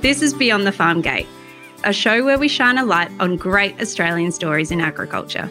This 0.00 0.22
is 0.22 0.32
Beyond 0.32 0.66
the 0.66 0.72
Farm 0.72 1.02
Gate, 1.02 1.26
a 1.84 1.92
show 1.92 2.24
where 2.24 2.38
we 2.38 2.48
shine 2.48 2.78
a 2.78 2.84
light 2.84 3.10
on 3.20 3.36
great 3.36 3.80
Australian 3.80 4.32
stories 4.32 4.70
in 4.70 4.80
agriculture. 4.80 5.50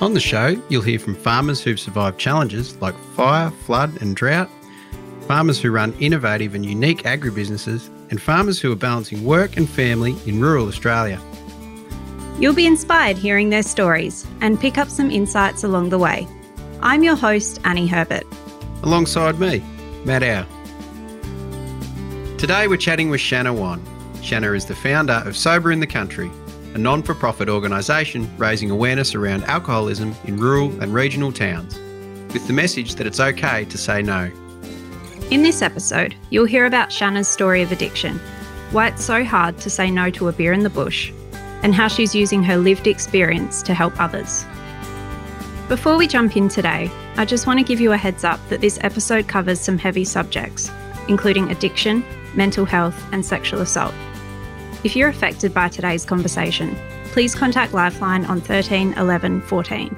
On 0.00 0.12
the 0.12 0.20
show, 0.20 0.60
you'll 0.68 0.82
hear 0.82 0.98
from 0.98 1.14
farmers 1.14 1.62
who've 1.62 1.80
survived 1.80 2.18
challenges 2.18 2.76
like 2.82 2.94
fire, 3.14 3.50
flood, 3.50 4.02
and 4.02 4.14
drought, 4.14 4.50
farmers 5.26 5.60
who 5.60 5.70
run 5.70 5.94
innovative 6.00 6.54
and 6.54 6.66
unique 6.66 7.04
agribusinesses, 7.04 7.88
and 8.10 8.20
farmers 8.20 8.60
who 8.60 8.70
are 8.70 8.76
balancing 8.76 9.24
work 9.24 9.56
and 9.56 9.70
family 9.70 10.14
in 10.26 10.40
rural 10.40 10.68
Australia. 10.68 11.20
You'll 12.38 12.54
be 12.54 12.66
inspired 12.66 13.16
hearing 13.16 13.48
their 13.48 13.62
stories 13.62 14.26
and 14.40 14.60
pick 14.60 14.76
up 14.76 14.90
some 14.90 15.10
insights 15.10 15.64
along 15.64 15.88
the 15.88 15.98
way. 15.98 16.28
I'm 16.82 17.02
your 17.02 17.16
host, 17.16 17.60
Annie 17.64 17.86
Herbert. 17.86 18.24
Alongside 18.82 19.40
me, 19.40 19.64
Matt 20.04 20.22
Howe. 20.22 20.53
Today 22.44 22.68
we're 22.68 22.76
chatting 22.76 23.08
with 23.08 23.22
Shanna 23.22 23.54
Whan. 23.54 23.82
Shanna 24.20 24.52
is 24.52 24.66
the 24.66 24.74
founder 24.74 25.22
of 25.24 25.34
Sober 25.34 25.72
in 25.72 25.80
the 25.80 25.86
Country, 25.86 26.30
a 26.74 26.78
non 26.78 27.02
for 27.02 27.14
profit 27.14 27.48
organisation 27.48 28.30
raising 28.36 28.70
awareness 28.70 29.14
around 29.14 29.44
alcoholism 29.44 30.14
in 30.24 30.36
rural 30.36 30.68
and 30.82 30.92
regional 30.92 31.32
towns, 31.32 31.78
with 32.34 32.46
the 32.46 32.52
message 32.52 32.96
that 32.96 33.06
it's 33.06 33.18
okay 33.18 33.64
to 33.64 33.78
say 33.78 34.02
no. 34.02 34.30
In 35.30 35.42
this 35.42 35.62
episode, 35.62 36.14
you'll 36.28 36.44
hear 36.44 36.66
about 36.66 36.92
Shanna's 36.92 37.28
story 37.28 37.62
of 37.62 37.72
addiction, 37.72 38.20
why 38.72 38.88
it's 38.88 39.02
so 39.02 39.24
hard 39.24 39.56
to 39.60 39.70
say 39.70 39.90
no 39.90 40.10
to 40.10 40.28
a 40.28 40.32
beer 40.32 40.52
in 40.52 40.64
the 40.64 40.68
bush, 40.68 41.14
and 41.62 41.74
how 41.74 41.88
she's 41.88 42.14
using 42.14 42.42
her 42.42 42.58
lived 42.58 42.86
experience 42.86 43.62
to 43.62 43.72
help 43.72 43.98
others. 43.98 44.44
Before 45.70 45.96
we 45.96 46.06
jump 46.06 46.36
in 46.36 46.50
today, 46.50 46.90
I 47.16 47.24
just 47.24 47.46
want 47.46 47.58
to 47.60 47.64
give 47.64 47.80
you 47.80 47.92
a 47.92 47.96
heads 47.96 48.22
up 48.22 48.38
that 48.50 48.60
this 48.60 48.78
episode 48.82 49.28
covers 49.28 49.60
some 49.60 49.78
heavy 49.78 50.04
subjects, 50.04 50.70
including 51.08 51.50
addiction, 51.50 52.04
mental 52.36 52.64
health, 52.64 53.00
and 53.12 53.24
sexual 53.24 53.60
assault. 53.60 53.94
If 54.84 54.94
you're 54.94 55.08
affected 55.08 55.54
by 55.54 55.68
today's 55.68 56.04
conversation, 56.04 56.76
please 57.06 57.34
contact 57.34 57.72
Lifeline 57.72 58.24
on 58.26 58.40
13 58.40 58.94
11 58.94 59.40
14. 59.42 59.96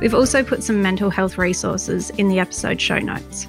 We've 0.00 0.14
also 0.14 0.42
put 0.42 0.62
some 0.62 0.82
mental 0.82 1.10
health 1.10 1.38
resources 1.38 2.10
in 2.10 2.28
the 2.28 2.38
episode 2.38 2.80
show 2.80 2.98
notes. 2.98 3.46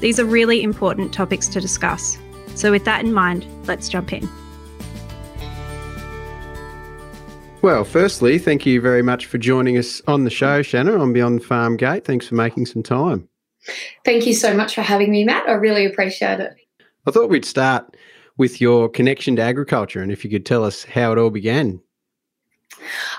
These 0.00 0.20
are 0.20 0.24
really 0.24 0.62
important 0.62 1.12
topics 1.12 1.48
to 1.48 1.60
discuss, 1.60 2.18
so 2.54 2.70
with 2.70 2.84
that 2.84 3.04
in 3.04 3.12
mind, 3.12 3.46
let's 3.66 3.88
jump 3.88 4.12
in. 4.12 4.28
Well, 7.62 7.84
firstly, 7.84 8.38
thank 8.38 8.64
you 8.64 8.80
very 8.80 9.02
much 9.02 9.26
for 9.26 9.38
joining 9.38 9.76
us 9.76 10.00
on 10.06 10.22
the 10.22 10.30
show, 10.30 10.62
Shanna, 10.62 10.98
on 10.98 11.12
Beyond 11.12 11.44
Farm 11.44 11.76
Gate. 11.76 12.04
Thanks 12.04 12.28
for 12.28 12.36
making 12.36 12.66
some 12.66 12.82
time. 12.82 13.28
Thank 14.04 14.26
you 14.26 14.34
so 14.34 14.54
much 14.54 14.74
for 14.74 14.82
having 14.82 15.10
me, 15.10 15.24
Matt. 15.24 15.48
I 15.48 15.54
really 15.54 15.84
appreciate 15.84 16.38
it. 16.38 16.54
I 17.06 17.10
thought 17.10 17.30
we'd 17.30 17.44
start 17.44 17.96
with 18.36 18.60
your 18.60 18.88
connection 18.88 19.36
to 19.36 19.42
agriculture 19.42 20.02
and 20.02 20.12
if 20.12 20.24
you 20.24 20.30
could 20.30 20.44
tell 20.44 20.64
us 20.64 20.84
how 20.84 21.12
it 21.12 21.18
all 21.18 21.30
began. 21.30 21.80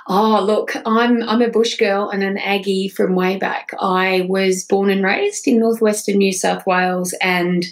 Oh, 0.08 0.44
look, 0.44 0.76
I'm 0.86 1.24
I'm 1.24 1.42
a 1.42 1.50
bush 1.50 1.76
girl 1.78 2.10
and 2.10 2.24
an 2.24 2.38
Aggie 2.38 2.90
from 2.90 3.16
way 3.16 3.38
back. 3.38 3.72
I 3.80 4.26
was 4.30 4.64
born 4.64 4.90
and 4.90 5.04
raised 5.04 5.48
in 5.48 5.60
northwestern 5.60 6.18
New 6.18 6.34
South 6.34 6.66
Wales 6.66 7.14
and 7.22 7.66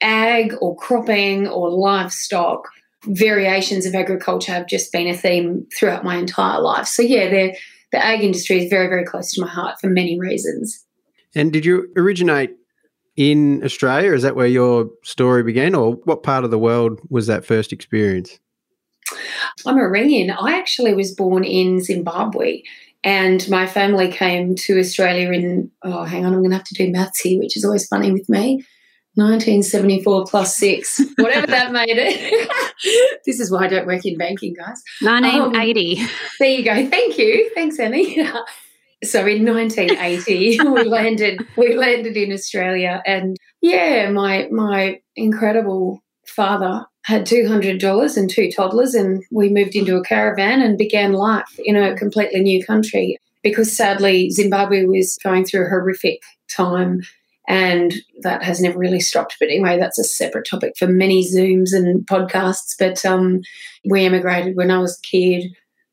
ag 0.00 0.54
or 0.60 0.76
cropping 0.76 1.46
or 1.48 1.70
livestock 1.70 2.68
variations 3.06 3.86
of 3.86 3.94
agriculture 3.94 4.52
have 4.52 4.66
just 4.66 4.92
been 4.92 5.06
a 5.06 5.16
theme 5.16 5.66
throughout 5.76 6.04
my 6.04 6.16
entire 6.16 6.60
life. 6.60 6.86
So 6.86 7.02
yeah, 7.02 7.28
the 7.28 7.56
the 7.92 8.04
ag 8.04 8.22
industry 8.22 8.64
is 8.64 8.70
very 8.70 8.88
very 8.88 9.04
close 9.04 9.32
to 9.32 9.40
my 9.40 9.48
heart 9.48 9.80
for 9.80 9.88
many 9.88 10.18
reasons. 10.18 10.84
And 11.34 11.52
did 11.52 11.64
you 11.64 11.92
originate 11.96 12.50
in 13.20 13.62
Australia? 13.62 14.14
Is 14.14 14.22
that 14.22 14.34
where 14.34 14.46
your 14.46 14.88
story 15.02 15.42
began, 15.42 15.74
or 15.74 15.92
what 16.04 16.22
part 16.22 16.42
of 16.42 16.50
the 16.50 16.58
world 16.58 17.00
was 17.10 17.26
that 17.26 17.44
first 17.44 17.70
experience? 17.70 18.38
I'm 19.66 19.76
Ringian. 19.76 20.34
I 20.40 20.58
actually 20.58 20.94
was 20.94 21.14
born 21.14 21.44
in 21.44 21.82
Zimbabwe, 21.82 22.62
and 23.04 23.46
my 23.50 23.66
family 23.66 24.10
came 24.10 24.54
to 24.54 24.78
Australia 24.78 25.32
in, 25.32 25.70
oh, 25.82 26.04
hang 26.04 26.24
on, 26.24 26.32
I'm 26.32 26.38
going 26.38 26.50
to 26.50 26.56
have 26.56 26.64
to 26.64 26.74
do 26.74 26.90
maths 26.90 27.20
here, 27.20 27.38
which 27.38 27.58
is 27.58 27.64
always 27.64 27.86
funny 27.86 28.10
with 28.10 28.26
me. 28.30 28.64
1974 29.16 30.24
plus 30.24 30.56
six, 30.56 30.98
whatever 31.18 31.46
that 31.48 31.72
made 31.80 31.98
it. 31.98 33.20
this 33.26 33.38
is 33.38 33.50
why 33.50 33.64
I 33.64 33.68
don't 33.68 33.86
work 33.86 34.06
in 34.06 34.16
banking, 34.16 34.54
guys. 34.54 34.82
1980. 35.02 36.00
Um, 36.00 36.08
there 36.38 36.48
you 36.48 36.64
go. 36.64 36.88
Thank 36.88 37.18
you. 37.18 37.50
Thanks, 37.54 37.78
Annie. 37.78 38.16
so 39.02 39.26
in 39.26 39.44
1980 39.44 40.58
we 40.70 40.84
landed 40.84 41.46
we 41.56 41.74
landed 41.74 42.16
in 42.16 42.32
Australia 42.32 43.02
and 43.06 43.36
yeah 43.60 44.10
my 44.10 44.48
my 44.50 45.00
incredible 45.16 46.02
father 46.26 46.84
had 47.04 47.26
$200 47.26 48.16
and 48.16 48.30
two 48.30 48.50
toddlers 48.50 48.94
and 48.94 49.24
we 49.30 49.48
moved 49.48 49.74
into 49.74 49.96
a 49.96 50.04
caravan 50.04 50.60
and 50.60 50.76
began 50.76 51.12
life 51.12 51.58
in 51.64 51.74
a 51.74 51.96
completely 51.96 52.40
new 52.40 52.64
country 52.64 53.16
because 53.42 53.74
sadly 53.74 54.30
Zimbabwe 54.30 54.84
was 54.84 55.18
going 55.24 55.44
through 55.44 55.66
a 55.66 55.68
horrific 55.68 56.20
time 56.54 57.00
and 57.48 57.94
that 58.20 58.44
has 58.44 58.60
never 58.60 58.78
really 58.78 59.00
stopped. 59.00 59.36
But 59.40 59.48
anyway 59.48 59.78
that's 59.78 59.98
a 59.98 60.04
separate 60.04 60.46
topic 60.48 60.74
for 60.78 60.86
many 60.86 61.26
zooms 61.26 61.72
and 61.72 62.06
podcasts. 62.06 62.74
But 62.78 63.04
um, 63.06 63.40
we 63.88 64.04
emigrated 64.04 64.56
when 64.56 64.70
I 64.70 64.78
was 64.78 64.98
a 64.98 65.06
kid 65.06 65.50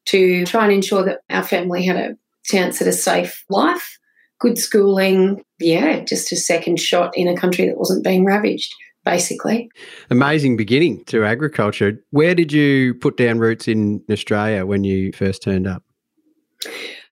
to 0.07 0.45
try 0.45 0.65
and 0.65 0.73
ensure 0.73 1.03
that 1.03 1.21
our 1.29 1.43
family 1.43 1.85
had 1.85 1.95
a 1.95 2.17
chance 2.47 2.81
at 2.81 2.87
a 2.87 2.93
safe 2.93 3.43
life, 3.49 3.97
good 4.39 4.57
schooling. 4.57 5.43
Yeah, 5.59 5.99
just 6.01 6.31
a 6.31 6.35
second 6.35 6.79
shot 6.79 7.15
in 7.15 7.27
a 7.27 7.37
country 7.37 7.67
that 7.67 7.77
wasn't 7.77 8.03
being 8.03 8.25
ravaged, 8.25 8.73
basically. 9.05 9.69
Amazing 10.09 10.57
beginning 10.57 11.03
to 11.05 11.25
agriculture. 11.25 12.01
Where 12.11 12.35
did 12.35 12.51
you 12.51 12.93
put 12.95 13.17
down 13.17 13.39
roots 13.39 13.67
in 13.67 14.03
Australia 14.11 14.65
when 14.65 14.83
you 14.83 15.11
first 15.13 15.43
turned 15.43 15.67
up? 15.67 15.83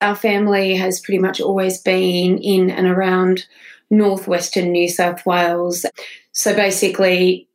Our 0.02 0.16
family 0.16 0.76
has 0.76 1.00
pretty 1.00 1.20
much 1.20 1.40
always 1.40 1.82
been 1.82 2.38
in 2.38 2.70
and 2.70 2.88
around 2.88 3.46
northwestern 3.90 4.72
New 4.72 4.90
South 4.90 5.26
Wales. 5.26 5.86
So 6.32 6.54
basically, 6.56 7.48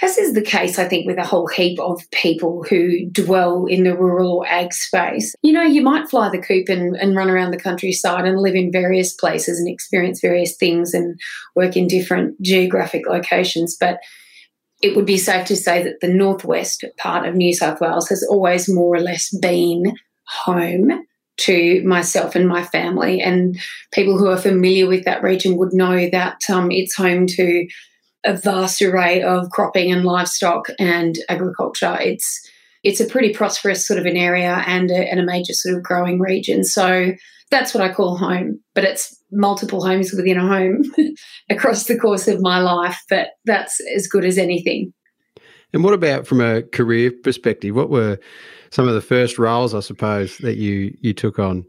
as 0.00 0.16
is 0.16 0.34
the 0.34 0.42
case, 0.42 0.78
I 0.78 0.86
think, 0.86 1.06
with 1.06 1.18
a 1.18 1.24
whole 1.24 1.48
heap 1.48 1.80
of 1.80 2.00
people 2.12 2.64
who 2.68 3.06
dwell 3.10 3.66
in 3.66 3.82
the 3.82 3.96
rural 3.96 4.32
or 4.32 4.46
ag 4.46 4.72
space. 4.72 5.34
You 5.42 5.52
know, 5.52 5.62
you 5.62 5.82
might 5.82 6.08
fly 6.08 6.28
the 6.28 6.38
coop 6.40 6.68
and, 6.68 6.94
and 6.96 7.16
run 7.16 7.28
around 7.28 7.50
the 7.50 7.60
countryside 7.60 8.24
and 8.24 8.38
live 8.38 8.54
in 8.54 8.70
various 8.70 9.12
places 9.12 9.58
and 9.58 9.68
experience 9.68 10.20
various 10.20 10.56
things 10.56 10.94
and 10.94 11.18
work 11.56 11.76
in 11.76 11.88
different 11.88 12.40
geographic 12.40 13.08
locations, 13.08 13.76
but 13.78 13.98
it 14.80 14.94
would 14.94 15.06
be 15.06 15.18
safe 15.18 15.46
to 15.46 15.56
say 15.56 15.82
that 15.82 16.00
the 16.00 16.08
northwest 16.08 16.84
part 16.98 17.26
of 17.26 17.34
New 17.34 17.52
South 17.52 17.80
Wales 17.80 18.08
has 18.08 18.24
always 18.24 18.68
more 18.68 18.94
or 18.94 19.00
less 19.00 19.36
been 19.38 19.96
home 20.28 21.04
to 21.38 21.82
myself 21.84 22.36
and 22.36 22.48
my 22.48 22.62
family. 22.62 23.20
And 23.20 23.58
people 23.92 24.18
who 24.18 24.28
are 24.28 24.36
familiar 24.36 24.86
with 24.86 25.04
that 25.04 25.22
region 25.22 25.56
would 25.56 25.72
know 25.72 26.08
that 26.10 26.38
um, 26.48 26.70
it's 26.70 26.94
home 26.94 27.26
to 27.28 27.66
a 28.24 28.36
vast 28.36 28.82
array 28.82 29.22
of 29.22 29.50
cropping 29.50 29.92
and 29.92 30.04
livestock 30.04 30.68
and 30.78 31.18
agriculture. 31.28 31.96
It's 32.00 32.48
it's 32.84 33.00
a 33.00 33.06
pretty 33.06 33.32
prosperous 33.32 33.86
sort 33.86 33.98
of 33.98 34.06
an 34.06 34.16
area 34.16 34.62
and 34.66 34.90
a, 34.90 35.10
and 35.10 35.18
a 35.18 35.24
major 35.24 35.52
sort 35.52 35.76
of 35.76 35.82
growing 35.82 36.20
region. 36.20 36.62
So 36.62 37.12
that's 37.50 37.74
what 37.74 37.82
I 37.82 37.92
call 37.92 38.16
home, 38.16 38.60
but 38.74 38.84
it's 38.84 39.16
multiple 39.32 39.84
homes 39.84 40.12
within 40.12 40.38
a 40.38 40.46
home 40.46 40.82
across 41.50 41.84
the 41.84 41.98
course 41.98 42.28
of 42.28 42.40
my 42.40 42.60
life. 42.60 42.98
But 43.08 43.30
that's 43.44 43.80
as 43.94 44.06
good 44.06 44.24
as 44.24 44.38
anything. 44.38 44.92
And 45.72 45.84
what 45.84 45.94
about 45.94 46.26
from 46.26 46.40
a 46.40 46.62
career 46.62 47.10
perspective? 47.10 47.74
What 47.74 47.90
were 47.90 48.18
some 48.70 48.88
of 48.88 48.94
the 48.94 49.00
first 49.00 49.38
roles, 49.38 49.74
I 49.74 49.80
suppose, 49.80 50.38
that 50.38 50.56
you 50.56 50.96
you 51.00 51.12
took 51.12 51.38
on? 51.38 51.66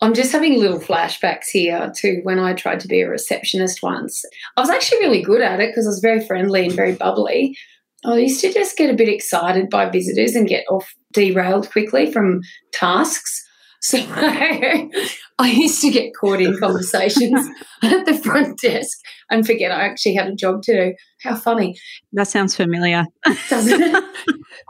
I'm 0.00 0.14
just 0.14 0.32
having 0.32 0.58
little 0.58 0.78
flashbacks 0.78 1.48
here 1.52 1.90
to 1.96 2.20
when 2.22 2.38
I 2.38 2.52
tried 2.52 2.80
to 2.80 2.88
be 2.88 3.00
a 3.00 3.08
receptionist 3.08 3.82
once. 3.82 4.24
I 4.56 4.60
was 4.60 4.70
actually 4.70 5.00
really 5.00 5.22
good 5.22 5.40
at 5.40 5.60
it 5.60 5.70
because 5.70 5.86
I 5.86 5.90
was 5.90 6.00
very 6.00 6.24
friendly 6.24 6.66
and 6.66 6.74
very 6.74 6.94
bubbly. 6.94 7.56
I 8.04 8.18
used 8.18 8.40
to 8.42 8.52
just 8.52 8.76
get 8.76 8.90
a 8.90 8.96
bit 8.96 9.08
excited 9.08 9.70
by 9.70 9.88
visitors 9.88 10.36
and 10.36 10.46
get 10.46 10.64
off 10.70 10.94
derailed 11.12 11.70
quickly 11.70 12.12
from 12.12 12.42
tasks. 12.72 13.44
So 13.80 13.98
I 14.08 15.50
used 15.50 15.80
to 15.82 15.90
get 15.90 16.14
caught 16.14 16.40
in 16.40 16.58
conversations 16.58 17.48
at 17.82 18.06
the 18.06 18.14
front 18.14 18.60
desk 18.60 18.98
and 19.30 19.46
forget 19.46 19.72
I 19.72 19.82
actually 19.82 20.14
had 20.14 20.28
a 20.28 20.34
job 20.34 20.62
to 20.62 20.72
do. 20.72 20.94
How 21.22 21.34
funny. 21.34 21.76
That 22.12 22.28
sounds 22.28 22.54
familiar. 22.54 23.04
Doesn't 23.48 23.82
it? 23.82 24.04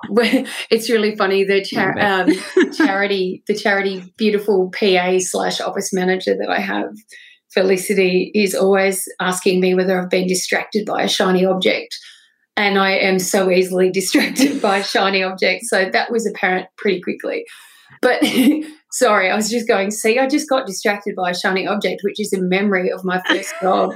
it's 0.70 0.88
really 0.88 1.14
funny. 1.16 1.44
The 1.44 1.62
char- 1.62 1.98
um, 1.98 2.30
charity, 2.72 3.42
the 3.46 3.54
charity 3.54 4.02
beautiful 4.16 4.70
PA 4.70 5.18
slash 5.18 5.60
office 5.60 5.92
manager 5.92 6.34
that 6.38 6.48
I 6.48 6.60
have, 6.60 6.90
Felicity, 7.52 8.30
is 8.34 8.54
always 8.54 9.06
asking 9.20 9.60
me 9.60 9.74
whether 9.74 10.00
I've 10.00 10.10
been 10.10 10.26
distracted 10.26 10.86
by 10.86 11.02
a 11.02 11.08
shiny 11.08 11.44
object. 11.44 11.96
And 12.56 12.78
I 12.78 12.92
am 12.92 13.18
so 13.18 13.50
easily 13.50 13.90
distracted 13.92 14.60
by 14.62 14.82
shiny 14.82 15.22
objects. 15.22 15.68
So 15.68 15.88
that 15.90 16.10
was 16.10 16.26
apparent 16.26 16.68
pretty 16.76 17.00
quickly. 17.00 17.44
But 18.00 18.22
Sorry, 18.90 19.31
I 19.31 19.37
was 19.37 19.50
just 19.50 19.69
going, 19.69 19.90
see, 19.90 20.19
I 20.19 20.26
just 20.26 20.49
got 20.49 20.67
distracted 20.67 21.14
by 21.14 21.31
a 21.31 21.35
shiny 21.35 21.67
object, 21.67 22.00
which 22.02 22.19
is 22.19 22.32
a 22.32 22.40
memory 22.40 22.90
of 22.90 23.05
my 23.05 23.20
first 23.29 23.52
job. 23.61 23.94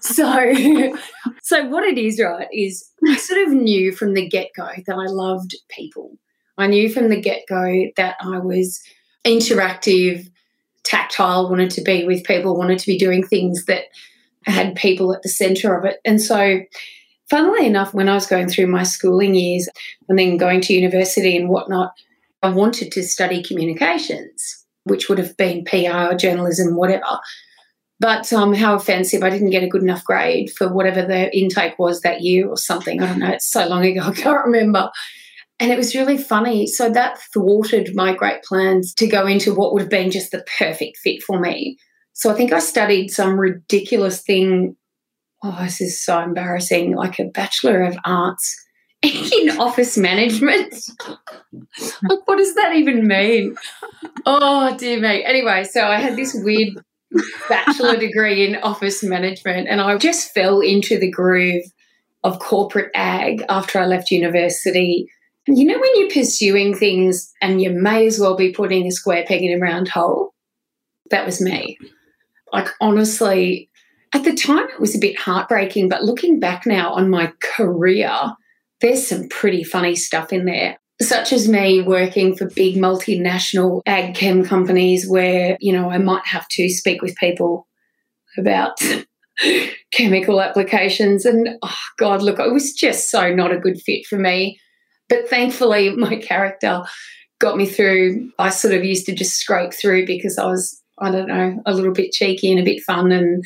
so, 0.00 0.54
so 1.42 1.66
what 1.68 1.84
it 1.84 1.96
is, 1.96 2.20
right, 2.20 2.48
is 2.52 2.90
I 3.08 3.16
sort 3.16 3.46
of 3.46 3.54
knew 3.54 3.92
from 3.92 4.14
the 4.14 4.28
get 4.28 4.48
go 4.54 4.68
that 4.86 4.96
I 4.96 5.06
loved 5.06 5.56
people. 5.68 6.18
I 6.58 6.66
knew 6.66 6.90
from 6.90 7.08
the 7.08 7.20
get 7.20 7.42
go 7.48 7.86
that 7.96 8.16
I 8.20 8.38
was 8.38 8.82
interactive, 9.24 10.30
tactile, 10.84 11.48
wanted 11.48 11.70
to 11.70 11.82
be 11.82 12.04
with 12.04 12.24
people, 12.24 12.56
wanted 12.56 12.78
to 12.78 12.86
be 12.86 12.98
doing 12.98 13.26
things 13.26 13.64
that 13.66 13.84
had 14.44 14.76
people 14.76 15.12
at 15.12 15.22
the 15.22 15.28
center 15.28 15.76
of 15.76 15.84
it. 15.84 15.98
And 16.04 16.22
so, 16.22 16.60
funnily 17.28 17.66
enough, 17.66 17.92
when 17.92 18.08
I 18.08 18.14
was 18.14 18.26
going 18.26 18.48
through 18.48 18.68
my 18.68 18.84
schooling 18.84 19.34
years 19.34 19.68
and 20.08 20.18
then 20.18 20.36
going 20.36 20.60
to 20.62 20.74
university 20.74 21.36
and 21.36 21.48
whatnot, 21.48 21.92
I 22.42 22.50
wanted 22.50 22.92
to 22.92 23.02
study 23.02 23.42
communications, 23.42 24.64
which 24.84 25.08
would 25.08 25.18
have 25.18 25.36
been 25.36 25.64
PR, 25.64 26.14
journalism, 26.14 26.76
whatever. 26.76 27.18
But 27.98 28.30
um, 28.32 28.52
how 28.52 28.74
offensive, 28.74 29.22
I 29.22 29.30
didn't 29.30 29.50
get 29.50 29.62
a 29.62 29.68
good 29.68 29.82
enough 29.82 30.04
grade 30.04 30.50
for 30.50 30.72
whatever 30.72 31.02
the 31.02 31.34
intake 31.36 31.78
was 31.78 32.02
that 32.02 32.20
year 32.20 32.46
or 32.46 32.56
something. 32.56 33.02
I 33.02 33.06
don't 33.06 33.18
know, 33.18 33.30
it's 33.30 33.48
so 33.48 33.66
long 33.66 33.84
ago, 33.84 34.00
I 34.04 34.12
can't 34.12 34.44
remember. 34.44 34.90
And 35.58 35.72
it 35.72 35.78
was 35.78 35.94
really 35.94 36.18
funny. 36.18 36.66
So 36.66 36.90
that 36.90 37.18
thwarted 37.32 37.94
my 37.94 38.14
great 38.14 38.42
plans 38.42 38.92
to 38.94 39.06
go 39.06 39.26
into 39.26 39.54
what 39.54 39.72
would 39.72 39.80
have 39.80 39.90
been 39.90 40.10
just 40.10 40.30
the 40.30 40.44
perfect 40.58 40.98
fit 40.98 41.22
for 41.22 41.40
me. 41.40 41.78
So 42.12 42.30
I 42.30 42.34
think 42.34 42.52
I 42.52 42.58
studied 42.58 43.08
some 43.08 43.40
ridiculous 43.40 44.20
thing. 44.22 44.76
Oh, 45.42 45.56
this 45.62 45.80
is 45.80 46.02
so 46.02 46.20
embarrassing 46.20 46.94
like 46.94 47.18
a 47.18 47.24
Bachelor 47.24 47.82
of 47.82 47.96
Arts 48.04 48.65
in 49.06 49.58
office 49.58 49.96
management. 49.96 50.74
like, 51.52 52.26
what 52.26 52.38
does 52.38 52.54
that 52.54 52.74
even 52.74 53.06
mean? 53.06 53.56
Oh, 54.24 54.76
dear 54.76 55.00
me. 55.00 55.24
Anyway, 55.24 55.64
so 55.64 55.86
I 55.86 55.96
had 55.96 56.16
this 56.16 56.34
weird 56.34 56.74
bachelor 57.48 57.96
degree 57.98 58.46
in 58.46 58.56
office 58.56 59.02
management, 59.02 59.68
and 59.68 59.80
I 59.80 59.96
just 59.98 60.32
fell 60.32 60.60
into 60.60 60.98
the 60.98 61.10
groove 61.10 61.64
of 62.24 62.38
corporate 62.38 62.90
ag 62.94 63.44
after 63.48 63.78
I 63.78 63.86
left 63.86 64.10
university. 64.10 65.08
You 65.46 65.64
know, 65.64 65.78
when 65.78 65.90
you're 65.96 66.10
pursuing 66.10 66.74
things 66.74 67.32
and 67.40 67.62
you 67.62 67.70
may 67.70 68.06
as 68.06 68.18
well 68.18 68.36
be 68.36 68.52
putting 68.52 68.86
a 68.86 68.90
square 68.90 69.24
peg 69.26 69.42
in 69.42 69.56
a 69.56 69.60
round 69.60 69.88
hole? 69.88 70.34
That 71.10 71.24
was 71.24 71.40
me. 71.40 71.78
Like, 72.52 72.68
honestly, 72.80 73.70
at 74.12 74.24
the 74.24 74.34
time 74.34 74.68
it 74.68 74.80
was 74.80 74.96
a 74.96 75.00
bit 75.00 75.16
heartbreaking, 75.16 75.88
but 75.88 76.02
looking 76.02 76.40
back 76.40 76.66
now 76.66 76.92
on 76.94 77.10
my 77.10 77.32
career, 77.40 78.10
there's 78.80 79.06
some 79.06 79.28
pretty 79.28 79.64
funny 79.64 79.94
stuff 79.94 80.32
in 80.32 80.44
there. 80.44 80.78
Such 81.00 81.32
as 81.32 81.48
me 81.48 81.82
working 81.82 82.34
for 82.34 82.48
big 82.48 82.76
multinational 82.76 83.82
ag 83.84 84.14
chem 84.14 84.44
companies 84.44 85.06
where, 85.08 85.58
you 85.60 85.72
know, 85.72 85.90
I 85.90 85.98
might 85.98 86.26
have 86.26 86.48
to 86.52 86.68
speak 86.70 87.02
with 87.02 87.16
people 87.16 87.66
about 88.38 88.78
chemical 89.92 90.40
applications. 90.40 91.26
And 91.26 91.50
oh, 91.62 91.78
God, 91.98 92.22
look, 92.22 92.38
it 92.38 92.52
was 92.52 92.72
just 92.72 93.10
so 93.10 93.34
not 93.34 93.52
a 93.52 93.58
good 93.58 93.80
fit 93.80 94.06
for 94.06 94.18
me. 94.18 94.58
But 95.08 95.28
thankfully, 95.28 95.90
my 95.96 96.16
character 96.16 96.82
got 97.38 97.56
me 97.56 97.66
through. 97.66 98.30
I 98.38 98.48
sort 98.48 98.74
of 98.74 98.84
used 98.84 99.06
to 99.06 99.14
just 99.14 99.36
scrape 99.36 99.74
through 99.74 100.06
because 100.06 100.38
I 100.38 100.46
was, 100.46 100.82
I 100.98 101.10
don't 101.10 101.28
know, 101.28 101.62
a 101.66 101.74
little 101.74 101.92
bit 101.92 102.12
cheeky 102.12 102.50
and 102.50 102.60
a 102.60 102.64
bit 102.64 102.82
fun. 102.82 103.12
And 103.12 103.44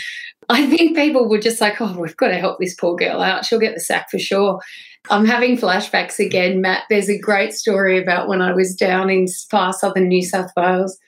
I 0.52 0.66
think 0.66 0.96
people 0.96 1.28
were 1.28 1.38
just 1.38 1.60
like, 1.60 1.80
oh, 1.80 1.96
we've 1.96 2.16
got 2.16 2.28
to 2.28 2.38
help 2.38 2.58
this 2.58 2.74
poor 2.74 2.96
girl 2.96 3.22
out. 3.22 3.44
She'll 3.44 3.60
get 3.60 3.74
the 3.74 3.80
sack 3.80 4.10
for 4.10 4.18
sure. 4.18 4.60
I'm 5.08 5.24
having 5.24 5.56
flashbacks 5.56 6.18
again, 6.18 6.60
Matt. 6.60 6.82
There's 6.90 7.08
a 7.08 7.18
great 7.18 7.52
story 7.52 8.02
about 8.02 8.26
when 8.26 8.42
I 8.42 8.52
was 8.52 8.74
down 8.74 9.10
in 9.10 9.28
far 9.48 9.72
southern 9.72 10.08
New 10.08 10.24
South 10.24 10.50
Wales. 10.56 10.98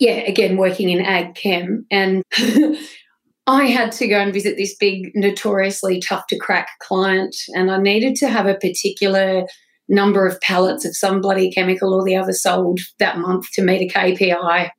Yeah, 0.00 0.14
again, 0.14 0.56
working 0.56 0.88
in 0.88 1.04
ag 1.04 1.34
chem. 1.34 1.84
And 1.90 2.22
I 3.46 3.66
had 3.66 3.92
to 3.92 4.08
go 4.08 4.18
and 4.18 4.32
visit 4.32 4.56
this 4.56 4.74
big, 4.74 5.10
notoriously 5.14 6.00
tough 6.00 6.26
to 6.28 6.38
crack 6.38 6.70
client. 6.80 7.36
And 7.48 7.70
I 7.70 7.76
needed 7.76 8.16
to 8.16 8.30
have 8.30 8.46
a 8.46 8.54
particular 8.54 9.44
number 9.90 10.26
of 10.26 10.40
pallets 10.40 10.86
of 10.86 10.96
some 10.96 11.20
bloody 11.20 11.50
chemical 11.50 11.92
or 11.92 12.02
the 12.02 12.16
other 12.16 12.32
sold 12.32 12.80
that 12.98 13.18
month 13.18 13.44
to 13.52 13.62
meet 13.62 13.90
a 13.90 13.98
KPI, 13.98 14.70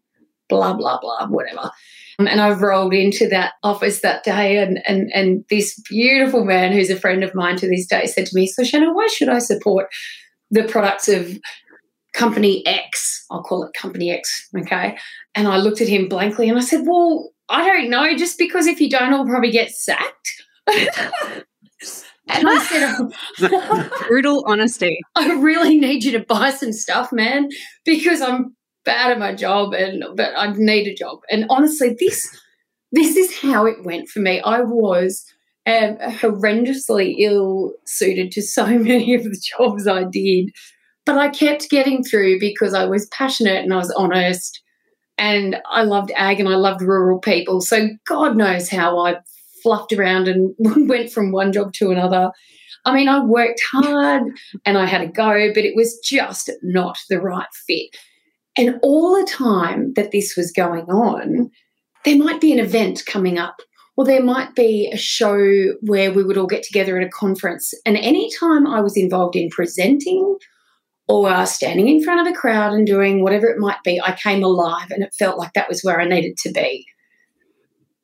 blah, 0.50 0.74
blah, 0.74 1.00
blah, 1.00 1.28
whatever. 1.28 1.70
Um, 2.20 2.28
and 2.28 2.42
I 2.42 2.50
rolled 2.52 2.94
into 2.94 3.28
that 3.30 3.54
office 3.64 4.02
that 4.02 4.24
day, 4.24 4.58
and, 4.58 4.80
and, 4.88 5.12
and 5.14 5.44
this 5.50 5.80
beautiful 5.90 6.46
man 6.46 6.72
who's 6.72 6.90
a 6.90 7.00
friend 7.00 7.24
of 7.24 7.36
mine 7.36 7.58
to 7.58 7.68
this 7.68 7.86
day 7.86 8.08
said 8.08 8.26
to 8.26 8.36
me, 8.36 8.48
So, 8.48 8.64
Shannon, 8.64 8.96
why 8.96 9.08
should 9.08 9.30
I 9.30 9.40
support 9.40 9.88
the 10.50 10.64
products 10.64 11.08
of 11.08 11.38
company 12.14 12.66
X? 12.66 13.26
I'll 13.30 13.44
call 13.44 13.64
it 13.64 13.74
company 13.80 14.12
X, 14.12 14.50
okay? 14.58 14.98
And 15.36 15.48
I 15.48 15.58
looked 15.58 15.82
at 15.82 15.88
him 15.88 16.10
blankly 16.10 16.50
and 16.50 16.58
I 16.58 16.62
said, 16.62 16.86
Well, 16.86 17.30
I 17.50 17.66
don't 17.66 17.90
know, 17.90 18.16
just 18.16 18.38
because 18.38 18.66
if 18.66 18.82
you 18.82 18.90
don't, 18.90 19.14
I'll 19.14 19.26
probably 19.26 19.52
get 19.52 19.72
sacked. 19.72 20.44
And 22.30 22.48
I 22.48 22.64
said, 23.40 23.90
brutal 24.08 24.44
honesty. 24.48 25.00
I 25.16 25.32
really 25.36 25.80
need 25.80 26.04
you 26.04 26.12
to 26.14 26.20
buy 26.20 26.50
some 26.50 26.74
stuff, 26.74 27.12
man, 27.14 27.50
because 27.86 28.22
I'm 28.22 28.57
bad 28.88 29.12
at 29.12 29.20
my 29.20 29.36
job 29.36 29.74
and 29.74 30.04
but 30.16 30.34
I 30.36 30.52
need 30.56 30.88
a 30.88 30.96
job. 30.96 31.20
And 31.30 31.46
honestly, 31.50 31.96
this 32.00 32.26
this 32.92 33.16
is 33.18 33.38
how 33.38 33.66
it 33.66 33.84
went 33.84 34.08
for 34.08 34.20
me. 34.20 34.40
I 34.40 34.62
was 34.62 35.24
um, 35.68 35.98
horrendously 35.98 37.16
ill 37.20 37.74
suited 37.86 38.32
to 38.32 38.42
so 38.42 38.66
many 38.80 39.14
of 39.14 39.24
the 39.24 39.44
jobs 39.58 39.86
I 39.86 40.06
did, 40.06 40.50
but 41.06 41.18
I 41.18 41.28
kept 41.30 41.70
getting 41.70 42.04
through 42.04 42.40
because 42.40 42.74
I 42.74 42.86
was 42.86 43.08
passionate 43.08 43.64
and 43.64 43.74
I 43.74 43.78
was 43.78 43.94
honest, 43.96 44.62
and 45.18 45.58
I 45.70 45.84
loved 45.84 46.12
ag 46.16 46.40
and 46.40 46.50
I 46.50 46.56
loved 46.56 46.82
rural 46.82 47.20
people. 47.20 47.60
So 47.62 47.90
God 48.08 48.38
knows 48.38 48.70
how 48.70 48.98
I 49.00 49.18
fluffed 49.62 49.92
around 49.92 50.30
and 50.30 50.56
went 50.88 51.12
from 51.12 51.34
one 51.34 51.52
job 51.52 51.74
to 51.74 51.92
another. 51.92 52.32
I 52.86 52.94
mean, 52.94 53.10
I 53.10 53.20
worked 53.20 53.62
hard 53.70 54.24
and 54.66 54.78
I 54.78 54.86
had 54.86 55.02
a 55.02 55.08
go, 55.08 55.52
but 55.54 55.66
it 55.66 55.76
was 55.76 56.00
just 56.06 56.50
not 56.64 56.98
the 57.10 57.20
right 57.20 57.48
fit. 57.68 57.98
And 58.58 58.80
all 58.82 59.16
the 59.16 59.30
time 59.30 59.94
that 59.94 60.12
this 60.12 60.36
was 60.36 60.52
going 60.52 60.86
on, 60.86 61.52
there 62.06 62.18
might 62.18 62.42
be 62.42 62.52
an 62.52 62.60
event 62.60 63.04
coming 63.06 63.38
up, 63.38 63.58
or 63.96 64.06
there 64.06 64.24
might 64.24 64.56
be 64.56 64.90
a 64.92 64.98
show 64.98 65.74
where 65.82 66.12
we 66.12 66.24
would 66.24 66.38
all 66.38 66.48
get 66.48 66.64
together 66.64 66.98
at 66.98 67.06
a 67.06 67.10
conference. 67.10 67.74
And 67.86 67.98
anytime 67.98 68.66
I 68.66 68.82
was 68.82 68.98
involved 68.98 69.36
in 69.36 69.50
presenting 69.50 70.38
or 71.08 71.46
standing 71.46 71.88
in 71.88 72.04
front 72.04 72.26
of 72.26 72.34
a 72.34 72.38
crowd 72.38 72.74
and 72.74 72.86
doing 72.86 73.24
whatever 73.24 73.48
it 73.48 73.60
might 73.60 73.82
be, 73.84 74.02
I 74.02 74.14
came 74.14 74.44
alive 74.44 74.92
and 74.92 75.04
it 75.04 75.16
felt 75.18 75.38
like 75.38 75.54
that 75.54 75.70
was 75.70 75.82
where 75.82 76.02
I 76.02 76.06
needed 76.06 76.38
to 76.38 76.52
be. 76.52 76.86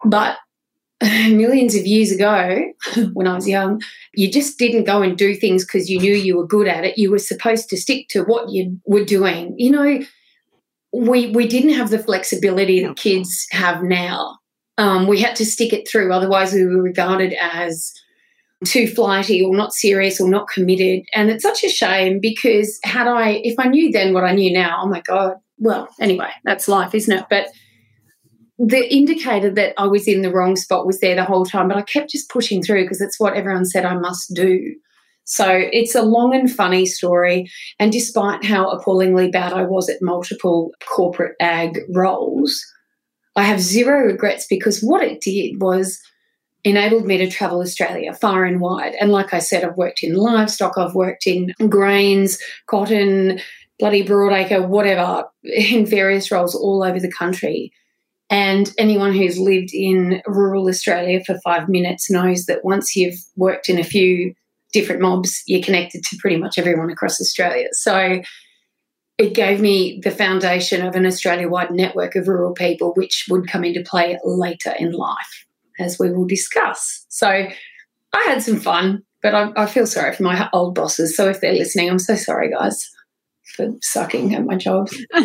But 0.05 0.37
millions 1.01 1.75
of 1.75 1.85
years 1.85 2.11
ago, 2.11 2.61
when 3.13 3.27
I 3.27 3.35
was 3.35 3.47
young, 3.47 3.81
you 4.13 4.31
just 4.31 4.57
didn't 4.57 4.85
go 4.85 5.01
and 5.01 5.17
do 5.17 5.35
things 5.35 5.65
because 5.65 5.89
you 5.89 5.99
knew 5.99 6.13
you 6.13 6.37
were 6.37 6.47
good 6.47 6.67
at 6.67 6.85
it. 6.85 6.97
You 6.97 7.11
were 7.11 7.19
supposed 7.19 7.69
to 7.69 7.77
stick 7.77 8.07
to 8.09 8.23
what 8.23 8.51
you 8.51 8.79
were 8.85 9.03
doing. 9.03 9.55
You 9.57 9.71
know, 9.71 9.99
we 10.93 11.31
we 11.31 11.47
didn't 11.47 11.73
have 11.73 11.89
the 11.89 11.99
flexibility 11.99 12.83
that 12.83 12.95
kids 12.95 13.47
have 13.51 13.83
now. 13.83 14.37
Um, 14.77 15.07
we 15.07 15.19
had 15.19 15.35
to 15.37 15.45
stick 15.45 15.73
it 15.73 15.87
through, 15.87 16.13
otherwise 16.13 16.53
we 16.53 16.65
were 16.65 16.81
regarded 16.81 17.33
as 17.33 17.93
too 18.63 18.87
flighty 18.87 19.41
or 19.43 19.55
not 19.55 19.73
serious 19.73 20.19
or 20.19 20.29
not 20.29 20.47
committed. 20.47 21.03
And 21.13 21.29
it's 21.29 21.43
such 21.43 21.63
a 21.63 21.69
shame 21.69 22.19
because 22.21 22.79
had 22.83 23.07
I, 23.07 23.41
if 23.43 23.59
I 23.59 23.67
knew 23.67 23.91
then 23.91 24.13
what 24.13 24.23
I 24.23 24.33
knew 24.33 24.51
now, 24.51 24.79
oh 24.83 24.87
my 24.87 25.01
god. 25.01 25.33
Well, 25.57 25.89
anyway, 25.99 26.29
that's 26.43 26.67
life, 26.67 26.95
isn't 26.95 27.19
it? 27.19 27.25
But 27.29 27.47
the 28.57 28.93
indicator 28.93 29.49
that 29.51 29.73
I 29.77 29.87
was 29.87 30.07
in 30.07 30.21
the 30.21 30.31
wrong 30.31 30.55
spot 30.55 30.85
was 30.85 30.99
there 30.99 31.15
the 31.15 31.23
whole 31.23 31.45
time, 31.45 31.67
but 31.67 31.77
I 31.77 31.81
kept 31.81 32.11
just 32.11 32.29
pushing 32.29 32.63
through 32.63 32.83
because 32.83 33.01
it's 33.01 33.19
what 33.19 33.33
everyone 33.33 33.65
said 33.65 33.85
I 33.85 33.95
must 33.95 34.33
do. 34.33 34.75
So 35.25 35.47
it's 35.49 35.95
a 35.95 36.01
long 36.01 36.35
and 36.35 36.51
funny 36.51 36.85
story. 36.85 37.49
And 37.79 37.91
despite 37.91 38.43
how 38.43 38.69
appallingly 38.69 39.29
bad 39.29 39.53
I 39.53 39.63
was 39.63 39.89
at 39.89 40.01
multiple 40.01 40.71
corporate 40.85 41.35
ag 41.39 41.79
roles, 41.89 42.63
I 43.35 43.43
have 43.43 43.59
zero 43.59 44.05
regrets 44.05 44.45
because 44.47 44.81
what 44.81 45.03
it 45.03 45.21
did 45.21 45.61
was 45.61 45.99
enabled 46.63 47.05
me 47.05 47.17
to 47.17 47.29
travel 47.29 47.61
Australia 47.61 48.13
far 48.13 48.45
and 48.45 48.61
wide. 48.61 48.95
And 48.99 49.11
like 49.11 49.33
I 49.33 49.39
said, 49.39 49.63
I've 49.63 49.77
worked 49.77 50.03
in 50.03 50.15
livestock, 50.15 50.77
I've 50.77 50.95
worked 50.95 51.27
in 51.27 51.53
grains, 51.69 52.37
cotton, 52.67 53.39
bloody 53.79 54.03
broadacre, 54.03 54.67
whatever, 54.67 55.25
in 55.43 55.85
various 55.85 56.31
roles 56.31 56.55
all 56.55 56.83
over 56.83 56.99
the 56.99 57.11
country. 57.11 57.71
And 58.29 58.73
anyone 58.77 59.13
who's 59.13 59.37
lived 59.37 59.73
in 59.73 60.21
rural 60.25 60.67
Australia 60.67 61.23
for 61.23 61.39
five 61.41 61.69
minutes 61.69 62.09
knows 62.09 62.45
that 62.45 62.63
once 62.63 62.95
you've 62.95 63.19
worked 63.35 63.69
in 63.69 63.77
a 63.77 63.83
few 63.83 64.33
different 64.73 65.01
mobs, 65.01 65.41
you're 65.47 65.63
connected 65.63 66.03
to 66.03 66.17
pretty 66.17 66.37
much 66.37 66.57
everyone 66.57 66.89
across 66.89 67.21
Australia. 67.21 67.67
So 67.71 68.21
it 69.17 69.33
gave 69.33 69.61
me 69.61 70.01
the 70.03 70.11
foundation 70.11 70.85
of 70.85 70.95
an 70.95 71.05
Australia 71.05 71.47
wide 71.47 71.71
network 71.71 72.15
of 72.15 72.27
rural 72.27 72.53
people, 72.53 72.93
which 72.95 73.25
would 73.29 73.47
come 73.47 73.63
into 73.63 73.83
play 73.83 74.17
later 74.25 74.73
in 74.77 74.91
life, 74.91 75.45
as 75.79 75.97
we 75.99 76.11
will 76.11 76.25
discuss. 76.25 77.05
So 77.09 77.27
I 77.29 78.23
had 78.25 78.41
some 78.41 78.59
fun, 78.59 79.03
but 79.21 79.35
I, 79.35 79.51
I 79.55 79.65
feel 79.67 79.87
sorry 79.87 80.13
for 80.13 80.23
my 80.23 80.49
old 80.51 80.75
bosses. 80.75 81.15
So 81.15 81.29
if 81.29 81.39
they're 81.39 81.53
listening, 81.53 81.89
I'm 81.89 81.99
so 81.99 82.15
sorry, 82.15 82.51
guys, 82.51 82.89
for 83.55 83.69
sucking 83.81 84.33
at 84.35 84.45
my 84.45 84.55
job. 84.55 84.89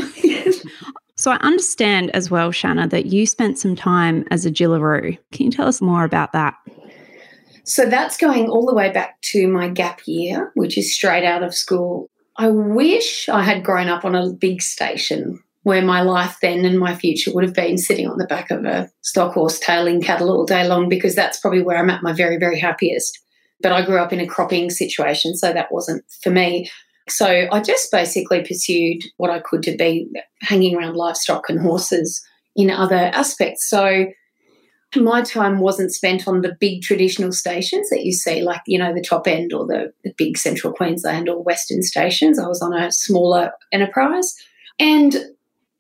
So 1.19 1.33
I 1.33 1.37
understand 1.39 2.13
as 2.15 2.31
well, 2.31 2.53
Shanna, 2.53 2.87
that 2.87 3.07
you 3.07 3.27
spent 3.27 3.59
some 3.59 3.75
time 3.75 4.25
as 4.31 4.47
a 4.47 4.53
Jillaroo. 4.53 5.19
Can 5.33 5.47
you 5.47 5.51
tell 5.51 5.67
us 5.67 5.81
more 5.81 6.05
about 6.05 6.33
that? 6.33 6.55
So 7.69 7.85
that's 7.85 8.17
going 8.17 8.49
all 8.49 8.65
the 8.65 8.75
way 8.75 8.91
back 8.91 9.21
to 9.33 9.47
my 9.47 9.69
gap 9.69 10.01
year, 10.07 10.51
which 10.55 10.79
is 10.79 10.95
straight 10.95 11.25
out 11.25 11.43
of 11.43 11.55
school. 11.55 12.09
I 12.39 12.49
wish 12.49 13.29
I 13.29 13.43
had 13.43 13.63
grown 13.63 13.89
up 13.89 14.07
on 14.07 14.15
a 14.15 14.33
big 14.33 14.63
station 14.63 15.39
where 15.65 15.83
my 15.83 16.01
life 16.01 16.39
then 16.41 16.65
and 16.65 16.79
my 16.79 16.95
future 16.95 17.31
would 17.35 17.45
have 17.45 17.55
been 17.55 17.77
sitting 17.77 18.09
on 18.09 18.17
the 18.17 18.27
back 18.27 18.51
of 18.51 18.65
a 18.65 18.89
stock 19.03 19.35
horse 19.35 19.59
tailing 19.59 20.01
cattle 20.01 20.31
all 20.31 20.47
day 20.47 20.67
long 20.67 20.89
because 20.89 21.15
that's 21.15 21.39
probably 21.39 21.61
where 21.61 21.77
I'm 21.77 21.91
at 21.91 22.03
my 22.03 22.15
very, 22.15 22.39
very 22.39 22.59
happiest. 22.59 23.19
But 23.61 23.73
I 23.73 23.85
grew 23.85 23.99
up 23.99 24.15
in 24.15 24.21
a 24.21 24.27
cropping 24.27 24.71
situation, 24.71 25.37
so 25.37 25.53
that 25.53 25.71
wasn't 25.71 26.05
for 26.23 26.31
me. 26.31 26.71
So 27.07 27.49
I 27.53 27.61
just 27.61 27.93
basically 27.93 28.43
pursued 28.45 29.03
what 29.19 29.31
I 29.31 29.41
could 29.41 29.63
to 29.65 29.77
be 29.77 30.09
hanging 30.41 30.75
around 30.75 30.97
livestock 30.97 31.51
and 31.51 31.61
horses 31.61 32.23
in 32.57 32.71
other 32.71 33.11
aspects. 33.13 33.69
So 33.69 34.07
my 34.97 35.23
time 35.23 35.59
wasn't 35.59 35.93
spent 35.93 36.27
on 36.27 36.41
the 36.41 36.57
big 36.59 36.83
traditional 36.83 37.33
stations 37.33 37.91
that 37.91 38.05
you 38.05 38.13
see, 38.13 38.43
like, 38.43 38.63
you 38.67 38.79
know, 38.79 38.95
the 38.95 39.03
top 39.03 39.27
end 39.27 39.53
or 39.53 39.67
the, 39.67 39.93
the 40.03 40.15
big 40.17 40.39
central 40.39 40.73
Queensland 40.73 41.29
or 41.29 41.43
Western 41.43 41.83
stations. 41.83 42.39
I 42.39 42.47
was 42.47 42.63
on 42.63 42.73
a 42.73 42.91
smaller 42.91 43.53
enterprise. 43.73 44.35
And 44.79 45.17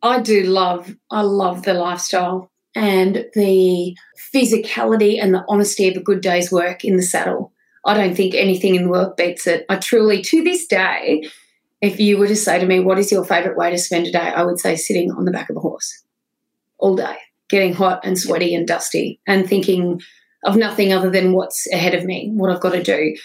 I 0.02 0.20
do 0.20 0.42
love, 0.44 0.94
I 1.10 1.22
love 1.22 1.62
the 1.62 1.74
lifestyle 1.74 2.50
and 2.74 3.26
the 3.34 3.96
physicality 4.32 5.20
and 5.20 5.34
the 5.34 5.44
honesty 5.48 5.88
of 5.88 5.96
a 5.96 6.02
good 6.02 6.20
day's 6.20 6.52
work 6.52 6.84
in 6.84 6.96
the 6.96 7.02
saddle. 7.02 7.52
I 7.84 7.94
don't 7.94 8.14
think 8.14 8.34
anything 8.34 8.74
in 8.74 8.84
the 8.84 8.90
world 8.90 9.16
beats 9.16 9.46
it. 9.46 9.64
I 9.68 9.76
truly, 9.76 10.22
to 10.22 10.44
this 10.44 10.66
day, 10.66 11.28
if 11.80 11.98
you 11.98 12.18
were 12.18 12.28
to 12.28 12.36
say 12.36 12.58
to 12.58 12.66
me, 12.66 12.80
What 12.80 12.98
is 12.98 13.10
your 13.10 13.24
favourite 13.24 13.56
way 13.56 13.70
to 13.70 13.78
spend 13.78 14.06
a 14.06 14.12
day? 14.12 14.18
I 14.18 14.42
would 14.42 14.58
say 14.58 14.76
sitting 14.76 15.10
on 15.12 15.24
the 15.24 15.30
back 15.30 15.48
of 15.48 15.56
a 15.56 15.60
horse 15.60 16.04
all 16.78 16.96
day, 16.96 17.16
getting 17.48 17.72
hot 17.72 18.00
and 18.04 18.18
sweaty 18.18 18.54
and 18.54 18.66
dusty 18.66 19.20
and 19.26 19.48
thinking 19.48 20.00
of 20.44 20.56
nothing 20.56 20.92
other 20.92 21.10
than 21.10 21.32
what's 21.32 21.66
ahead 21.72 21.94
of 21.94 22.04
me, 22.04 22.30
what 22.34 22.50
I've 22.50 22.60
got 22.60 22.72
to 22.72 22.82
do. 22.82 23.16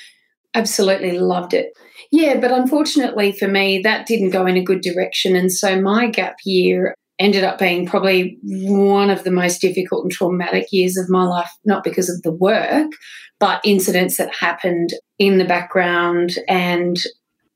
Absolutely 0.56 1.20
loved 1.20 1.53
it. 1.53 1.77
Yeah, 2.12 2.39
but 2.39 2.51
unfortunately 2.51 3.32
for 3.32 3.48
me, 3.48 3.80
that 3.84 4.06
didn't 4.06 4.32
go 4.32 4.46
in 4.46 4.58
a 4.58 4.63
good 4.63 4.82
direction. 4.82 5.36
And 5.36 5.51
so 5.51 5.80
my 5.82 6.08
gap 6.08 6.36
year 6.46 6.96
ended 7.20 7.44
up 7.44 7.60
being 7.60 7.86
probably 7.86 8.38
one 8.44 9.10
of 9.10 9.24
the 9.24 9.32
most 9.32 9.62
difficult 9.62 10.03
and 10.03 10.12
traumatic 10.12 10.68
years 10.72 10.98
of 10.98 11.10
my 11.10 11.24
life, 11.24 11.50
not 11.65 11.84
because 11.84 12.10
of 12.10 12.22
the 12.24 12.32
work, 12.32 12.92
but 13.39 13.62
incidents 13.63 14.18
that 14.18 14.34
happened 14.34 14.94
in 15.20 15.38
the 15.38 15.46
background 15.46 16.36
and 16.48 16.98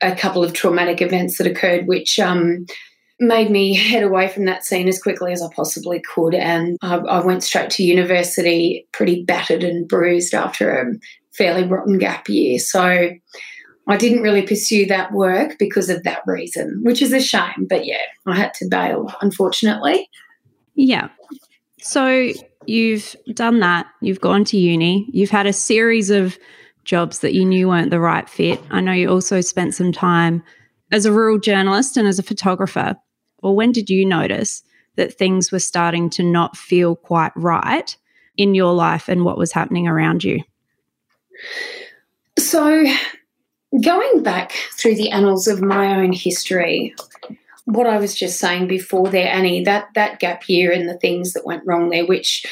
a 0.02 0.16
couple 0.16 0.44
of 0.44 0.54
traumatic 0.54 1.02
events 1.02 1.38
that 1.38 1.48
occurred, 1.48 1.88
which 1.88 2.20
um, 2.20 2.66
made 3.20 3.50
me 3.50 3.76
head 3.76 4.04
away 4.04 4.28
from 4.28 4.46
that 4.46 4.64
scene 4.66 4.88
as 4.88 5.02
quickly 5.02 5.32
as 5.32 5.42
I 5.42 5.48
possibly 5.54 6.02
could. 6.02 6.36
And 6.36 6.78
I, 6.82 6.98
I 6.98 7.26
went 7.26 7.44
straight 7.44 7.70
to 7.72 7.84
university, 7.84 8.88
pretty 8.92 9.24
battered 9.24 9.64
and 9.64 9.88
bruised 9.88 10.34
after 10.34 10.72
a 10.72 10.94
fairly 11.34 11.64
rotten 11.64 11.98
gap 11.98 12.30
year. 12.30 12.60
So 12.60 13.10
I 13.90 13.98
didn't 13.98 14.22
really 14.22 14.42
pursue 14.42 14.86
that 14.88 15.14
work 15.14 15.58
because 15.58 15.90
of 15.90 16.04
that 16.04 16.22
reason, 16.28 16.82
which 16.84 17.02
is 17.02 17.14
a 17.14 17.22
shame. 17.22 17.68
But 17.70 17.86
yeah, 17.86 18.02
I 18.26 18.36
had 18.36 18.54
to 18.56 18.68
bail, 18.68 19.14
unfortunately. 19.22 20.10
Yeah. 20.76 21.10
So 21.80 22.34
you've 22.66 23.16
done 23.34 23.62
that, 23.62 23.88
you've 24.02 24.22
gone 24.22 24.44
to 24.46 24.58
uni, 24.58 25.08
you've 25.12 25.30
had 25.30 25.48
a 25.48 25.54
series 25.54 26.10
of 26.10 26.38
jobs 26.84 27.20
that 27.20 27.34
you 27.34 27.46
knew 27.46 27.68
weren't 27.70 27.92
the 27.92 28.00
right 28.00 28.30
fit. 28.30 28.62
I 28.70 28.82
know 28.82 28.92
you 28.92 29.10
also 29.10 29.42
spent 29.42 29.74
some 29.74 29.92
time 29.92 30.44
as 30.92 31.06
a 31.06 31.12
rural 31.12 31.40
journalist 31.40 31.98
and 31.98 32.08
as 32.08 32.20
a 32.20 32.24
photographer. 32.24 32.96
Or 33.44 33.56
when 33.56 33.72
did 33.72 33.90
you 33.90 34.06
notice 34.06 34.64
that 34.96 35.14
things 35.14 35.52
were 35.52 35.60
starting 35.60 36.10
to 36.12 36.24
not 36.24 36.58
feel 36.58 36.96
quite 36.96 37.32
right 37.36 37.96
in 38.36 38.56
your 38.56 38.74
life 38.74 39.08
and 39.08 39.26
what 39.26 39.38
was 39.38 39.52
happening 39.52 39.88
around 39.88 40.24
you? 40.24 40.42
So, 42.38 42.86
going 43.82 44.24
back 44.24 44.52
through 44.78 44.96
the 44.96 45.12
annals 45.12 45.48
of 45.48 45.62
my 45.62 46.00
own 46.00 46.14
history, 46.14 46.96
what 47.66 47.88
I 47.88 47.98
was 47.98 48.16
just 48.16 48.40
saying 48.40 48.68
before 48.68 49.10
there, 49.10 49.32
Annie, 49.32 49.64
that 49.66 49.90
that 49.96 50.20
gap 50.20 50.48
year 50.48 50.72
and 50.72 50.88
the 50.88 50.98
things 50.98 51.34
that 51.34 51.46
went 51.46 51.64
wrong 51.66 51.90
there, 51.90 52.06
which 52.06 52.46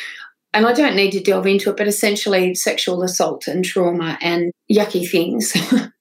and 0.53 0.65
I 0.65 0.73
don't 0.73 0.95
need 0.95 1.11
to 1.11 1.19
delve 1.19 1.47
into 1.47 1.69
it, 1.69 1.77
but 1.77 1.87
essentially 1.87 2.55
sexual 2.55 3.03
assault 3.03 3.45
and 3.47 3.63
trauma 3.63 4.17
and 4.21 4.53
yucky 4.71 5.07
things. 5.07 5.53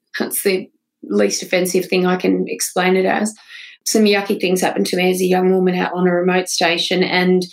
That's 0.18 0.44
the 0.44 0.70
least 1.02 1.42
offensive 1.42 1.86
thing 1.86 2.06
I 2.06 2.16
can 2.16 2.46
explain 2.48 2.96
it 2.96 3.04
as. 3.04 3.34
Some 3.84 4.04
yucky 4.04 4.40
things 4.40 4.60
happened 4.60 4.86
to 4.86 4.96
me 4.96 5.10
as 5.10 5.20
a 5.20 5.26
young 5.26 5.52
woman 5.52 5.74
out 5.74 5.92
on 5.92 6.06
a 6.06 6.12
remote 6.12 6.48
station. 6.48 7.02
And 7.02 7.44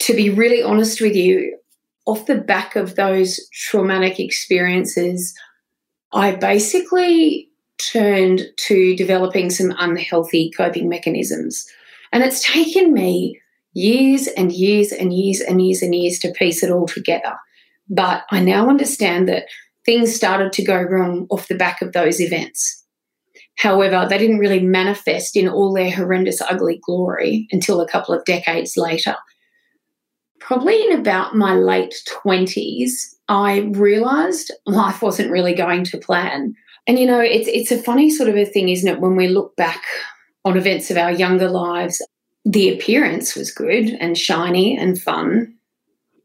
to 0.00 0.14
be 0.14 0.30
really 0.30 0.62
honest 0.62 1.00
with 1.00 1.16
you, 1.16 1.58
off 2.04 2.26
the 2.26 2.36
back 2.36 2.76
of 2.76 2.96
those 2.96 3.40
traumatic 3.52 4.18
experiences, 4.18 5.34
I 6.12 6.32
basically 6.32 7.48
turned 7.78 8.42
to 8.56 8.94
developing 8.96 9.50
some 9.50 9.74
unhealthy 9.78 10.50
coping 10.56 10.88
mechanisms. 10.88 11.66
And 12.12 12.22
it's 12.22 12.42
taken 12.42 12.92
me 12.92 13.40
years 13.72 14.26
and 14.28 14.52
years 14.52 14.92
and 14.92 15.12
years 15.12 15.40
and 15.40 15.62
years 15.62 15.82
and 15.82 15.94
years 15.94 16.18
to 16.20 16.32
piece 16.32 16.62
it 16.62 16.70
all 16.70 16.86
together. 16.86 17.36
But 17.88 18.24
I 18.30 18.40
now 18.40 18.68
understand 18.68 19.28
that 19.28 19.46
things 19.84 20.14
started 20.14 20.52
to 20.52 20.64
go 20.64 20.80
wrong 20.80 21.26
off 21.30 21.48
the 21.48 21.56
back 21.56 21.82
of 21.82 21.92
those 21.92 22.20
events. 22.20 22.81
However, 23.56 24.06
they 24.08 24.18
didn't 24.18 24.38
really 24.38 24.60
manifest 24.60 25.36
in 25.36 25.48
all 25.48 25.72
their 25.72 25.90
horrendous, 25.90 26.40
ugly 26.40 26.80
glory 26.84 27.46
until 27.52 27.80
a 27.80 27.88
couple 27.88 28.14
of 28.14 28.24
decades 28.24 28.76
later. 28.76 29.16
Probably 30.40 30.82
in 30.82 30.98
about 30.98 31.36
my 31.36 31.54
late 31.54 31.94
20s, 32.24 32.90
I 33.28 33.60
realized 33.72 34.52
life 34.66 35.02
wasn't 35.02 35.30
really 35.30 35.54
going 35.54 35.84
to 35.84 35.98
plan. 35.98 36.54
And 36.86 36.98
you 36.98 37.06
know, 37.06 37.20
it's 37.20 37.48
it's 37.48 37.70
a 37.70 37.80
funny 37.80 38.10
sort 38.10 38.28
of 38.28 38.36
a 38.36 38.44
thing, 38.44 38.68
isn't 38.68 38.88
it, 38.88 39.00
when 39.00 39.14
we 39.14 39.28
look 39.28 39.54
back 39.56 39.82
on 40.44 40.56
events 40.56 40.90
of 40.90 40.96
our 40.96 41.12
younger 41.12 41.48
lives, 41.48 42.02
the 42.44 42.72
appearance 42.74 43.36
was 43.36 43.52
good 43.52 43.90
and 44.00 44.18
shiny 44.18 44.76
and 44.76 45.00
fun, 45.00 45.54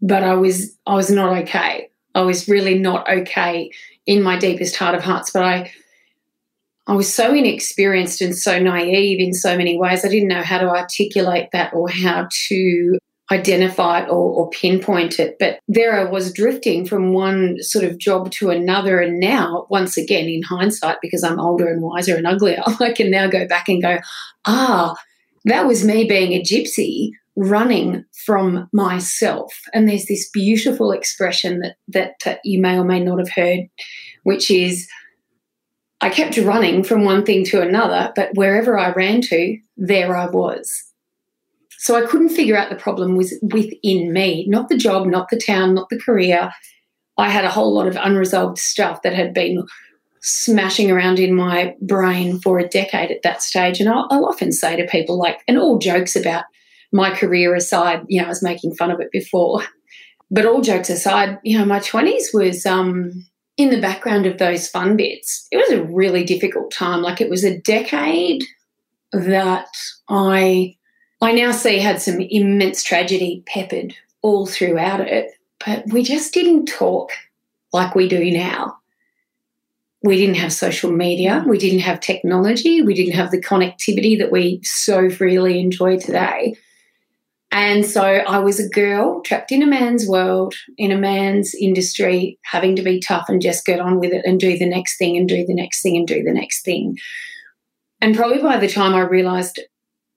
but 0.02 0.24
I 0.24 0.34
was 0.34 0.76
I 0.88 0.96
was 0.96 1.12
not 1.12 1.38
okay. 1.44 1.90
I 2.16 2.22
was 2.22 2.48
really 2.48 2.80
not 2.80 3.08
okay 3.08 3.70
in 4.08 4.24
my 4.24 4.38
deepest 4.40 4.76
heart 4.76 4.96
of 4.96 5.04
hearts. 5.04 5.30
But 5.32 5.44
I 5.44 5.72
I 6.88 6.94
was 6.94 7.14
so 7.14 7.34
inexperienced 7.34 8.22
and 8.22 8.36
so 8.36 8.60
naive 8.60 9.20
in 9.20 9.34
so 9.34 9.58
many 9.58 9.78
ways. 9.78 10.06
I 10.06 10.10
didn't 10.10 10.30
know 10.30 10.42
how 10.42 10.58
to 10.58 10.70
articulate 10.70 11.50
that 11.52 11.74
or 11.74 11.90
how 11.90 12.30
to 12.48 12.98
identify 13.30 14.04
it 14.04 14.10
or, 14.10 14.32
or, 14.32 14.50
pinpoint 14.52 15.20
it. 15.20 15.36
But 15.38 15.60
there 15.68 16.00
I 16.00 16.10
was 16.10 16.32
drifting 16.32 16.86
from 16.86 17.12
one 17.12 17.62
sort 17.62 17.84
of 17.84 17.98
job 17.98 18.32
to 18.32 18.52
another. 18.52 19.02
And 19.02 19.20
now, 19.20 19.68
once 19.70 19.98
again, 19.98 20.28
in 20.30 20.44
hindsight, 20.44 21.00
because 21.02 21.26
I'm 21.26 21.40
older 21.40 21.68
and 21.68 21.82
wiser 21.82 22.16
and 22.16 22.26
uglier, 22.26 22.64
I 22.80 22.94
can 22.94 23.12
now 23.12 23.28
go 23.28 23.46
back 23.46 23.68
and 23.68 23.82
go, 23.82 23.98
ah, 24.46 24.96
that 25.44 25.68
was 25.68 25.84
me 25.84 26.06
being 26.06 26.32
a 26.32 26.42
gypsy 26.42 27.12
running 27.36 28.06
from 28.26 28.70
myself. 28.72 29.54
And 29.74 29.90
there's 29.90 30.06
this 30.06 30.30
beautiful 30.30 30.92
expression 30.92 31.64
that, 31.90 32.14
that 32.24 32.40
you 32.46 32.62
may 32.62 32.78
or 32.78 32.86
may 32.86 33.02
not 33.02 33.20
have 33.20 33.30
heard, 33.30 33.60
which 34.24 34.50
is, 34.50 34.88
I 36.02 36.10
kept 36.10 36.38
running 36.38 36.84
from 36.84 37.06
one 37.06 37.26
thing 37.26 37.44
to 37.46 37.62
another, 37.62 38.12
but 38.16 38.30
wherever 38.36 38.78
I 38.78 38.92
ran 38.92 39.22
to, 39.22 39.58
there 39.78 40.16
I 40.16 40.28
was. 40.28 40.72
So 41.80 41.96
I 41.96 42.06
couldn't 42.06 42.30
figure 42.30 42.58
out 42.58 42.70
the 42.70 42.76
problem 42.76 43.16
was 43.16 43.34
within 43.42 44.14
me, 44.14 44.46
not 44.48 44.70
the 44.70 44.78
job, 44.78 45.08
not 45.08 45.30
the 45.30 45.40
town, 45.40 45.74
not 45.74 45.90
the 45.90 46.00
career. 46.00 46.52
I 47.18 47.30
had 47.30 47.46
a 47.46 47.52
whole 47.52 47.74
lot 47.74 47.88
of 47.88 47.96
unresolved 47.96 48.58
stuff 48.58 49.02
that 49.04 49.14
had 49.14 49.34
been 49.34 49.66
smashing 50.22 50.92
around 50.92 51.20
in 51.20 51.34
my 51.34 51.76
brain 51.82 52.40
for 52.40 52.60
a 52.60 52.68
decade 52.68 53.12
at 53.12 53.22
that 53.24 53.42
stage. 53.42 53.80
And 53.80 53.90
I'll, 53.90 54.08
I'll, 54.12 54.26
often 54.26 54.52
say 54.52 54.76
to 54.76 54.88
people, 54.88 55.18
like, 55.18 55.40
and 55.48 55.58
all 55.58 55.78
jokes 55.78 56.16
about 56.16 56.46
my 56.92 57.12
career 57.12 57.56
aside, 57.56 58.04
you 58.08 58.20
know, 58.20 58.26
I 58.26 58.30
was 58.30 58.44
making 58.44 58.76
fun 58.76 58.92
of 58.92 59.00
it 59.00 59.12
before, 59.12 59.62
but 60.32 60.46
all 60.46 60.62
jokes 60.62 60.90
aside, 60.90 61.38
you 61.44 61.58
know, 61.58 61.66
my 61.66 61.80
20s 61.80 62.34
was 62.34 62.66
um, 62.66 63.26
in 63.58 63.72
the 63.72 63.82
background 63.82 64.26
of 64.26 64.38
those 64.38 64.68
fun 64.68 64.96
bits. 64.96 65.48
It 65.52 65.58
was 65.58 65.72
a 65.72 65.84
really 65.84 66.24
difficult 66.24 66.72
time. 66.72 67.02
Like, 67.02 67.20
it 67.20 67.30
was 67.30 67.44
a 67.44 67.60
decade 67.60 68.44
that 69.12 69.68
I 70.10 70.76
I 71.20 71.32
now 71.32 71.52
see 71.52 71.80
had 71.80 72.02
some 72.02 72.20
immense 72.22 72.84
tragedy 72.84 73.44
peppered 73.48 73.96
all 74.22 74.46
throughout 74.46 75.02
it, 75.02 75.32
but 75.66 75.84
we 75.88 76.04
just 76.04 76.34
didn't 76.34 76.68
talk 76.68 77.12
like 77.74 77.96
we 77.96 78.08
do 78.08 78.30
now. 78.32 78.78
We 80.04 80.18
didn't 80.18 80.36
have 80.36 80.54
social 80.54 80.92
media, 80.92 81.44
we 81.48 81.58
didn't 81.58 81.80
have 81.80 82.00
technology, 82.00 82.84
we 82.84 82.94
didn't 82.94 83.16
have 83.16 83.32
the 83.32 83.42
connectivity 83.42 84.18
that 84.20 84.32
we 84.32 84.62
so 84.64 85.10
freely 85.10 85.60
enjoy 85.60 85.98
today. 85.98 86.56
And 87.52 87.86
so 87.86 88.04
I 88.04 88.40
was 88.40 88.60
a 88.60 88.70
girl 88.70 89.22
trapped 89.22 89.52
in 89.52 89.64
a 89.64 89.68
man's 89.68 90.08
world, 90.08 90.54
in 90.78 90.92
a 90.92 90.98
man's 90.98 91.56
industry, 91.56 92.38
having 92.44 92.76
to 92.76 92.82
be 92.82 93.00
tough 93.00 93.30
and 93.30 93.42
just 93.42 93.66
get 93.66 93.80
on 93.80 94.00
with 94.00 94.12
it 94.12 94.24
and 94.26 94.40
do 94.40 94.58
the 94.58 94.68
next 94.68 94.98
thing 94.98 95.16
and 95.16 95.30
do 95.30 95.46
the 95.46 95.56
next 95.56 95.82
thing 95.82 95.96
and 95.96 96.08
do 96.08 96.24
the 96.24 96.34
next 96.34 96.64
thing. 96.64 96.98
And 98.02 98.16
probably 98.16 98.42
by 98.42 98.58
the 98.58 98.68
time 98.68 98.94
I 98.94 99.02
realized 99.02 99.60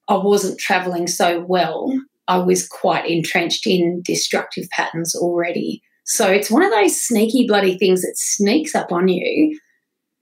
I 0.09 0.17
wasn't 0.17 0.59
traveling 0.59 1.07
so 1.07 1.45
well, 1.47 1.93
I 2.27 2.39
was 2.39 2.67
quite 2.67 3.09
entrenched 3.09 3.67
in 3.67 4.03
destructive 4.05 4.69
patterns 4.71 5.15
already. 5.15 5.83
So 6.05 6.29
it's 6.29 6.51
one 6.51 6.65
of 6.65 6.73
those 6.73 7.01
sneaky 7.01 7.47
bloody 7.47 7.79
things 7.79 8.03
that 8.03 8.17
sneaks 8.17 8.75
up 8.75 8.91
on 8.91 9.07
you. 9.09 9.59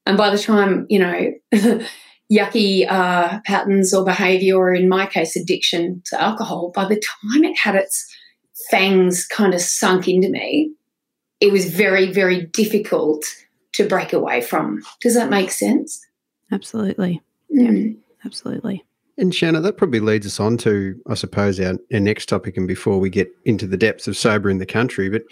And 0.05 0.19
by 0.19 0.31
the 0.31 0.39
time, 0.39 0.87
you 0.91 0.99
know, 0.99 1.33
yucky 2.31 2.91
uh, 2.91 3.41
patterns 3.45 3.95
or 3.95 4.05
behavior, 4.05 4.57
or 4.57 4.75
in 4.75 4.89
my 4.89 5.07
case, 5.07 5.37
addiction 5.37 6.03
to 6.07 6.21
alcohol, 6.21 6.73
by 6.75 6.85
the 6.85 7.01
time 7.01 7.45
it 7.45 7.57
had 7.57 7.75
its 7.75 8.07
fangs 8.71 9.27
kind 9.27 9.55
of 9.55 9.61
sunk 9.61 10.09
into 10.09 10.29
me, 10.29 10.71
it 11.41 11.53
was 11.53 11.71
very, 11.71 12.13
very 12.13 12.47
difficult 12.47 13.25
to 13.73 13.89
break 13.89 14.13
away 14.13 14.41
from. 14.41 14.83
Does 15.01 15.15
that 15.15 15.31
make 15.31 15.51
sense? 15.51 16.05
Absolutely. 16.51 17.23
Mm. 17.55 17.95
Yeah, 17.95 18.01
absolutely. 18.25 18.85
And 19.17 19.35
Shanna, 19.35 19.61
that 19.61 19.77
probably 19.77 20.01
leads 20.01 20.27
us 20.27 20.39
on 20.39 20.57
to, 20.59 21.01
I 21.09 21.15
suppose, 21.15 21.59
our, 21.61 21.77
our 21.93 22.01
next 22.01 22.27
topic, 22.27 22.57
and 22.57 22.69
before 22.69 22.99
we 22.99 23.11
get 23.11 23.29
into 23.45 23.67
the 23.67 23.77
depths 23.77 24.07
of 24.07 24.17
sober 24.17 24.51
in 24.51 24.59
the 24.59 24.67
country. 24.67 25.09
But 25.09 25.23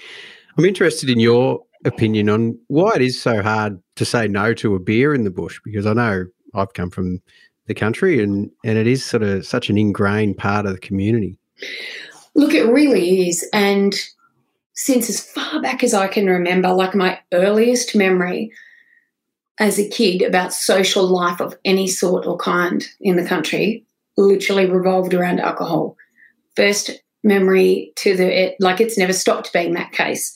I'm 0.57 0.65
interested 0.65 1.11
in 1.11 1.21
your 1.21 1.61
opinion 1.85 2.29
on 2.29 2.59
why 2.69 2.93
it 2.97 3.03
is 3.03 3.21
so 3.21 3.43
hard 3.43 3.81
to 3.97 4.05
say 4.05 4.27
no 4.27 4.55
to 4.55 4.75
a 4.75 4.81
beer 4.81 5.15
in 5.15 5.25
the 5.25 5.31
bush, 5.31 5.61
because 5.65 5.87
I 5.87 5.93
know 5.93 6.27
I've 6.55 6.75
come 6.75 6.91
from 6.91 7.21
the 7.67 7.75
country 7.75 8.23
and, 8.23 8.51
and 8.65 8.79
it 8.79 8.87
is 8.87 9.05
sort 9.05 9.23
of 9.23 9.47
such 9.47 9.71
an 9.71 9.79
ingrained 9.79 10.39
part 10.39 10.67
of 10.67 10.73
the 10.73 10.79
community. 10.79 11.39
Look, 12.35 12.55
it 12.55 12.67
really 12.67 13.29
is. 13.29 13.49
And 13.53 13.95
since 14.75 15.09
as 15.09 15.21
far 15.21 15.61
back 15.63 15.83
as 15.83 15.95
I 15.95 16.07
can 16.07 16.27
remember, 16.27 16.73
like 16.73 16.95
my 16.95 17.19
earliest 17.33 17.97
memory 17.97 18.53
as 19.59 19.79
a 19.79 19.89
kid 19.89 20.23
about 20.23 20.53
social 20.53 21.07
life 21.07 21.41
of 21.41 21.57
any 21.65 21.89
sort 21.89 22.27
or 22.27 22.37
kind 22.37 22.87
in 23.01 23.17
the 23.17 23.27
country 23.27 23.85
literally 24.17 24.67
revolved 24.67 25.15
around 25.15 25.41
alcohol. 25.41 25.97
First 26.57 26.91
memory 27.25 27.93
to 27.97 28.17
the, 28.17 28.45
it, 28.45 28.57
like 28.61 28.81
it's 28.81 28.99
never 28.99 29.13
stopped 29.13 29.53
being 29.53 29.75
that 29.75 29.93
case. 29.93 30.35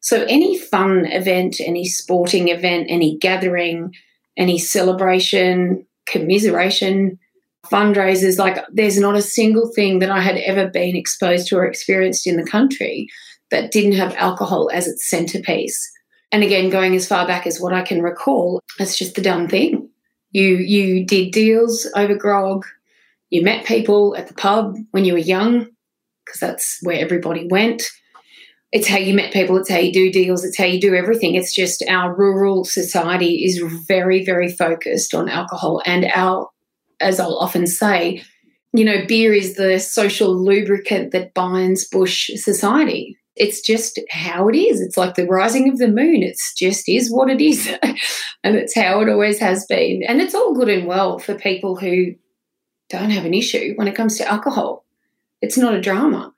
So 0.00 0.24
any 0.24 0.58
fun 0.58 1.06
event, 1.06 1.56
any 1.60 1.86
sporting 1.86 2.48
event, 2.48 2.86
any 2.88 3.18
gathering, 3.18 3.92
any 4.36 4.58
celebration, 4.58 5.86
commiseration, 6.06 7.18
fundraisers, 7.64 8.38
like 8.38 8.64
there's 8.72 8.98
not 8.98 9.16
a 9.16 9.22
single 9.22 9.70
thing 9.74 9.98
that 9.98 10.10
I 10.10 10.20
had 10.20 10.36
ever 10.38 10.68
been 10.68 10.96
exposed 10.96 11.48
to 11.48 11.56
or 11.56 11.64
experienced 11.64 12.26
in 12.26 12.36
the 12.36 12.46
country 12.46 13.08
that 13.50 13.72
didn't 13.72 13.92
have 13.92 14.14
alcohol 14.16 14.70
as 14.72 14.86
its 14.86 15.08
centerpiece. 15.08 15.90
And 16.32 16.42
again, 16.42 16.70
going 16.70 16.94
as 16.94 17.06
far 17.06 17.26
back 17.26 17.46
as 17.46 17.60
what 17.60 17.72
I 17.72 17.82
can 17.82 18.02
recall, 18.02 18.60
it's 18.78 18.98
just 18.98 19.14
the 19.14 19.22
dumb 19.22 19.48
thing. 19.48 19.88
You 20.32 20.56
you 20.56 21.04
did 21.04 21.32
deals 21.32 21.88
over 21.96 22.14
grog. 22.14 22.66
You 23.30 23.42
met 23.42 23.66
people 23.66 24.14
at 24.16 24.28
the 24.28 24.34
pub 24.34 24.76
when 24.90 25.04
you 25.04 25.12
were 25.12 25.18
young, 25.18 25.66
because 26.24 26.40
that's 26.40 26.78
where 26.82 26.98
everybody 26.98 27.46
went. 27.48 27.82
It's 28.76 28.88
how 28.88 28.98
you 28.98 29.14
met 29.14 29.32
people, 29.32 29.56
it's 29.56 29.70
how 29.70 29.78
you 29.78 29.90
do 29.90 30.12
deals, 30.12 30.44
it's 30.44 30.58
how 30.58 30.66
you 30.66 30.78
do 30.78 30.94
everything. 30.94 31.34
It's 31.34 31.54
just 31.54 31.82
our 31.88 32.14
rural 32.14 32.64
society 32.64 33.42
is 33.44 33.58
very, 33.88 34.22
very 34.22 34.52
focused 34.52 35.14
on 35.14 35.30
alcohol. 35.30 35.80
And 35.86 36.04
our, 36.14 36.50
as 37.00 37.18
I'll 37.18 37.38
often 37.38 37.66
say, 37.66 38.22
you 38.74 38.84
know, 38.84 39.06
beer 39.06 39.32
is 39.32 39.54
the 39.54 39.78
social 39.78 40.36
lubricant 40.36 41.12
that 41.12 41.32
binds 41.32 41.88
bush 41.88 42.30
society 42.34 43.16
it's 43.36 43.60
just 43.60 44.00
how 44.10 44.48
it 44.48 44.56
is. 44.56 44.80
It's 44.80 44.96
like 44.96 45.14
the 45.14 45.26
rising 45.26 45.68
of 45.68 45.78
the 45.78 45.88
moon. 45.88 46.22
It's 46.22 46.54
just 46.54 46.88
is 46.88 47.12
what 47.12 47.28
it 47.28 47.40
is. 47.40 47.68
and 48.42 48.56
it's 48.56 48.74
how 48.74 49.00
it 49.00 49.10
always 49.10 49.38
has 49.38 49.66
been. 49.66 50.02
And 50.08 50.20
it's 50.20 50.34
all 50.34 50.54
good 50.54 50.70
and 50.70 50.86
well 50.86 51.18
for 51.18 51.34
people 51.34 51.76
who 51.76 52.14
don't 52.88 53.10
have 53.10 53.26
an 53.26 53.34
issue 53.34 53.74
when 53.76 53.88
it 53.88 53.94
comes 53.94 54.16
to 54.16 54.28
alcohol. 54.28 54.84
It's 55.42 55.58
not 55.58 55.74
a 55.74 55.80
drama. 55.80 56.32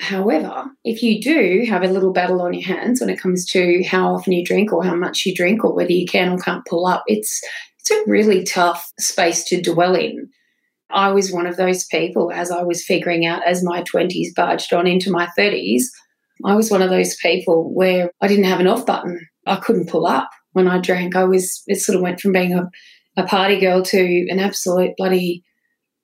However, 0.00 0.64
if 0.84 1.02
you 1.02 1.20
do 1.20 1.64
have 1.68 1.82
a 1.82 1.88
little 1.88 2.12
battle 2.12 2.40
on 2.40 2.54
your 2.54 2.66
hands 2.66 3.00
when 3.00 3.10
it 3.10 3.20
comes 3.20 3.44
to 3.46 3.82
how 3.84 4.14
often 4.14 4.32
you 4.32 4.44
drink 4.44 4.72
or 4.72 4.84
how 4.84 4.94
much 4.94 5.26
you 5.26 5.34
drink 5.34 5.64
or 5.64 5.74
whether 5.74 5.92
you 5.92 6.06
can 6.06 6.30
or 6.30 6.38
can't 6.38 6.64
pull 6.66 6.86
up, 6.86 7.02
it's 7.06 7.42
it's 7.80 7.90
a 7.90 8.10
really 8.10 8.44
tough 8.44 8.90
space 8.98 9.44
to 9.44 9.60
dwell 9.60 9.94
in. 9.94 10.28
I 10.90 11.10
was 11.10 11.32
one 11.32 11.46
of 11.46 11.56
those 11.56 11.84
people 11.86 12.32
as 12.32 12.50
I 12.50 12.62
was 12.62 12.84
figuring 12.84 13.26
out 13.26 13.46
as 13.46 13.64
my 13.64 13.82
20s 13.82 14.34
barged 14.34 14.72
on 14.72 14.86
into 14.86 15.10
my 15.10 15.28
30s 15.38 15.82
I 16.44 16.54
was 16.54 16.70
one 16.70 16.82
of 16.82 16.90
those 16.90 17.16
people 17.16 17.72
where 17.74 18.10
I 18.20 18.28
didn't 18.28 18.44
have 18.44 18.60
an 18.60 18.66
off 18.66 18.86
button. 18.86 19.26
I 19.46 19.56
couldn't 19.56 19.88
pull 19.88 20.06
up 20.06 20.30
when 20.52 20.68
I 20.68 20.78
drank. 20.78 21.16
I 21.16 21.24
was, 21.24 21.62
it 21.66 21.80
sort 21.80 21.96
of 21.96 22.02
went 22.02 22.20
from 22.20 22.32
being 22.32 22.54
a, 22.54 22.68
a 23.16 23.26
party 23.26 23.58
girl 23.58 23.82
to 23.82 24.26
an 24.30 24.38
absolute 24.38 24.92
bloody 24.96 25.42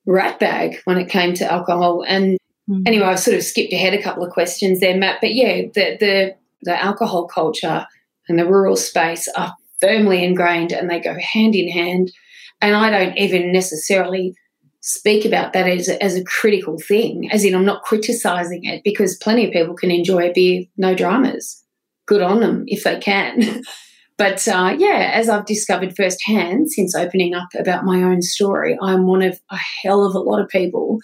rat 0.06 0.38
bag 0.40 0.78
when 0.84 0.98
it 0.98 1.08
came 1.08 1.34
to 1.34 1.50
alcohol. 1.50 2.04
And 2.06 2.36
mm-hmm. 2.68 2.82
anyway, 2.86 3.06
I've 3.06 3.20
sort 3.20 3.36
of 3.36 3.42
skipped 3.42 3.72
ahead 3.72 3.94
a 3.94 4.02
couple 4.02 4.24
of 4.24 4.32
questions 4.32 4.80
there, 4.80 4.96
Matt. 4.96 5.20
But 5.20 5.34
yeah, 5.34 5.62
the, 5.74 5.96
the, 5.98 6.36
the 6.62 6.82
alcohol 6.82 7.26
culture 7.26 7.86
and 8.28 8.38
the 8.38 8.46
rural 8.46 8.76
space 8.76 9.28
are 9.36 9.54
firmly 9.80 10.24
ingrained 10.24 10.72
and 10.72 10.90
they 10.90 11.00
go 11.00 11.16
hand 11.18 11.54
in 11.54 11.68
hand. 11.68 12.12
And 12.60 12.74
I 12.74 12.90
don't 12.90 13.18
even 13.18 13.52
necessarily 13.52 14.34
speak 14.80 15.24
about 15.24 15.54
that 15.54 15.66
as 15.66 15.88
a, 15.88 16.02
as 16.02 16.14
a 16.14 16.24
critical 16.24 16.78
thing, 16.78 17.30
as 17.32 17.42
in 17.42 17.54
I'm 17.54 17.64
not 17.64 17.82
criticizing 17.82 18.64
it 18.64 18.82
because 18.84 19.16
plenty 19.16 19.46
of 19.46 19.52
people 19.52 19.74
can 19.74 19.90
enjoy 19.90 20.28
a 20.28 20.32
beer, 20.32 20.64
no 20.76 20.94
dramas. 20.94 21.62
Good 22.06 22.20
on 22.20 22.40
them 22.40 22.64
if 22.66 22.84
they 22.84 22.98
can. 22.98 23.62
but 24.18 24.46
uh, 24.46 24.76
yeah, 24.78 25.10
as 25.14 25.30
I've 25.30 25.46
discovered 25.46 25.96
firsthand 25.96 26.70
since 26.70 26.94
opening 26.94 27.34
up 27.34 27.48
about 27.58 27.86
my 27.86 28.02
own 28.02 28.20
story, 28.20 28.76
I'm 28.82 29.06
one 29.06 29.22
of 29.22 29.40
a 29.50 29.56
hell 29.56 30.04
of 30.04 30.14
a 30.14 30.18
lot 30.18 30.40
of 30.40 30.50
people 30.50 30.98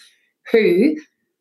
who, 0.53 0.97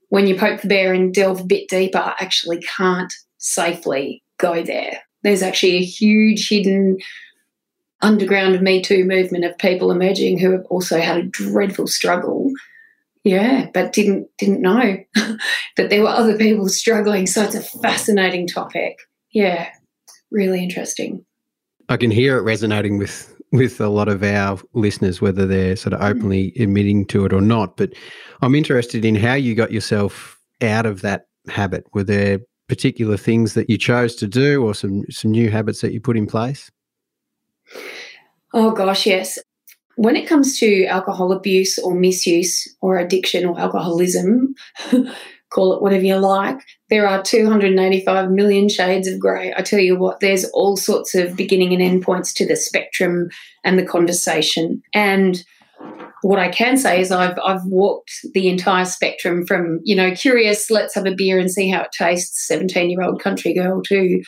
when 0.09 0.27
you 0.27 0.35
poke 0.35 0.61
the 0.61 0.67
bear 0.67 0.93
and 0.93 1.13
delve 1.13 1.41
a 1.41 1.45
bit 1.45 1.69
deeper, 1.69 1.97
actually 2.19 2.59
can't 2.61 3.13
safely 3.37 4.23
go 4.37 4.61
there. 4.63 4.99
There's 5.23 5.41
actually 5.41 5.77
a 5.77 5.83
huge 5.83 6.49
hidden 6.49 6.97
underground 8.01 8.61
Me 8.61 8.81
Too 8.81 9.05
movement 9.05 9.45
of 9.45 9.57
people 9.57 9.91
emerging 9.91 10.39
who 10.39 10.51
have 10.51 10.65
also 10.69 10.99
had 10.99 11.17
a 11.17 11.23
dreadful 11.23 11.87
struggle. 11.87 12.51
Yeah, 13.23 13.67
but 13.73 13.93
didn't 13.93 14.27
didn't 14.37 14.61
know 14.61 14.97
that 15.77 15.89
there 15.89 16.01
were 16.01 16.09
other 16.09 16.37
people 16.37 16.69
struggling. 16.69 17.27
So 17.27 17.43
it's 17.43 17.55
a 17.55 17.61
fascinating 17.61 18.47
topic. 18.47 18.97
Yeah, 19.31 19.69
really 20.31 20.63
interesting. 20.63 21.25
I 21.89 21.97
can 21.97 22.11
hear 22.11 22.37
it 22.37 22.43
resonating 22.43 22.97
with 22.97 23.35
with 23.51 23.81
a 23.81 23.89
lot 23.89 24.07
of 24.07 24.23
our 24.23 24.59
listeners, 24.73 25.21
whether 25.21 25.45
they're 25.45 25.75
sort 25.75 25.93
of 25.93 25.99
mm. 25.99 26.09
openly 26.09 26.53
admitting 26.59 27.05
to 27.07 27.25
it 27.25 27.33
or 27.33 27.41
not. 27.41 27.77
But 27.77 27.93
I'm 28.41 28.55
interested 28.55 29.05
in 29.05 29.15
how 29.15 29.33
you 29.33 29.55
got 29.55 29.71
yourself 29.71 30.39
out 30.61 30.85
of 30.85 31.01
that 31.01 31.27
habit. 31.47 31.85
Were 31.93 32.03
there 32.03 32.39
particular 32.67 33.17
things 33.17 33.55
that 33.55 33.69
you 33.69 33.77
chose 33.77 34.15
to 34.15 34.27
do, 34.27 34.63
or 34.63 34.73
some 34.73 35.03
some 35.09 35.31
new 35.31 35.49
habits 35.49 35.81
that 35.81 35.93
you 35.93 35.99
put 35.99 36.17
in 36.17 36.27
place? 36.27 36.69
Oh, 38.53 38.71
gosh, 38.71 39.05
yes. 39.05 39.39
When 39.95 40.15
it 40.15 40.27
comes 40.27 40.57
to 40.59 40.85
alcohol 40.85 41.31
abuse 41.31 41.77
or 41.77 41.93
misuse 41.93 42.67
or 42.81 42.97
addiction 42.97 43.45
or 43.45 43.59
alcoholism, 43.59 44.55
call 45.49 45.73
it 45.73 45.81
whatever 45.81 46.03
you 46.03 46.17
like, 46.17 46.59
there 46.89 47.07
are 47.07 47.21
285 47.21 48.31
million 48.31 48.69
shades 48.69 49.07
of 49.07 49.19
grey. 49.19 49.53
I 49.55 49.61
tell 49.61 49.79
you 49.79 49.97
what, 49.97 50.19
there's 50.19 50.45
all 50.51 50.77
sorts 50.77 51.15
of 51.15 51.35
beginning 51.35 51.73
and 51.73 51.81
end 51.81 52.03
points 52.03 52.33
to 52.33 52.47
the 52.47 52.55
spectrum 52.55 53.29
and 53.63 53.77
the 53.77 53.85
conversation. 53.85 54.81
And 54.93 55.43
what 56.21 56.39
I 56.39 56.49
can 56.49 56.77
say 56.77 56.99
is 56.99 57.11
I've 57.11 57.37
I've 57.43 57.65
walked 57.65 58.11
the 58.33 58.49
entire 58.49 58.85
spectrum 58.85 59.45
from 59.45 59.79
you 59.83 59.95
know 59.95 60.11
curious, 60.11 60.69
let's 60.69 60.95
have 60.95 61.05
a 61.05 61.15
beer 61.15 61.39
and 61.39 61.51
see 61.51 61.69
how 61.69 61.83
it 61.83 61.91
tastes, 61.97 62.45
seventeen 62.47 62.89
year 62.89 63.01
old 63.01 63.21
country 63.21 63.53
girl 63.53 63.81
to 63.83 64.21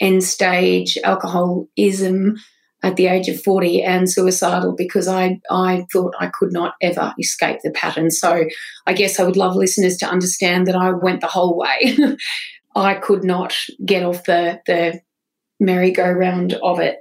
end 0.00 0.24
stage 0.24 0.98
alcoholism 1.04 2.36
at 2.82 2.96
the 2.96 3.06
age 3.06 3.28
of 3.28 3.40
40 3.40 3.82
and 3.82 4.10
suicidal 4.10 4.74
because 4.76 5.06
I, 5.06 5.40
I 5.50 5.86
thought 5.92 6.14
I 6.18 6.28
could 6.28 6.52
not 6.52 6.74
ever 6.80 7.14
escape 7.18 7.60
the 7.62 7.70
pattern. 7.70 8.10
So 8.10 8.44
I 8.86 8.92
guess 8.92 9.20
I 9.20 9.24
would 9.24 9.36
love 9.36 9.54
listeners 9.54 9.96
to 9.98 10.06
understand 10.06 10.66
that 10.66 10.74
I 10.74 10.90
went 10.90 11.20
the 11.20 11.28
whole 11.28 11.56
way. 11.56 11.96
I 12.76 12.94
could 12.94 13.22
not 13.22 13.54
get 13.84 14.02
off 14.02 14.24
the, 14.24 14.60
the 14.66 15.00
merry-go-round 15.60 16.54
of 16.54 16.80
it. 16.80 16.98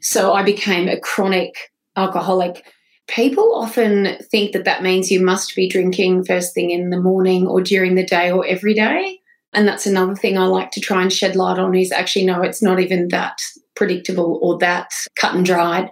So 0.00 0.32
I 0.32 0.42
became 0.42 0.88
a 0.88 1.00
chronic 1.00 1.54
alcoholic. 1.96 2.64
People 3.08 3.54
often 3.54 4.18
think 4.30 4.52
that 4.52 4.64
that 4.64 4.82
means 4.82 5.10
you 5.10 5.24
must 5.24 5.56
be 5.56 5.68
drinking 5.68 6.24
first 6.24 6.54
thing 6.54 6.70
in 6.70 6.90
the 6.90 7.00
morning 7.00 7.46
or 7.46 7.60
during 7.60 7.94
the 7.94 8.04
day 8.04 8.30
or 8.30 8.46
every 8.46 8.74
day. 8.74 9.18
And 9.52 9.66
that's 9.66 9.86
another 9.86 10.14
thing 10.14 10.36
I 10.36 10.46
like 10.46 10.70
to 10.72 10.80
try 10.80 11.02
and 11.02 11.12
shed 11.12 11.36
light 11.36 11.58
on 11.58 11.74
is 11.74 11.92
actually, 11.92 12.26
no, 12.26 12.42
it's 12.42 12.62
not 12.62 12.80
even 12.80 13.08
that 13.08 13.38
predictable 13.74 14.38
or 14.42 14.58
that 14.58 14.90
cut 15.18 15.34
and 15.34 15.44
dried. 15.44 15.90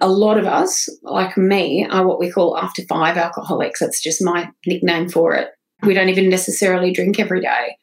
A 0.00 0.08
lot 0.08 0.38
of 0.38 0.46
us, 0.46 0.88
like 1.02 1.36
me, 1.36 1.86
are 1.90 2.06
what 2.06 2.18
we 2.18 2.30
call 2.30 2.56
after 2.56 2.82
five 2.84 3.16
alcoholics. 3.16 3.80
That's 3.80 4.02
just 4.02 4.22
my 4.22 4.50
nickname 4.66 5.08
for 5.08 5.34
it. 5.34 5.50
We 5.82 5.94
don't 5.94 6.08
even 6.08 6.30
necessarily 6.30 6.92
drink 6.92 7.18
every 7.18 7.40
day. 7.40 7.76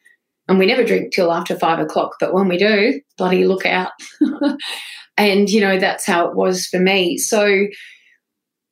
And 0.48 0.58
we 0.58 0.66
never 0.66 0.84
drink 0.84 1.12
till 1.12 1.32
after 1.32 1.56
five 1.56 1.78
o'clock. 1.78 2.16
But 2.18 2.34
when 2.34 2.48
we 2.48 2.58
do, 2.58 3.00
bloody 3.16 3.44
look 3.44 3.64
out. 3.64 3.92
and, 5.16 5.48
you 5.48 5.60
know, 5.60 5.78
that's 5.78 6.04
how 6.04 6.28
it 6.28 6.34
was 6.34 6.66
for 6.66 6.80
me. 6.80 7.18
So 7.18 7.66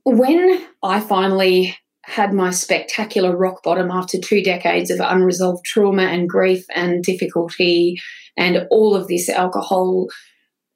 when 0.04 0.66
I 0.82 1.00
finally 1.00 1.76
had 2.08 2.32
my 2.32 2.50
spectacular 2.50 3.36
rock 3.36 3.62
bottom 3.62 3.90
after 3.90 4.18
two 4.18 4.42
decades 4.42 4.90
of 4.90 4.98
unresolved 4.98 5.62
trauma 5.64 6.04
and 6.04 6.28
grief 6.28 6.64
and 6.74 7.04
difficulty 7.04 8.00
and 8.34 8.66
all 8.70 8.96
of 8.96 9.08
this 9.08 9.28
alcohol 9.28 10.08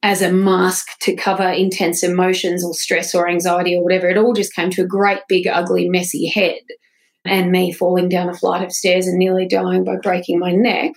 as 0.02 0.20
a 0.20 0.30
mask 0.30 0.88
to 1.00 1.16
cover 1.16 1.48
intense 1.48 2.02
emotions 2.02 2.62
or 2.62 2.74
stress 2.74 3.14
or 3.14 3.28
anxiety 3.28 3.74
or 3.74 3.82
whatever. 3.82 4.08
It 4.08 4.18
all 4.18 4.34
just 4.34 4.54
came 4.54 4.68
to 4.70 4.82
a 4.82 4.86
great, 4.86 5.20
big, 5.26 5.46
ugly, 5.46 5.88
messy 5.88 6.26
head. 6.26 6.60
And 7.24 7.50
me 7.50 7.72
falling 7.72 8.08
down 8.08 8.28
a 8.28 8.34
flight 8.34 8.62
of 8.62 8.72
stairs 8.72 9.06
and 9.06 9.16
nearly 9.16 9.46
dying 9.46 9.84
by 9.84 9.96
breaking 10.02 10.38
my 10.40 10.50
neck, 10.50 10.92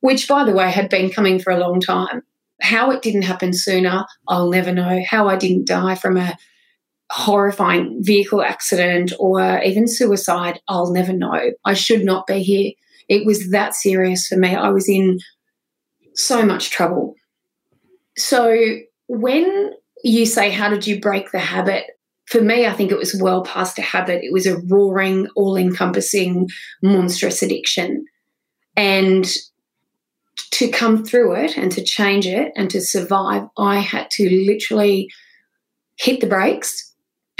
which, 0.00 0.26
by 0.26 0.42
the 0.42 0.54
way, 0.54 0.70
had 0.70 0.88
been 0.88 1.10
coming 1.10 1.38
for 1.38 1.52
a 1.52 1.58
long 1.58 1.80
time. 1.80 2.22
How 2.62 2.90
it 2.90 3.02
didn't 3.02 3.22
happen 3.22 3.52
sooner, 3.52 4.04
I'll 4.26 4.48
never 4.48 4.72
know. 4.72 5.02
How 5.06 5.28
I 5.28 5.36
didn't 5.36 5.68
die 5.68 5.94
from 5.94 6.16
a 6.16 6.36
horrifying 7.10 7.98
vehicle 8.02 8.42
accident 8.42 9.12
or 9.18 9.60
even 9.62 9.88
suicide, 9.88 10.60
I'll 10.68 10.92
never 10.92 11.12
know. 11.12 11.50
I 11.64 11.74
should 11.74 12.04
not 12.04 12.26
be 12.26 12.42
here. 12.42 12.72
It 13.08 13.26
was 13.26 13.50
that 13.50 13.74
serious 13.74 14.26
for 14.26 14.36
me. 14.36 14.54
I 14.54 14.68
was 14.68 14.88
in 14.88 15.18
so 16.14 16.44
much 16.44 16.70
trouble. 16.70 17.14
So 18.16 18.56
when 19.08 19.72
you 20.04 20.24
say, 20.24 20.50
How 20.50 20.68
did 20.68 20.86
you 20.86 21.00
break 21.00 21.32
the 21.32 21.40
habit? 21.40 21.86
For 22.26 22.40
me, 22.40 22.66
I 22.66 22.72
think 22.72 22.92
it 22.92 22.98
was 22.98 23.20
well 23.20 23.42
past 23.42 23.78
a 23.78 23.82
habit. 23.82 24.22
It 24.22 24.32
was 24.32 24.46
a 24.46 24.58
roaring, 24.68 25.26
all 25.34 25.56
encompassing, 25.56 26.48
monstrous 26.80 27.42
addiction. 27.42 28.04
And 28.76 29.26
to 30.52 30.68
come 30.68 31.04
through 31.04 31.34
it 31.34 31.56
and 31.56 31.72
to 31.72 31.82
change 31.82 32.28
it 32.28 32.52
and 32.54 32.70
to 32.70 32.80
survive, 32.80 33.48
I 33.58 33.80
had 33.80 34.10
to 34.12 34.30
literally 34.46 35.10
hit 35.96 36.20
the 36.20 36.28
brakes 36.28 36.89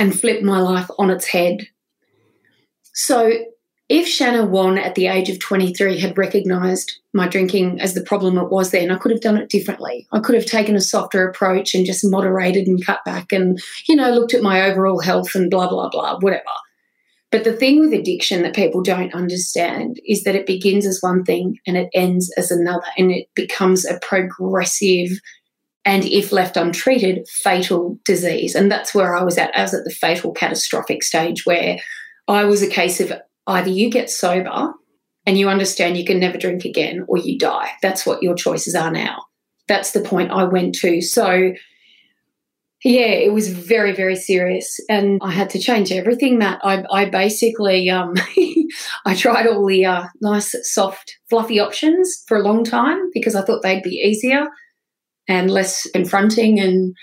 and 0.00 0.18
flip 0.18 0.42
my 0.42 0.58
life 0.58 0.90
on 0.98 1.10
its 1.10 1.26
head. 1.26 1.68
So 2.94 3.30
if 3.90 4.08
Shanna 4.08 4.46
Whan 4.46 4.78
at 4.78 4.94
the 4.94 5.08
age 5.08 5.28
of 5.28 5.38
23 5.40 5.98
had 5.98 6.16
recognized 6.16 6.92
my 7.12 7.28
drinking 7.28 7.80
as 7.80 7.92
the 7.92 8.00
problem 8.00 8.38
it 8.38 8.50
was 8.50 8.70
then, 8.70 8.90
I 8.90 8.96
could 8.96 9.10
have 9.10 9.20
done 9.20 9.36
it 9.36 9.50
differently. 9.50 10.06
I 10.12 10.20
could 10.20 10.36
have 10.36 10.46
taken 10.46 10.74
a 10.74 10.80
softer 10.80 11.28
approach 11.28 11.74
and 11.74 11.84
just 11.84 12.02
moderated 12.02 12.66
and 12.66 12.84
cut 12.84 13.00
back 13.04 13.30
and, 13.30 13.60
you 13.88 13.94
know, 13.94 14.10
looked 14.10 14.32
at 14.32 14.42
my 14.42 14.62
overall 14.62 15.00
health 15.00 15.34
and 15.34 15.50
blah, 15.50 15.68
blah, 15.68 15.90
blah, 15.90 16.18
whatever. 16.20 16.44
But 17.30 17.44
the 17.44 17.52
thing 17.52 17.78
with 17.78 17.92
addiction 17.92 18.42
that 18.42 18.56
people 18.56 18.82
don't 18.82 19.14
understand 19.14 20.00
is 20.06 20.24
that 20.24 20.34
it 20.34 20.46
begins 20.46 20.86
as 20.86 21.02
one 21.02 21.24
thing 21.24 21.58
and 21.66 21.76
it 21.76 21.90
ends 21.92 22.32
as 22.38 22.50
another, 22.50 22.86
and 22.96 23.12
it 23.12 23.26
becomes 23.34 23.84
a 23.84 23.98
progressive 24.00 25.10
and, 25.84 26.04
if 26.04 26.32
left 26.32 26.56
untreated, 26.56 27.26
fatal 27.28 27.98
disease. 28.04 28.54
And 28.54 28.70
that's 28.70 28.94
where 28.94 29.16
I 29.16 29.22
was 29.22 29.38
at. 29.38 29.56
I 29.56 29.62
was 29.62 29.74
at 29.74 29.84
the 29.84 29.90
fatal 29.90 30.32
catastrophic 30.32 31.02
stage 31.02 31.46
where 31.46 31.78
I 32.28 32.44
was 32.44 32.62
a 32.62 32.68
case 32.68 33.00
of 33.00 33.12
either 33.46 33.70
you 33.70 33.90
get 33.90 34.10
sober 34.10 34.72
and 35.26 35.38
you 35.38 35.48
understand 35.48 35.96
you 35.96 36.04
can 36.04 36.20
never 36.20 36.38
drink 36.38 36.64
again 36.64 37.04
or 37.08 37.18
you 37.18 37.38
die. 37.38 37.70
That's 37.82 38.04
what 38.04 38.22
your 38.22 38.34
choices 38.34 38.74
are 38.74 38.90
now. 38.90 39.24
That's 39.68 39.92
the 39.92 40.00
point 40.00 40.32
I 40.32 40.44
went 40.44 40.74
to. 40.76 41.00
So, 41.00 41.52
yeah, 42.84 43.06
it 43.06 43.32
was 43.32 43.48
very, 43.48 43.92
very 43.92 44.16
serious. 44.16 44.80
And 44.88 45.18
I 45.22 45.30
had 45.30 45.50
to 45.50 45.58
change 45.58 45.92
everything 45.92 46.40
that 46.40 46.60
I, 46.62 46.84
I 46.90 47.04
basically, 47.06 47.88
um, 47.88 48.14
I 49.06 49.14
tried 49.14 49.46
all 49.46 49.66
the 49.66 49.86
uh, 49.86 50.04
nice, 50.20 50.54
soft, 50.62 51.18
fluffy 51.28 51.58
options 51.58 52.22
for 52.26 52.36
a 52.36 52.42
long 52.42 52.64
time 52.64 53.10
because 53.12 53.34
I 53.34 53.42
thought 53.42 53.62
they'd 53.62 53.82
be 53.82 54.02
easier 54.04 54.46
and 55.28 55.50
less 55.50 55.88
confronting 55.92 56.60
and, 56.60 56.94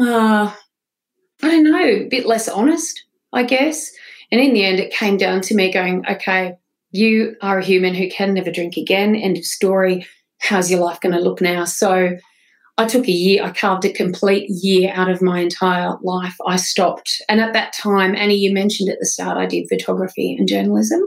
uh, 0.00 0.52
I 1.42 1.48
don't 1.48 1.64
know, 1.64 1.84
a 1.84 2.08
bit 2.08 2.26
less 2.26 2.48
honest, 2.48 3.02
I 3.32 3.42
guess. 3.42 3.90
And 4.30 4.40
in 4.40 4.54
the 4.54 4.64
end, 4.64 4.80
it 4.80 4.92
came 4.92 5.16
down 5.16 5.40
to 5.42 5.54
me 5.54 5.72
going, 5.72 6.04
okay, 6.08 6.54
you 6.90 7.36
are 7.42 7.58
a 7.58 7.64
human 7.64 7.94
who 7.94 8.08
can 8.08 8.34
never 8.34 8.50
drink 8.50 8.76
again. 8.76 9.16
End 9.16 9.36
of 9.36 9.44
story. 9.44 10.06
How's 10.40 10.70
your 10.70 10.80
life 10.80 11.00
going 11.00 11.14
to 11.14 11.20
look 11.20 11.40
now? 11.40 11.64
So 11.64 12.16
I 12.76 12.86
took 12.86 13.06
a 13.06 13.12
year, 13.12 13.44
I 13.44 13.50
carved 13.50 13.84
a 13.84 13.92
complete 13.92 14.48
year 14.48 14.92
out 14.94 15.08
of 15.08 15.22
my 15.22 15.40
entire 15.40 15.92
life. 16.02 16.34
I 16.46 16.56
stopped. 16.56 17.22
And 17.28 17.40
at 17.40 17.52
that 17.52 17.72
time, 17.72 18.16
Annie, 18.16 18.36
you 18.36 18.52
mentioned 18.52 18.88
at 18.88 18.98
the 18.98 19.06
start, 19.06 19.38
I 19.38 19.46
did 19.46 19.68
photography 19.68 20.34
and 20.36 20.48
journalism. 20.48 21.00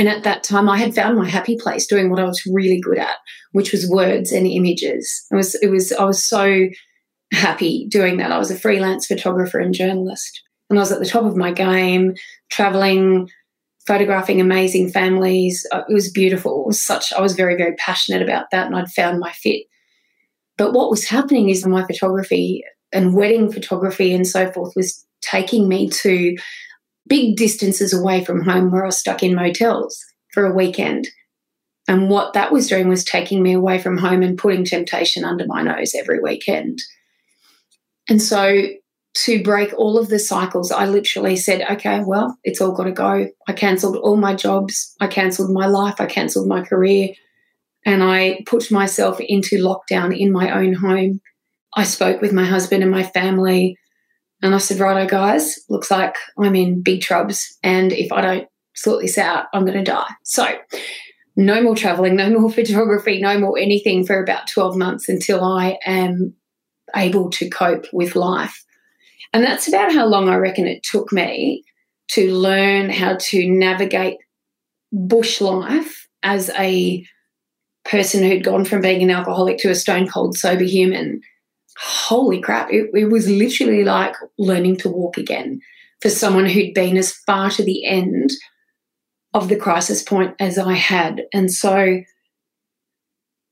And 0.00 0.08
at 0.08 0.22
that 0.22 0.42
time, 0.42 0.66
I 0.66 0.78
had 0.78 0.94
found 0.94 1.18
my 1.18 1.28
happy 1.28 1.58
place 1.58 1.86
doing 1.86 2.08
what 2.08 2.18
I 2.18 2.24
was 2.24 2.42
really 2.50 2.80
good 2.80 2.96
at, 2.96 3.18
which 3.52 3.70
was 3.70 3.86
words 3.86 4.32
and 4.32 4.46
images. 4.46 5.26
It 5.30 5.34
was, 5.34 5.54
it 5.56 5.68
was, 5.68 5.92
I 5.92 6.04
was 6.04 6.24
so 6.24 6.68
happy 7.34 7.86
doing 7.86 8.16
that. 8.16 8.32
I 8.32 8.38
was 8.38 8.50
a 8.50 8.58
freelance 8.58 9.04
photographer 9.04 9.58
and 9.58 9.74
journalist 9.74 10.42
and 10.70 10.78
I 10.78 10.80
was 10.80 10.90
at 10.90 11.00
the 11.00 11.04
top 11.04 11.24
of 11.24 11.36
my 11.36 11.52
game, 11.52 12.14
traveling, 12.50 13.28
photographing 13.86 14.40
amazing 14.40 14.88
families. 14.88 15.66
Uh, 15.70 15.82
it 15.86 15.92
was 15.92 16.10
beautiful. 16.10 16.62
It 16.62 16.68
was 16.68 16.80
such, 16.80 17.12
I 17.12 17.20
was 17.20 17.34
very, 17.34 17.54
very 17.54 17.74
passionate 17.74 18.22
about 18.22 18.46
that 18.52 18.68
and 18.68 18.76
I'd 18.76 18.90
found 18.90 19.20
my 19.20 19.32
fit. 19.32 19.66
But 20.56 20.72
what 20.72 20.88
was 20.88 21.04
happening 21.04 21.50
is 21.50 21.66
my 21.66 21.84
photography 21.84 22.64
and 22.90 23.14
wedding 23.14 23.52
photography 23.52 24.14
and 24.14 24.26
so 24.26 24.50
forth 24.50 24.72
was 24.74 25.04
taking 25.20 25.68
me 25.68 25.90
to 25.90 26.38
big 27.10 27.36
distances 27.36 27.92
away 27.92 28.24
from 28.24 28.42
home 28.42 28.70
where 28.70 28.84
I 28.84 28.86
was 28.86 28.96
stuck 28.96 29.22
in 29.22 29.34
motels 29.34 30.02
for 30.32 30.46
a 30.46 30.54
weekend. 30.54 31.08
And 31.86 32.08
what 32.08 32.34
that 32.34 32.52
was 32.52 32.68
doing 32.68 32.88
was 32.88 33.04
taking 33.04 33.42
me 33.42 33.52
away 33.52 33.78
from 33.78 33.98
home 33.98 34.22
and 34.22 34.38
putting 34.38 34.64
temptation 34.64 35.24
under 35.24 35.44
my 35.46 35.60
nose 35.60 35.92
every 35.94 36.20
weekend. 36.20 36.78
And 38.08 38.22
so 38.22 38.62
to 39.12 39.42
break 39.42 39.74
all 39.76 39.98
of 39.98 40.08
the 40.08 40.20
cycles, 40.20 40.70
I 40.70 40.86
literally 40.86 41.34
said, 41.34 41.68
okay, 41.68 42.00
well, 42.06 42.38
it's 42.44 42.60
all 42.60 42.72
got 42.72 42.84
to 42.84 42.92
go. 42.92 43.26
I 43.48 43.52
cancelled 43.52 43.96
all 43.96 44.16
my 44.16 44.34
jobs. 44.34 44.94
I 45.00 45.08
cancelled 45.08 45.50
my 45.50 45.66
life. 45.66 46.00
I 46.00 46.06
cancelled 46.06 46.46
my 46.46 46.62
career. 46.62 47.08
And 47.84 48.04
I 48.04 48.44
put 48.46 48.70
myself 48.70 49.18
into 49.18 49.56
lockdown 49.56 50.16
in 50.16 50.30
my 50.30 50.50
own 50.56 50.74
home. 50.74 51.20
I 51.74 51.82
spoke 51.82 52.20
with 52.20 52.32
my 52.32 52.44
husband 52.44 52.84
and 52.84 52.92
my 52.92 53.02
family. 53.02 53.76
And 54.42 54.54
I 54.54 54.58
said, 54.58 54.78
righto, 54.78 55.06
guys, 55.06 55.58
looks 55.68 55.90
like 55.90 56.16
I'm 56.38 56.54
in 56.54 56.82
big 56.82 57.02
troubles. 57.02 57.58
And 57.62 57.92
if 57.92 58.10
I 58.10 58.20
don't 58.20 58.48
sort 58.74 59.02
this 59.02 59.18
out, 59.18 59.46
I'm 59.52 59.64
going 59.64 59.78
to 59.78 59.84
die. 59.84 60.10
So, 60.24 60.46
no 61.36 61.62
more 61.62 61.76
traveling, 61.76 62.16
no 62.16 62.30
more 62.30 62.50
photography, 62.52 63.20
no 63.20 63.38
more 63.38 63.58
anything 63.58 64.04
for 64.04 64.22
about 64.22 64.48
12 64.48 64.76
months 64.76 65.08
until 65.08 65.44
I 65.44 65.78
am 65.84 66.34
able 66.96 67.30
to 67.30 67.48
cope 67.50 67.86
with 67.92 68.16
life. 68.16 68.64
And 69.32 69.44
that's 69.44 69.68
about 69.68 69.92
how 69.92 70.06
long 70.06 70.28
I 70.28 70.36
reckon 70.36 70.66
it 70.66 70.82
took 70.82 71.12
me 71.12 71.64
to 72.12 72.34
learn 72.34 72.90
how 72.90 73.16
to 73.20 73.48
navigate 73.48 74.16
bush 74.92 75.40
life 75.40 76.08
as 76.22 76.50
a 76.50 77.04
person 77.84 78.24
who'd 78.24 78.44
gone 78.44 78.64
from 78.64 78.80
being 78.80 79.02
an 79.02 79.10
alcoholic 79.10 79.58
to 79.58 79.70
a 79.70 79.74
stone 79.74 80.08
cold 80.08 80.36
sober 80.36 80.64
human. 80.64 81.20
Holy 81.82 82.40
crap, 82.40 82.70
it, 82.70 82.90
it 82.92 83.06
was 83.06 83.28
literally 83.28 83.84
like 83.84 84.14
learning 84.38 84.76
to 84.78 84.90
walk 84.90 85.16
again 85.16 85.60
for 86.02 86.10
someone 86.10 86.46
who'd 86.46 86.74
been 86.74 86.98
as 86.98 87.12
far 87.12 87.48
to 87.50 87.64
the 87.64 87.86
end 87.86 88.30
of 89.32 89.48
the 89.48 89.56
crisis 89.56 90.02
point 90.02 90.34
as 90.38 90.58
I 90.58 90.74
had. 90.74 91.22
And 91.32 91.50
so 91.50 92.02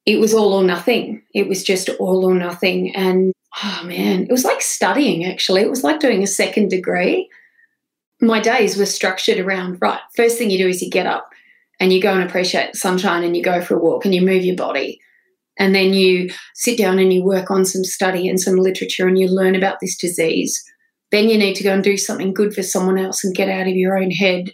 it 0.05 0.19
was 0.19 0.35
all 0.35 0.53
or 0.53 0.63
nothing. 0.63 1.23
It 1.35 1.49
was 1.49 1.63
just 1.63 1.89
all 1.99 2.25
or 2.27 2.35
nothing. 2.35 2.95
And 2.95 3.33
oh 3.63 3.83
man, 3.85 4.25
it 4.25 4.31
was 4.31 4.45
like 4.45 4.61
studying 4.61 5.25
actually. 5.25 5.63
It 5.63 5.71
was 5.71 5.85
like 5.85 6.01
doing 6.01 6.23
a 6.23 6.27
second 6.27 6.69
degree. 6.69 7.31
My 8.21 8.41
days 8.41 8.77
were 8.77 8.87
structured 8.87 9.39
around 9.39 9.79
right, 9.81 10.01
first 10.17 10.37
thing 10.37 10.51
you 10.51 10.59
do 10.59 10.69
is 10.69 10.83
you 10.83 10.91
get 10.91 11.07
up 11.07 11.31
and 11.81 11.93
you 11.93 12.03
go 12.03 12.13
and 12.13 12.23
appreciate 12.23 12.77
sunshine 12.77 13.23
and 13.23 13.37
you 13.37 13.43
go 13.43 13.63
for 13.63 13.77
a 13.77 13.79
walk 13.79 14.05
and 14.05 14.15
you 14.15 14.21
move 14.21 14.45
your 14.45 14.57
body. 14.57 15.01
And 15.59 15.75
then 15.75 15.93
you 15.93 16.31
sit 16.55 16.79
down 16.79 16.99
and 16.99 17.13
you 17.13 17.25
work 17.25 17.51
on 17.51 17.65
some 17.65 17.85
study 17.85 18.29
and 18.29 18.41
some 18.41 18.57
literature 18.57 19.09
and 19.09 19.19
you 19.19 19.29
learn 19.29 19.57
about 19.57 19.81
this 19.81 19.97
disease. 19.97 20.63
Then 21.11 21.29
you 21.29 21.39
need 21.39 21.55
to 21.57 21.65
go 21.65 21.73
and 21.73 21.83
do 21.83 21.97
something 21.97 22.33
good 22.33 22.55
for 22.55 22.63
someone 22.63 22.99
else 22.99 23.25
and 23.25 23.35
get 23.35 23.49
out 23.49 23.67
of 23.67 23.75
your 23.75 23.99
own 23.99 24.11
head. 24.11 24.53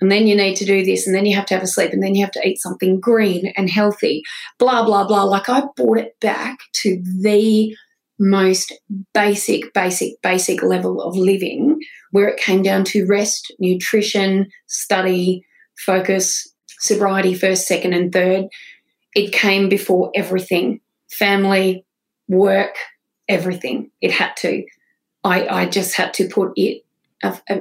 And 0.00 0.10
then 0.10 0.26
you 0.26 0.36
need 0.36 0.56
to 0.56 0.64
do 0.64 0.84
this, 0.84 1.06
and 1.06 1.14
then 1.14 1.24
you 1.24 1.36
have 1.36 1.46
to 1.46 1.54
have 1.54 1.62
a 1.62 1.68
sleep, 1.68 1.92
and 1.92 2.02
then 2.02 2.14
you 2.14 2.24
have 2.24 2.32
to 2.32 2.46
eat 2.46 2.60
something 2.60 2.98
green 3.00 3.52
and 3.56 3.70
healthy, 3.70 4.22
blah, 4.58 4.84
blah, 4.84 5.06
blah. 5.06 5.22
Like 5.22 5.48
I 5.48 5.62
brought 5.76 5.98
it 5.98 6.18
back 6.20 6.58
to 6.82 7.00
the 7.22 7.74
most 8.18 8.72
basic, 9.14 9.72
basic, 9.72 10.20
basic 10.20 10.62
level 10.62 11.00
of 11.00 11.16
living 11.16 11.78
where 12.10 12.28
it 12.28 12.40
came 12.40 12.62
down 12.62 12.84
to 12.84 13.06
rest, 13.06 13.52
nutrition, 13.60 14.48
study, 14.66 15.46
focus, 15.86 16.52
sobriety, 16.80 17.32
first, 17.32 17.66
second, 17.66 17.92
and 17.94 18.12
third. 18.12 18.46
It 19.14 19.32
came 19.32 19.68
before 19.68 20.10
everything 20.14 20.80
family, 21.10 21.84
work, 22.28 22.76
everything. 23.28 23.90
It 24.00 24.10
had 24.10 24.36
to. 24.38 24.64
I, 25.22 25.46
I 25.46 25.66
just 25.66 25.94
had 25.94 26.12
to 26.14 26.28
put 26.28 26.52
it 26.56 26.82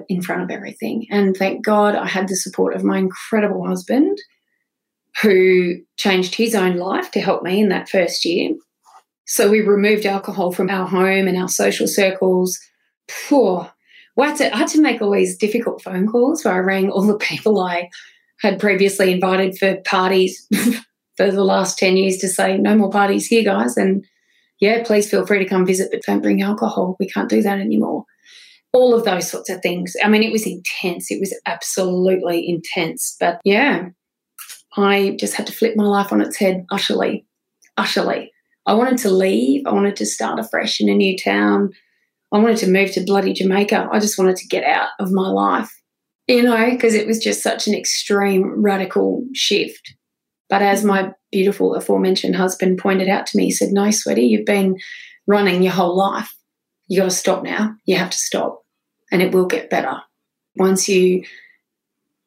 in 0.09 0.21
front 0.21 0.41
of 0.41 0.51
everything. 0.51 1.07
And 1.09 1.37
thank 1.37 1.63
God 1.63 1.95
I 1.95 2.07
had 2.07 2.27
the 2.27 2.35
support 2.35 2.75
of 2.75 2.83
my 2.83 2.97
incredible 2.97 3.65
husband 3.65 4.17
who 5.21 5.75
changed 5.95 6.35
his 6.35 6.55
own 6.55 6.75
life 6.77 7.11
to 7.11 7.21
help 7.21 7.43
me 7.43 7.61
in 7.61 7.69
that 7.69 7.87
first 7.87 8.25
year 8.25 8.55
so 9.25 9.49
we 9.49 9.61
removed 9.61 10.05
alcohol 10.05 10.51
from 10.51 10.69
our 10.69 10.87
home 10.87 11.27
and 11.27 11.37
our 11.37 11.47
social 11.47 11.87
circles. 11.87 12.59
Poor. 13.27 13.71
well, 14.15 14.35
I 14.39 14.49
I 14.49 14.57
had 14.57 14.67
to 14.69 14.81
make 14.81 15.01
all 15.01 15.11
these 15.11 15.37
difficult 15.37 15.81
phone 15.81 16.07
calls 16.07 16.43
where 16.43 16.53
I 16.53 16.59
rang 16.59 16.89
all 16.89 17.03
the 17.03 17.17
people 17.29 17.59
I 17.59 17.89
had 18.41 18.59
previously 18.59 19.11
invited 19.11 19.57
for 19.57 19.77
parties 19.85 20.47
for 21.17 21.31
the 21.31 21.43
last 21.43 21.77
10 21.77 21.97
years 21.97 22.17
to 22.17 22.27
say, 22.27 22.57
no 22.57 22.75
more 22.75 22.89
parties 22.89 23.27
here, 23.27 23.43
guys. 23.43 23.77
And 23.77 24.05
yeah, 24.59 24.83
please 24.83 25.09
feel 25.09 25.25
free 25.25 25.39
to 25.39 25.45
come 25.45 25.65
visit, 25.65 25.89
but 25.91 26.01
don't 26.03 26.21
bring 26.21 26.41
alcohol. 26.41 26.95
We 26.99 27.07
can't 27.07 27.29
do 27.29 27.41
that 27.41 27.59
anymore. 27.59 28.05
All 28.71 28.95
of 28.95 29.05
those 29.05 29.29
sorts 29.29 29.49
of 29.49 29.61
things. 29.61 29.95
I 30.03 30.07
mean, 30.07 30.23
it 30.23 30.31
was 30.31 30.47
intense. 30.47 31.11
It 31.11 31.19
was 31.19 31.37
absolutely 31.45 32.47
intense. 32.47 33.15
But 33.19 33.39
yeah, 33.43 33.89
I 34.77 35.15
just 35.19 35.35
had 35.35 35.45
to 35.47 35.53
flip 35.53 35.75
my 35.75 35.83
life 35.83 36.11
on 36.11 36.21
its 36.21 36.37
head 36.37 36.65
utterly, 36.71 37.25
utterly. 37.77 38.31
I 38.65 38.73
wanted 38.73 38.97
to 38.99 39.11
leave. 39.11 39.67
I 39.67 39.73
wanted 39.73 39.95
to 39.97 40.05
start 40.05 40.39
afresh 40.39 40.79
in 40.79 40.89
a 40.89 40.95
new 40.95 41.17
town. 41.17 41.71
I 42.31 42.39
wanted 42.39 42.57
to 42.57 42.71
move 42.71 42.91
to 42.93 43.05
bloody 43.05 43.33
Jamaica. 43.33 43.89
I 43.91 43.99
just 43.99 44.17
wanted 44.17 44.37
to 44.37 44.47
get 44.47 44.63
out 44.63 44.89
of 44.99 45.11
my 45.11 45.27
life, 45.27 45.69
you 46.27 46.41
know, 46.41 46.71
because 46.71 46.95
it 46.95 47.05
was 47.05 47.19
just 47.19 47.43
such 47.43 47.67
an 47.67 47.75
extreme, 47.75 48.63
radical 48.63 49.23
shift. 49.35 49.93
But 50.53 50.61
as 50.61 50.85
my 50.85 51.11
beautiful 51.31 51.73
aforementioned 51.73 52.35
husband 52.35 52.77
pointed 52.77 53.09
out 53.09 53.25
to 53.25 53.37
me, 53.37 53.45
he 53.45 53.51
said, 53.51 53.71
No, 53.71 53.89
sweetie, 53.89 54.27
you've 54.27 54.45
been 54.45 54.77
running 55.25 55.63
your 55.63 55.73
whole 55.73 55.97
life. 55.97 56.31
You 56.87 56.99
got 56.99 57.05
to 57.05 57.09
stop 57.09 57.43
now. 57.43 57.75
You 57.85 57.95
have 57.95 58.11
to 58.11 58.17
stop, 58.19 58.63
and 59.11 59.23
it 59.23 59.33
will 59.33 59.47
get 59.47 59.71
better. 59.71 59.95
Once 60.55 60.87
you 60.87 61.23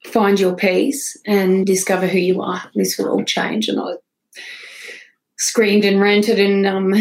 find 0.06 0.40
your 0.40 0.56
peace 0.56 1.16
and 1.24 1.64
discover 1.64 2.08
who 2.08 2.18
you 2.18 2.42
are, 2.42 2.64
this 2.74 2.98
will 2.98 3.10
all 3.10 3.22
change. 3.22 3.68
And 3.68 3.80
I 3.80 3.92
screamed 5.38 5.84
and 5.84 6.00
ranted 6.00 6.40
and 6.40 6.66
um, 6.66 6.92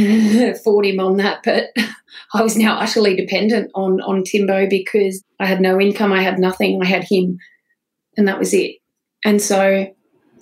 fought 0.63 0.85
him 0.85 0.99
on 0.99 1.17
that, 1.17 1.39
but 1.43 1.69
I 2.35 2.43
was 2.43 2.55
now 2.55 2.77
utterly 2.77 3.15
dependent 3.15 3.71
on 3.73 3.99
on 4.01 4.23
Timbo 4.23 4.69
because 4.69 5.23
I 5.39 5.47
had 5.47 5.59
no 5.59 5.81
income, 5.81 6.11
I 6.11 6.21
had 6.21 6.37
nothing, 6.37 6.83
I 6.83 6.85
had 6.85 7.03
him, 7.03 7.39
and 8.15 8.27
that 8.27 8.37
was 8.37 8.53
it. 8.53 8.75
And 9.25 9.41
so 9.41 9.87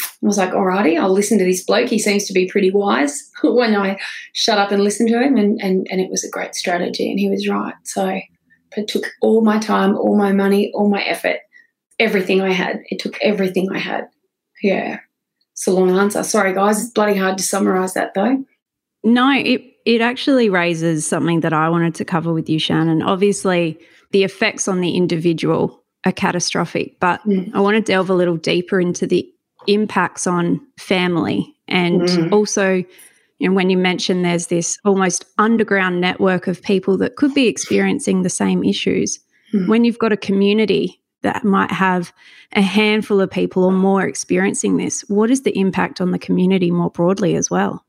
I 0.01 0.25
was 0.25 0.37
like, 0.37 0.51
alrighty, 0.51 0.99
I'll 0.99 1.11
listen 1.11 1.37
to 1.39 1.43
this 1.43 1.63
bloke. 1.63 1.89
He 1.89 1.99
seems 1.99 2.25
to 2.25 2.33
be 2.33 2.49
pretty 2.49 2.71
wise 2.71 3.29
when 3.43 3.75
I 3.75 3.99
shut 4.33 4.57
up 4.57 4.71
and 4.71 4.83
listen 4.83 5.07
to 5.07 5.21
him. 5.21 5.37
And, 5.37 5.61
and, 5.61 5.87
and 5.89 5.99
it 5.99 6.09
was 6.09 6.23
a 6.23 6.29
great 6.29 6.55
strategy. 6.55 7.09
And 7.09 7.19
he 7.19 7.29
was 7.29 7.47
right. 7.47 7.73
So 7.83 8.19
it 8.77 8.87
took 8.87 9.05
all 9.21 9.41
my 9.41 9.59
time, 9.59 9.97
all 9.97 10.17
my 10.17 10.31
money, 10.31 10.71
all 10.73 10.89
my 10.89 11.03
effort, 11.03 11.37
everything 11.99 12.41
I 12.41 12.51
had. 12.51 12.81
It 12.89 12.99
took 12.99 13.17
everything 13.21 13.69
I 13.71 13.79
had. 13.79 14.07
Yeah. 14.61 14.99
It's 15.51 15.67
a 15.67 15.71
long 15.71 15.91
answer. 15.91 16.23
Sorry, 16.23 16.53
guys. 16.53 16.81
It's 16.81 16.91
bloody 16.91 17.15
hard 17.15 17.37
to 17.37 17.43
summarize 17.43 17.93
that, 17.93 18.13
though. 18.13 18.43
No, 19.03 19.29
it, 19.31 19.61
it 19.85 20.01
actually 20.01 20.49
raises 20.49 21.05
something 21.05 21.41
that 21.41 21.53
I 21.53 21.69
wanted 21.69 21.95
to 21.95 22.05
cover 22.05 22.33
with 22.33 22.49
you, 22.49 22.59
Shannon. 22.59 23.01
Obviously, 23.01 23.77
the 24.11 24.23
effects 24.23 24.67
on 24.67 24.79
the 24.79 24.95
individual 24.95 25.83
are 26.05 26.11
catastrophic, 26.11 26.99
but 26.99 27.21
mm. 27.27 27.53
I 27.53 27.59
want 27.59 27.75
to 27.75 27.81
delve 27.81 28.09
a 28.09 28.13
little 28.13 28.37
deeper 28.37 28.79
into 28.79 29.05
the 29.05 29.29
impacts 29.67 30.27
on 30.27 30.65
family 30.77 31.55
and 31.67 32.01
mm. 32.01 32.31
also 32.31 32.83
you 33.39 33.49
know, 33.49 33.55
when 33.55 33.69
you 33.69 33.77
mentioned 33.77 34.23
there's 34.23 34.47
this 34.47 34.77
almost 34.85 35.25
underground 35.37 35.99
network 35.99 36.47
of 36.47 36.61
people 36.61 36.97
that 36.97 37.17
could 37.17 37.33
be 37.33 37.47
experiencing 37.47 38.21
the 38.21 38.29
same 38.29 38.63
issues 38.63 39.19
mm. 39.53 39.67
when 39.67 39.83
you've 39.83 39.99
got 39.99 40.13
a 40.13 40.17
community 40.17 41.01
that 41.23 41.43
might 41.43 41.71
have 41.71 42.13
a 42.53 42.61
handful 42.61 43.19
of 43.19 43.31
people 43.31 43.63
or 43.63 43.71
more 43.71 44.05
experiencing 44.05 44.77
this, 44.77 45.01
what 45.09 45.31
is 45.31 45.41
the 45.41 45.57
impact 45.57 45.99
on 45.99 46.11
the 46.11 46.19
community 46.19 46.69
more 46.69 46.91
broadly 46.91 47.35
as 47.35 47.49
well? 47.49 47.83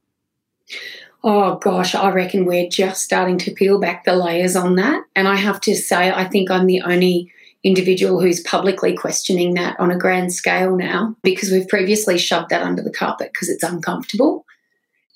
Oh 1.22 1.56
gosh, 1.56 1.94
I 1.94 2.10
reckon 2.10 2.46
we're 2.46 2.68
just 2.68 3.02
starting 3.02 3.38
to 3.38 3.52
peel 3.52 3.78
back 3.78 4.04
the 4.04 4.16
layers 4.16 4.56
on 4.56 4.76
that. 4.76 5.04
And 5.14 5.28
I 5.28 5.36
have 5.36 5.60
to 5.62 5.74
say, 5.74 6.10
I 6.10 6.24
think 6.24 6.50
I'm 6.50 6.66
the 6.66 6.82
only 6.82 7.32
individual 7.64 8.20
who's 8.20 8.42
publicly 8.42 8.94
questioning 8.94 9.54
that 9.54 9.78
on 9.80 9.90
a 9.90 9.98
grand 9.98 10.32
scale 10.32 10.76
now 10.76 11.16
because 11.22 11.50
we've 11.50 11.68
previously 11.68 12.18
shoved 12.18 12.50
that 12.50 12.62
under 12.62 12.82
the 12.82 12.92
carpet 12.92 13.30
because 13.32 13.48
it's 13.48 13.62
uncomfortable. 13.62 14.44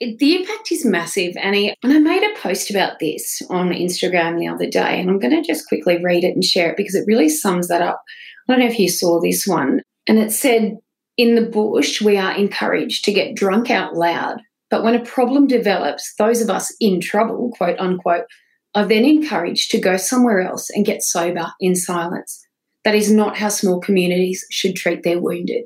It, 0.01 0.19
the 0.19 0.37
impact 0.37 0.73
is 0.73 0.85
massive, 0.85 1.37
Annie. 1.37 1.75
And 1.83 1.93
I 1.93 1.99
made 1.99 2.23
a 2.23 2.41
post 2.41 2.71
about 2.71 3.01
this 3.01 3.43
on 3.51 3.71
Instagram 3.71 4.39
the 4.39 4.49
other 4.49 4.69
day, 4.69 5.01
and 5.01 5.11
I'm 5.11 5.19
going 5.19 5.35
to 5.35 5.47
just 5.47 5.69
quickly 5.69 6.03
read 6.03 6.25
it 6.25 6.35
and 6.35 6.45
share 6.45 6.71
it 6.71 6.77
because 6.77 6.95
it 6.95 7.05
really 7.07 7.29
sums 7.29 7.69
that 7.69 7.83
up. 7.83 8.03
I 8.49 8.53
don't 8.53 8.61
know 8.61 8.71
if 8.71 8.79
you 8.79 8.89
saw 8.89 9.21
this 9.21 9.47
one. 9.47 9.83
And 10.07 10.19
it 10.19 10.33
said, 10.33 10.79
In 11.17 11.35
the 11.35 11.43
bush, 11.43 12.01
we 12.01 12.17
are 12.17 12.33
encouraged 12.33 13.05
to 13.05 13.13
get 13.13 13.37
drunk 13.37 13.71
out 13.71 13.95
loud. 13.95 14.41
But 14.71 14.85
when 14.85 14.95
a 14.95 15.05
problem 15.05 15.47
develops, 15.47 16.15
those 16.15 16.41
of 16.41 16.49
us 16.51 16.75
in 16.81 17.01
trouble, 17.01 17.51
quote 17.57 17.79
unquote, 17.79 18.25
are 18.75 18.87
then 18.87 19.05
encouraged 19.05 19.71
to 19.71 19.81
go 19.81 19.97
somewhere 19.97 20.41
else 20.41 20.71
and 20.71 20.85
get 20.85 21.03
sober 21.03 21.53
in 21.61 21.75
silence. 21.75 22.47
That 22.85 22.95
is 22.95 23.11
not 23.11 23.37
how 23.37 23.49
small 23.49 23.81
communities 23.81 24.47
should 24.51 24.77
treat 24.77 25.03
their 25.03 25.21
wounded. 25.21 25.65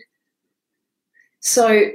So, 1.41 1.91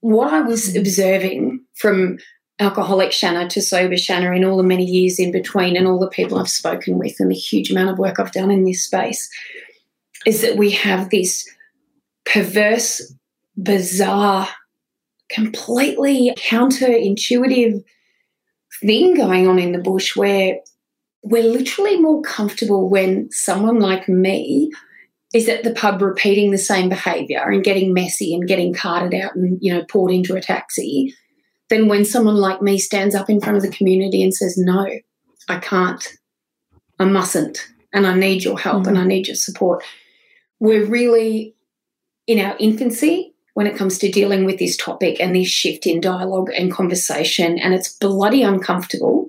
what 0.00 0.32
I 0.32 0.40
was 0.40 0.68
mm-hmm. 0.68 0.80
observing 0.80 1.64
from 1.74 2.18
alcoholic 2.58 3.12
Shanna 3.12 3.48
to 3.48 3.62
sober 3.62 3.96
Shanna 3.96 4.32
in 4.32 4.44
all 4.44 4.56
the 4.56 4.62
many 4.62 4.84
years 4.84 5.18
in 5.18 5.32
between, 5.32 5.76
and 5.76 5.86
all 5.86 5.98
the 5.98 6.08
people 6.08 6.38
I've 6.38 6.48
spoken 6.48 6.98
with, 6.98 7.16
and 7.18 7.30
the 7.30 7.36
huge 7.36 7.70
amount 7.70 7.90
of 7.90 7.98
work 7.98 8.20
I've 8.20 8.32
done 8.32 8.50
in 8.50 8.64
this 8.64 8.84
space, 8.84 9.28
is 10.26 10.42
that 10.42 10.56
we 10.56 10.70
have 10.70 11.10
this 11.10 11.48
perverse, 12.24 13.14
bizarre, 13.60 14.48
completely 15.30 16.34
counterintuitive 16.38 17.82
thing 18.82 19.14
going 19.14 19.46
on 19.48 19.58
in 19.58 19.72
the 19.72 19.78
bush 19.78 20.16
where 20.16 20.58
we're 21.22 21.42
literally 21.42 22.00
more 22.00 22.20
comfortable 22.22 22.88
when 22.88 23.30
someone 23.30 23.78
like 23.78 24.08
me 24.08 24.70
is 25.32 25.48
at 25.48 25.64
the 25.64 25.72
pub 25.72 26.02
repeating 26.02 26.50
the 26.50 26.58
same 26.58 26.88
behavior 26.88 27.40
and 27.40 27.64
getting 27.64 27.94
messy 27.94 28.34
and 28.34 28.48
getting 28.48 28.74
carted 28.74 29.14
out 29.18 29.34
and 29.34 29.58
you 29.60 29.72
know 29.72 29.84
poured 29.88 30.12
into 30.12 30.34
a 30.34 30.40
taxi 30.40 31.14
than 31.70 31.88
when 31.88 32.04
someone 32.04 32.36
like 32.36 32.60
me 32.60 32.78
stands 32.78 33.14
up 33.14 33.30
in 33.30 33.40
front 33.40 33.56
of 33.56 33.62
the 33.62 33.70
community 33.70 34.22
and 34.22 34.34
says 34.34 34.58
no 34.58 34.86
i 35.48 35.58
can't. 35.58 36.08
I 36.98 37.04
mustn't. 37.04 37.66
And 37.92 38.06
i 38.06 38.14
need 38.14 38.44
your 38.44 38.58
help 38.58 38.82
mm-hmm. 38.82 38.90
and 38.90 38.98
i 38.98 39.04
need 39.04 39.26
your 39.26 39.36
support. 39.36 39.82
We're 40.60 40.86
really 40.86 41.54
in 42.26 42.38
our 42.38 42.56
infancy 42.58 43.31
when 43.54 43.66
it 43.66 43.76
comes 43.76 43.98
to 43.98 44.10
dealing 44.10 44.44
with 44.44 44.58
this 44.58 44.76
topic 44.76 45.20
and 45.20 45.36
this 45.36 45.48
shift 45.48 45.86
in 45.86 46.00
dialogue 46.00 46.50
and 46.56 46.72
conversation. 46.72 47.58
And 47.58 47.74
it's 47.74 47.96
bloody 47.96 48.42
uncomfortable. 48.42 49.28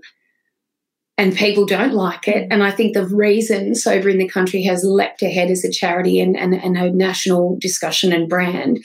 And 1.17 1.35
people 1.35 1.65
don't 1.65 1.93
like 1.93 2.27
it. 2.27 2.47
And 2.49 2.63
I 2.63 2.71
think 2.71 2.93
the 2.93 3.05
reason 3.05 3.75
Sober 3.75 4.09
in 4.09 4.17
the 4.17 4.27
Country 4.27 4.63
has 4.63 4.83
leapt 4.83 5.21
ahead 5.21 5.51
as 5.51 5.63
a 5.63 5.71
charity 5.71 6.19
and, 6.19 6.35
and, 6.35 6.55
and 6.55 6.77
a 6.77 6.91
national 6.91 7.57
discussion 7.59 8.11
and 8.11 8.29
brand 8.29 8.79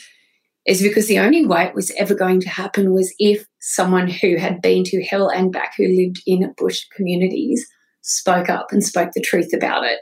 is 0.66 0.82
because 0.82 1.08
the 1.08 1.18
only 1.18 1.46
way 1.46 1.64
it 1.64 1.74
was 1.74 1.90
ever 1.92 2.14
going 2.14 2.40
to 2.40 2.48
happen 2.48 2.92
was 2.92 3.14
if 3.18 3.46
someone 3.60 4.08
who 4.08 4.36
had 4.36 4.60
been 4.60 4.84
to 4.84 5.02
hell 5.02 5.28
and 5.28 5.50
back, 5.50 5.72
who 5.78 5.88
lived 5.88 6.20
in 6.26 6.52
bush 6.58 6.84
communities, 6.94 7.66
spoke 8.02 8.50
up 8.50 8.66
and 8.70 8.84
spoke 8.84 9.12
the 9.14 9.22
truth 9.22 9.54
about 9.54 9.84
it. 9.84 10.00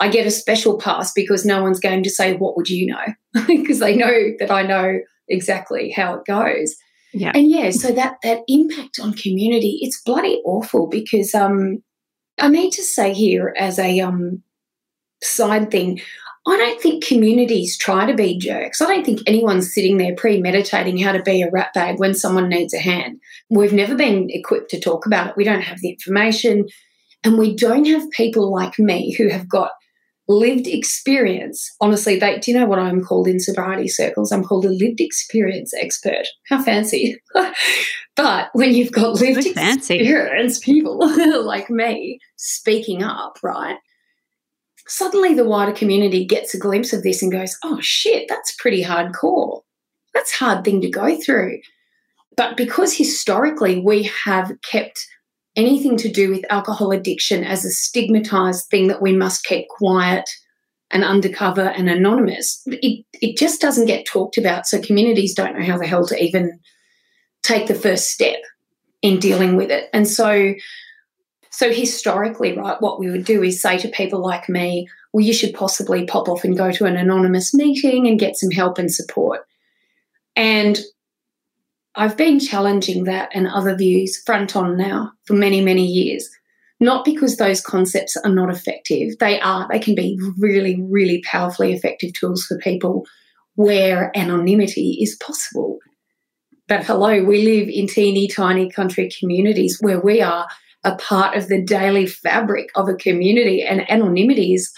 I 0.00 0.08
get 0.08 0.26
a 0.26 0.30
special 0.30 0.78
pass 0.78 1.12
because 1.12 1.44
no 1.44 1.62
one's 1.62 1.80
going 1.80 2.02
to 2.02 2.10
say, 2.10 2.34
What 2.34 2.56
would 2.56 2.68
you 2.68 2.86
know? 2.86 3.44
because 3.46 3.78
they 3.78 3.96
know 3.96 4.32
that 4.38 4.50
I 4.50 4.62
know 4.62 4.98
exactly 5.28 5.90
how 5.90 6.14
it 6.14 6.24
goes. 6.24 6.76
Yeah. 7.12 7.32
And 7.34 7.50
yeah, 7.50 7.70
so 7.70 7.92
that 7.92 8.16
that 8.22 8.40
impact 8.48 8.98
on 9.00 9.14
community, 9.14 9.78
it's 9.80 10.02
bloody 10.02 10.42
awful 10.44 10.86
because 10.86 11.34
um 11.34 11.82
I 12.38 12.48
need 12.48 12.72
to 12.72 12.82
say 12.82 13.14
here 13.14 13.54
as 13.58 13.78
a 13.78 14.00
um 14.00 14.42
side 15.22 15.70
thing, 15.70 16.00
I 16.46 16.56
don't 16.56 16.80
think 16.80 17.04
communities 17.04 17.76
try 17.76 18.06
to 18.06 18.14
be 18.14 18.38
jerks. 18.38 18.80
I 18.80 18.86
don't 18.86 19.04
think 19.04 19.20
anyone's 19.26 19.72
sitting 19.72 19.96
there 19.96 20.14
premeditating 20.14 20.98
how 20.98 21.12
to 21.12 21.22
be 21.22 21.42
a 21.42 21.50
rat 21.50 21.72
bag 21.74 21.98
when 21.98 22.14
someone 22.14 22.48
needs 22.48 22.74
a 22.74 22.78
hand. 22.78 23.18
We've 23.50 23.72
never 23.72 23.96
been 23.96 24.28
equipped 24.30 24.70
to 24.70 24.80
talk 24.80 25.06
about 25.06 25.28
it. 25.28 25.36
We 25.36 25.44
don't 25.44 25.62
have 25.62 25.80
the 25.80 25.90
information. 25.90 26.66
And 27.24 27.38
we 27.38 27.56
don't 27.56 27.86
have 27.86 28.08
people 28.10 28.52
like 28.52 28.78
me 28.78 29.12
who 29.14 29.28
have 29.28 29.48
got 29.48 29.72
lived 30.28 30.66
experience. 30.66 31.74
Honestly, 31.80 32.18
they 32.18 32.38
do 32.38 32.50
you 32.50 32.58
know 32.58 32.66
what 32.66 32.78
I'm 32.78 33.04
called 33.04 33.28
in 33.28 33.40
sobriety 33.40 33.88
circles? 33.88 34.32
I'm 34.32 34.44
called 34.44 34.64
a 34.64 34.70
lived 34.70 35.00
experience 35.00 35.72
expert. 35.74 36.26
How 36.48 36.62
fancy. 36.62 37.16
but 38.16 38.50
when 38.52 38.74
you've 38.74 38.92
got 38.92 39.20
lived 39.20 39.46
experience 39.46 40.58
people 40.58 40.98
like 41.44 41.70
me 41.70 42.18
speaking 42.36 43.02
up, 43.02 43.38
right? 43.42 43.78
Suddenly 44.88 45.34
the 45.34 45.44
wider 45.44 45.72
community 45.72 46.24
gets 46.24 46.54
a 46.54 46.58
glimpse 46.58 46.92
of 46.92 47.02
this 47.02 47.22
and 47.22 47.32
goes, 47.32 47.56
oh 47.64 47.78
shit, 47.80 48.26
that's 48.28 48.54
pretty 48.56 48.84
hardcore. 48.84 49.62
That's 50.14 50.32
a 50.40 50.44
hard 50.44 50.64
thing 50.64 50.80
to 50.80 50.88
go 50.88 51.16
through. 51.20 51.58
But 52.36 52.56
because 52.56 52.94
historically 52.94 53.80
we 53.80 54.10
have 54.24 54.52
kept 54.62 55.06
anything 55.56 55.96
to 55.96 56.10
do 56.10 56.30
with 56.30 56.44
alcohol 56.50 56.92
addiction 56.92 57.42
as 57.44 57.64
a 57.64 57.70
stigmatized 57.70 58.66
thing 58.70 58.88
that 58.88 59.02
we 59.02 59.12
must 59.12 59.44
keep 59.44 59.66
quiet 59.68 60.28
and 60.90 61.02
undercover 61.02 61.68
and 61.68 61.88
anonymous, 61.88 62.62
it, 62.66 63.04
it 63.14 63.36
just 63.36 63.60
doesn't 63.60 63.86
get 63.86 64.06
talked 64.06 64.38
about. 64.38 64.66
So 64.66 64.80
communities 64.80 65.34
don't 65.34 65.58
know 65.58 65.64
how 65.64 65.78
the 65.78 65.86
hell 65.86 66.06
to 66.06 66.22
even 66.22 66.60
take 67.42 67.66
the 67.66 67.74
first 67.74 68.10
step 68.10 68.38
in 69.02 69.18
dealing 69.18 69.56
with 69.56 69.70
it. 69.70 69.88
And 69.92 70.06
so 70.06 70.54
So, 71.50 71.72
historically, 71.72 72.52
right, 72.54 72.80
what 72.82 73.00
we 73.00 73.10
would 73.10 73.24
do 73.24 73.42
is 73.42 73.62
say 73.62 73.78
to 73.78 73.88
people 73.88 74.20
like 74.20 74.46
me, 74.46 74.86
well, 75.12 75.24
you 75.24 75.32
should 75.32 75.54
possibly 75.54 76.04
pop 76.04 76.28
off 76.28 76.44
and 76.44 76.54
go 76.54 76.70
to 76.70 76.84
an 76.84 76.98
anonymous 76.98 77.54
meeting 77.54 78.06
and 78.06 78.18
get 78.18 78.36
some 78.36 78.50
help 78.50 78.76
and 78.76 78.92
support. 78.92 79.40
And 80.34 80.78
I've 81.96 82.16
been 82.16 82.38
challenging 82.38 83.04
that 83.04 83.30
and 83.32 83.48
other 83.48 83.74
views 83.74 84.22
front 84.24 84.54
on 84.54 84.76
now 84.76 85.12
for 85.24 85.32
many, 85.32 85.62
many 85.62 85.86
years. 85.86 86.28
Not 86.78 87.06
because 87.06 87.36
those 87.36 87.62
concepts 87.62 88.18
are 88.18 88.30
not 88.30 88.50
effective, 88.50 89.18
they 89.18 89.40
are. 89.40 89.66
They 89.70 89.78
can 89.78 89.94
be 89.94 90.18
really, 90.36 90.80
really 90.82 91.22
powerfully 91.22 91.72
effective 91.72 92.12
tools 92.12 92.44
for 92.44 92.58
people 92.58 93.06
where 93.54 94.12
anonymity 94.14 94.98
is 95.00 95.16
possible. 95.16 95.78
But 96.68 96.84
hello, 96.84 97.24
we 97.24 97.44
live 97.44 97.68
in 97.68 97.86
teeny 97.86 98.28
tiny 98.28 98.70
country 98.70 99.10
communities 99.18 99.78
where 99.80 100.00
we 100.00 100.20
are 100.20 100.46
a 100.84 100.96
part 100.96 101.34
of 101.34 101.48
the 101.48 101.62
daily 101.62 102.06
fabric 102.06 102.68
of 102.74 102.88
a 102.88 102.94
community, 102.94 103.62
and 103.62 103.90
anonymity 103.90 104.52
is 104.52 104.70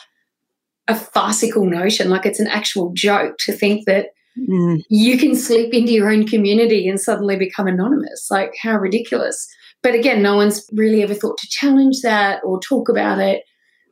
a 0.86 0.94
farcical 0.94 1.66
notion. 1.66 2.10
Like 2.10 2.26
it's 2.26 2.40
an 2.40 2.46
actual 2.46 2.92
joke 2.94 3.38
to 3.40 3.52
think 3.52 3.86
that 3.86 4.10
Mm. 4.48 4.82
You 4.88 5.18
can 5.18 5.34
slip 5.34 5.72
into 5.72 5.92
your 5.92 6.10
own 6.10 6.26
community 6.26 6.88
and 6.88 7.00
suddenly 7.00 7.36
become 7.36 7.66
anonymous. 7.66 8.28
Like, 8.30 8.54
how 8.60 8.76
ridiculous. 8.76 9.46
But 9.82 9.94
again, 9.94 10.22
no 10.22 10.36
one's 10.36 10.68
really 10.72 11.02
ever 11.02 11.14
thought 11.14 11.38
to 11.38 11.48
challenge 11.48 12.00
that 12.02 12.40
or 12.44 12.60
talk 12.60 12.88
about 12.88 13.18
it 13.18 13.44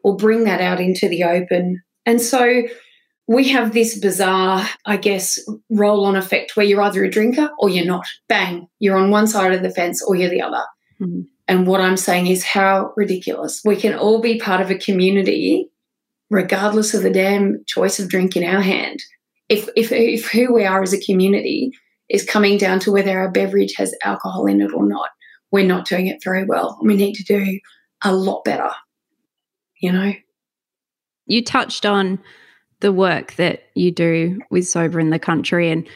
or 0.02 0.16
bring 0.16 0.44
that 0.44 0.60
out 0.60 0.80
into 0.80 1.08
the 1.08 1.24
open. 1.24 1.82
And 2.04 2.20
so 2.20 2.62
we 3.28 3.48
have 3.48 3.72
this 3.72 3.98
bizarre, 3.98 4.66
I 4.84 4.96
guess, 4.96 5.38
roll 5.70 6.04
on 6.04 6.16
effect 6.16 6.56
where 6.56 6.66
you're 6.66 6.82
either 6.82 7.04
a 7.04 7.10
drinker 7.10 7.50
or 7.58 7.68
you're 7.68 7.86
not. 7.86 8.06
Bang, 8.28 8.68
you're 8.78 8.96
on 8.96 9.10
one 9.10 9.26
side 9.26 9.52
of 9.52 9.62
the 9.62 9.70
fence 9.70 10.02
or 10.02 10.14
you're 10.14 10.30
the 10.30 10.42
other. 10.42 10.62
Mm. 11.00 11.26
And 11.48 11.66
what 11.66 11.80
I'm 11.80 11.96
saying 11.96 12.26
is 12.26 12.44
how 12.44 12.92
ridiculous. 12.96 13.62
We 13.64 13.76
can 13.76 13.94
all 13.94 14.20
be 14.20 14.38
part 14.38 14.60
of 14.60 14.70
a 14.70 14.78
community 14.78 15.70
regardless 16.30 16.92
of 16.92 17.02
the 17.02 17.10
damn 17.10 17.64
choice 17.66 18.00
of 18.00 18.08
drink 18.08 18.36
in 18.36 18.42
our 18.42 18.60
hand 18.60 19.00
if, 19.48 19.68
if, 19.76 19.92
if 19.92 20.30
who 20.30 20.52
we 20.52 20.64
are 20.64 20.82
as 20.82 20.92
a 20.92 21.00
community 21.00 21.72
is 22.08 22.24
coming 22.24 22.58
down 22.58 22.80
to 22.80 22.92
whether 22.92 23.18
our 23.18 23.30
beverage 23.30 23.74
has 23.76 23.94
alcohol 24.04 24.46
in 24.46 24.60
it 24.60 24.72
or 24.72 24.86
not, 24.86 25.08
we're 25.50 25.66
not 25.66 25.86
doing 25.86 26.06
it 26.06 26.22
very 26.22 26.44
well. 26.44 26.78
We 26.82 26.96
need 26.96 27.14
to 27.14 27.24
do 27.24 27.58
a 28.04 28.14
lot 28.14 28.44
better, 28.44 28.70
you 29.80 29.92
know? 29.92 30.12
You 31.26 31.44
touched 31.44 31.84
on 31.84 32.20
the 32.80 32.92
work 32.92 33.34
that 33.34 33.64
you 33.74 33.90
do 33.90 34.38
with 34.50 34.68
Sober 34.68 35.00
in 35.00 35.10
the 35.10 35.18
Country 35.18 35.70
and 35.70 35.86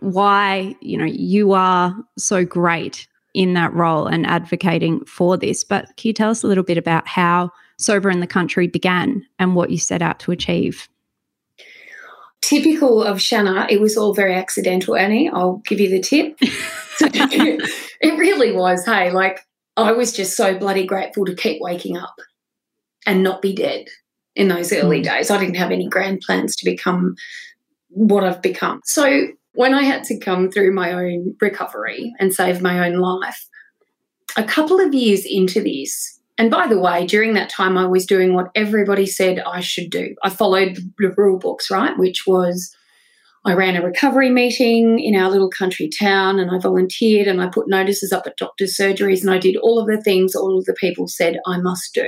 why, 0.00 0.76
you 0.80 0.96
know, 0.96 1.04
you 1.04 1.52
are 1.52 1.94
so 2.16 2.44
great 2.44 3.08
in 3.34 3.54
that 3.54 3.72
role 3.74 4.06
and 4.06 4.26
advocating 4.26 5.04
for 5.04 5.36
this. 5.36 5.64
But 5.64 5.86
can 5.96 6.08
you 6.08 6.12
tell 6.12 6.30
us 6.30 6.42
a 6.42 6.46
little 6.46 6.64
bit 6.64 6.78
about 6.78 7.06
how 7.06 7.50
Sober 7.78 8.08
in 8.10 8.20
the 8.20 8.26
Country 8.26 8.66
began 8.66 9.24
and 9.38 9.54
what 9.54 9.70
you 9.70 9.78
set 9.78 10.02
out 10.02 10.20
to 10.20 10.32
achieve? 10.32 10.88
Typical 12.40 13.02
of 13.02 13.20
Shanna, 13.20 13.66
it 13.70 13.80
was 13.80 13.96
all 13.96 14.14
very 14.14 14.34
accidental, 14.34 14.96
Annie. 14.96 15.28
I'll 15.28 15.62
give 15.66 15.80
you 15.80 15.88
the 15.88 16.00
tip. 16.00 16.38
it 17.00 18.18
really 18.18 18.52
was. 18.52 18.84
Hey, 18.84 19.10
like 19.10 19.40
I 19.76 19.92
was 19.92 20.12
just 20.12 20.36
so 20.36 20.58
bloody 20.58 20.84
grateful 20.84 21.24
to 21.26 21.34
keep 21.34 21.60
waking 21.60 21.96
up 21.96 22.16
and 23.06 23.22
not 23.22 23.40
be 23.40 23.54
dead 23.54 23.86
in 24.34 24.48
those 24.48 24.72
early 24.72 25.00
mm. 25.00 25.04
days. 25.04 25.30
I 25.30 25.38
didn't 25.38 25.56
have 25.56 25.70
any 25.70 25.88
grand 25.88 26.20
plans 26.20 26.56
to 26.56 26.64
become 26.64 27.14
what 27.88 28.24
I've 28.24 28.42
become. 28.42 28.80
So 28.84 29.28
when 29.52 29.74
I 29.74 29.82
had 29.82 30.04
to 30.04 30.18
come 30.18 30.50
through 30.50 30.74
my 30.74 30.92
own 30.92 31.36
recovery 31.40 32.12
and 32.18 32.34
save 32.34 32.60
my 32.60 32.86
own 32.86 32.98
life, 32.98 33.46
a 34.36 34.44
couple 34.44 34.80
of 34.80 34.94
years 34.94 35.24
into 35.24 35.62
this, 35.62 36.17
and 36.38 36.52
by 36.52 36.68
the 36.68 36.78
way, 36.78 37.04
during 37.04 37.34
that 37.34 37.50
time, 37.50 37.76
I 37.76 37.86
was 37.86 38.06
doing 38.06 38.32
what 38.32 38.50
everybody 38.54 39.06
said 39.06 39.40
I 39.40 39.60
should 39.60 39.90
do. 39.90 40.14
I 40.22 40.30
followed 40.30 40.78
the 40.98 41.14
rule 41.16 41.38
books, 41.38 41.68
right? 41.68 41.98
Which 41.98 42.26
was 42.28 42.74
I 43.44 43.54
ran 43.54 43.76
a 43.76 43.82
recovery 43.82 44.30
meeting 44.30 45.00
in 45.00 45.16
our 45.16 45.30
little 45.30 45.50
country 45.50 45.88
town 45.88 46.38
and 46.38 46.50
I 46.50 46.58
volunteered 46.58 47.26
and 47.26 47.40
I 47.42 47.48
put 47.48 47.68
notices 47.68 48.12
up 48.12 48.26
at 48.26 48.36
doctor's 48.36 48.76
surgeries 48.76 49.20
and 49.20 49.30
I 49.30 49.38
did 49.38 49.56
all 49.56 49.78
of 49.78 49.86
the 49.86 50.00
things 50.00 50.34
all 50.34 50.58
of 50.58 50.64
the 50.64 50.74
people 50.74 51.08
said 51.08 51.38
I 51.46 51.58
must 51.58 51.92
do. 51.92 52.06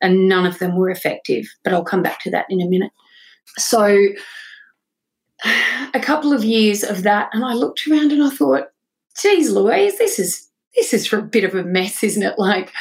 And 0.00 0.28
none 0.28 0.46
of 0.46 0.58
them 0.58 0.76
were 0.76 0.90
effective. 0.90 1.46
But 1.64 1.72
I'll 1.72 1.84
come 1.84 2.02
back 2.02 2.20
to 2.20 2.30
that 2.30 2.46
in 2.48 2.60
a 2.60 2.68
minute. 2.68 2.92
So, 3.58 4.08
a 5.94 6.00
couple 6.00 6.32
of 6.32 6.44
years 6.44 6.84
of 6.84 7.02
that, 7.02 7.30
and 7.32 7.44
I 7.44 7.54
looked 7.54 7.88
around 7.88 8.12
and 8.12 8.22
I 8.22 8.30
thought, 8.30 8.68
geez, 9.20 9.50
Louise, 9.50 9.98
this 9.98 10.18
is 10.18 10.48
this 10.76 10.92
is 10.92 11.06
for 11.06 11.18
a 11.18 11.22
bit 11.22 11.44
of 11.44 11.54
a 11.54 11.62
mess, 11.62 12.02
isn't 12.02 12.22
it? 12.22 12.38
Like, 12.38 12.72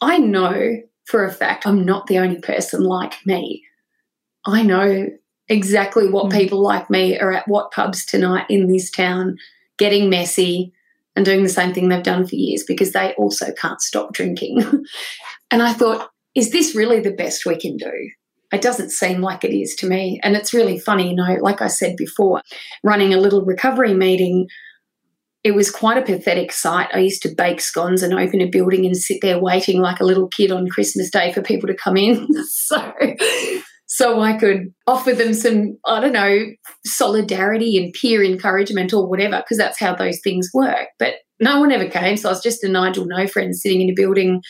I 0.00 0.18
know 0.18 0.80
for 1.04 1.24
a 1.24 1.32
fact 1.32 1.66
I'm 1.66 1.84
not 1.84 2.06
the 2.06 2.18
only 2.18 2.40
person 2.40 2.82
like 2.82 3.14
me. 3.24 3.64
I 4.44 4.62
know 4.62 5.08
exactly 5.48 6.08
what 6.08 6.26
mm. 6.26 6.32
people 6.32 6.62
like 6.62 6.90
me 6.90 7.18
are 7.18 7.32
at 7.32 7.48
what 7.48 7.70
pubs 7.70 8.04
tonight 8.04 8.46
in 8.48 8.66
this 8.66 8.90
town, 8.90 9.36
getting 9.78 10.10
messy 10.10 10.72
and 11.14 11.24
doing 11.24 11.42
the 11.42 11.48
same 11.48 11.72
thing 11.72 11.88
they've 11.88 12.02
done 12.02 12.26
for 12.26 12.34
years 12.34 12.64
because 12.66 12.92
they 12.92 13.14
also 13.14 13.52
can't 13.52 13.80
stop 13.80 14.12
drinking. 14.12 14.62
and 15.50 15.62
I 15.62 15.72
thought, 15.72 16.10
is 16.34 16.50
this 16.50 16.74
really 16.74 17.00
the 17.00 17.12
best 17.12 17.46
we 17.46 17.56
can 17.56 17.76
do? 17.76 17.92
It 18.52 18.60
doesn't 18.60 18.90
seem 18.90 19.22
like 19.22 19.42
it 19.42 19.56
is 19.56 19.74
to 19.76 19.88
me. 19.88 20.20
And 20.22 20.36
it's 20.36 20.54
really 20.54 20.78
funny, 20.78 21.10
you 21.10 21.16
know, 21.16 21.36
like 21.40 21.62
I 21.62 21.66
said 21.66 21.96
before, 21.96 22.42
running 22.84 23.12
a 23.12 23.18
little 23.18 23.44
recovery 23.44 23.94
meeting 23.94 24.46
it 25.46 25.54
was 25.54 25.70
quite 25.70 25.96
a 25.96 26.02
pathetic 26.02 26.50
sight. 26.50 26.88
I 26.92 26.98
used 26.98 27.22
to 27.22 27.32
bake 27.32 27.60
scones 27.60 28.02
and 28.02 28.12
open 28.12 28.40
a 28.40 28.46
building 28.46 28.84
and 28.84 28.96
sit 28.96 29.20
there 29.22 29.38
waiting 29.38 29.80
like 29.80 30.00
a 30.00 30.04
little 30.04 30.26
kid 30.26 30.50
on 30.50 30.68
Christmas 30.68 31.08
Day 31.08 31.32
for 31.32 31.40
people 31.40 31.68
to 31.68 31.76
come 31.76 31.96
in. 31.96 32.26
so, 32.48 32.92
so 33.86 34.20
I 34.20 34.32
could 34.38 34.74
offer 34.88 35.12
them 35.12 35.32
some, 35.34 35.78
I 35.84 36.00
don't 36.00 36.12
know, 36.12 36.46
solidarity 36.84 37.78
and 37.78 37.92
peer 37.92 38.24
encouragement 38.24 38.92
or 38.92 39.06
whatever, 39.06 39.36
because 39.36 39.56
that's 39.56 39.78
how 39.78 39.94
those 39.94 40.18
things 40.18 40.50
work. 40.52 40.88
But 40.98 41.14
no 41.38 41.60
one 41.60 41.70
ever 41.70 41.88
came. 41.88 42.16
So 42.16 42.28
I 42.28 42.32
was 42.32 42.42
just 42.42 42.64
a 42.64 42.68
Nigel 42.68 43.06
no 43.06 43.28
friend 43.28 43.54
sitting 43.54 43.80
in 43.80 43.90
a 43.90 43.94
building, 43.94 44.42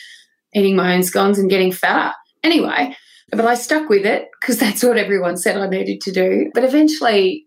eating 0.55 0.75
my 0.75 0.95
own 0.95 1.03
scones 1.03 1.37
and 1.37 1.47
getting 1.47 1.71
fatter. 1.71 2.15
Anyway, 2.43 2.97
but 3.29 3.45
I 3.45 3.53
stuck 3.53 3.87
with 3.87 4.07
it 4.07 4.29
because 4.41 4.57
that's 4.57 4.81
what 4.81 4.97
everyone 4.97 5.37
said 5.37 5.57
I 5.57 5.67
needed 5.67 6.01
to 6.01 6.11
do. 6.11 6.49
But 6.55 6.63
eventually, 6.63 7.46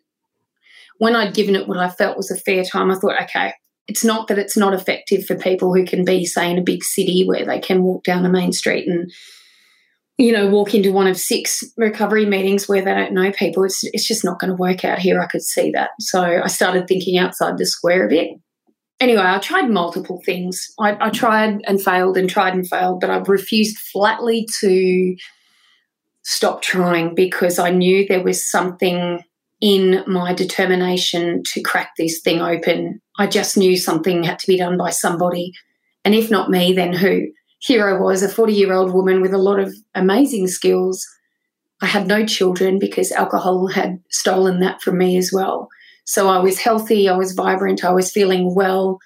when 1.00 1.16
I'd 1.16 1.32
given 1.32 1.56
it 1.56 1.66
what 1.66 1.78
I 1.78 1.88
felt 1.88 2.18
was 2.18 2.30
a 2.30 2.36
fair 2.36 2.62
time, 2.62 2.90
I 2.90 2.94
thought, 2.94 3.22
okay, 3.22 3.54
it's 3.88 4.04
not 4.04 4.28
that 4.28 4.38
it's 4.38 4.56
not 4.56 4.74
effective 4.74 5.24
for 5.24 5.34
people 5.34 5.74
who 5.74 5.86
can 5.86 6.04
be, 6.04 6.26
say, 6.26 6.50
in 6.50 6.58
a 6.58 6.62
big 6.62 6.84
city 6.84 7.24
where 7.26 7.46
they 7.46 7.58
can 7.58 7.82
walk 7.82 8.04
down 8.04 8.26
a 8.26 8.28
main 8.28 8.52
street 8.52 8.86
and, 8.86 9.10
you 10.18 10.30
know, 10.30 10.46
walk 10.48 10.74
into 10.74 10.92
one 10.92 11.06
of 11.06 11.16
six 11.16 11.64
recovery 11.78 12.26
meetings 12.26 12.68
where 12.68 12.82
they 12.82 12.92
don't 12.92 13.14
know 13.14 13.32
people. 13.32 13.64
It's, 13.64 13.82
it's 13.82 14.06
just 14.06 14.26
not 14.26 14.38
going 14.40 14.50
to 14.50 14.60
work 14.60 14.84
out 14.84 14.98
here. 14.98 15.18
I 15.18 15.26
could 15.26 15.40
see 15.40 15.70
that. 15.70 15.92
So 16.00 16.20
I 16.20 16.48
started 16.48 16.86
thinking 16.86 17.16
outside 17.16 17.56
the 17.56 17.64
square 17.64 18.04
a 18.04 18.10
bit. 18.10 18.32
Anyway, 19.00 19.22
I 19.24 19.38
tried 19.38 19.70
multiple 19.70 20.20
things. 20.26 20.70
I, 20.78 20.98
I 21.00 21.08
tried 21.08 21.62
and 21.66 21.82
failed 21.82 22.18
and 22.18 22.28
tried 22.28 22.52
and 22.52 22.68
failed, 22.68 23.00
but 23.00 23.08
I 23.08 23.16
refused 23.16 23.78
flatly 23.78 24.46
to 24.60 25.16
stop 26.24 26.60
trying 26.60 27.14
because 27.14 27.58
I 27.58 27.70
knew 27.70 28.06
there 28.06 28.22
was 28.22 28.50
something 28.50 29.24
in 29.60 30.02
my 30.06 30.32
determination 30.32 31.42
to 31.52 31.60
crack 31.60 31.92
this 31.96 32.20
thing 32.20 32.40
open. 32.40 33.00
I 33.18 33.26
just 33.26 33.56
knew 33.56 33.76
something 33.76 34.24
had 34.24 34.38
to 34.38 34.46
be 34.46 34.56
done 34.56 34.78
by 34.78 34.90
somebody. 34.90 35.52
And 36.04 36.14
if 36.14 36.30
not 36.30 36.50
me, 36.50 36.72
then 36.72 36.92
who? 36.92 37.26
Here 37.58 37.88
I 37.88 38.00
was, 38.00 38.22
a 38.22 38.28
40 38.28 38.54
year 38.54 38.72
old 38.72 38.92
woman 38.92 39.20
with 39.20 39.34
a 39.34 39.38
lot 39.38 39.60
of 39.60 39.74
amazing 39.94 40.48
skills. 40.48 41.06
I 41.82 41.86
had 41.86 42.06
no 42.06 42.24
children 42.24 42.78
because 42.78 43.12
alcohol 43.12 43.66
had 43.66 44.00
stolen 44.10 44.60
that 44.60 44.80
from 44.80 44.98
me 44.98 45.16
as 45.18 45.30
well. 45.32 45.68
So 46.04 46.28
I 46.28 46.38
was 46.38 46.58
healthy, 46.58 47.08
I 47.08 47.16
was 47.16 47.32
vibrant, 47.32 47.84
I 47.84 47.92
was 47.92 48.10
feeling 48.10 48.54
well, 48.54 48.98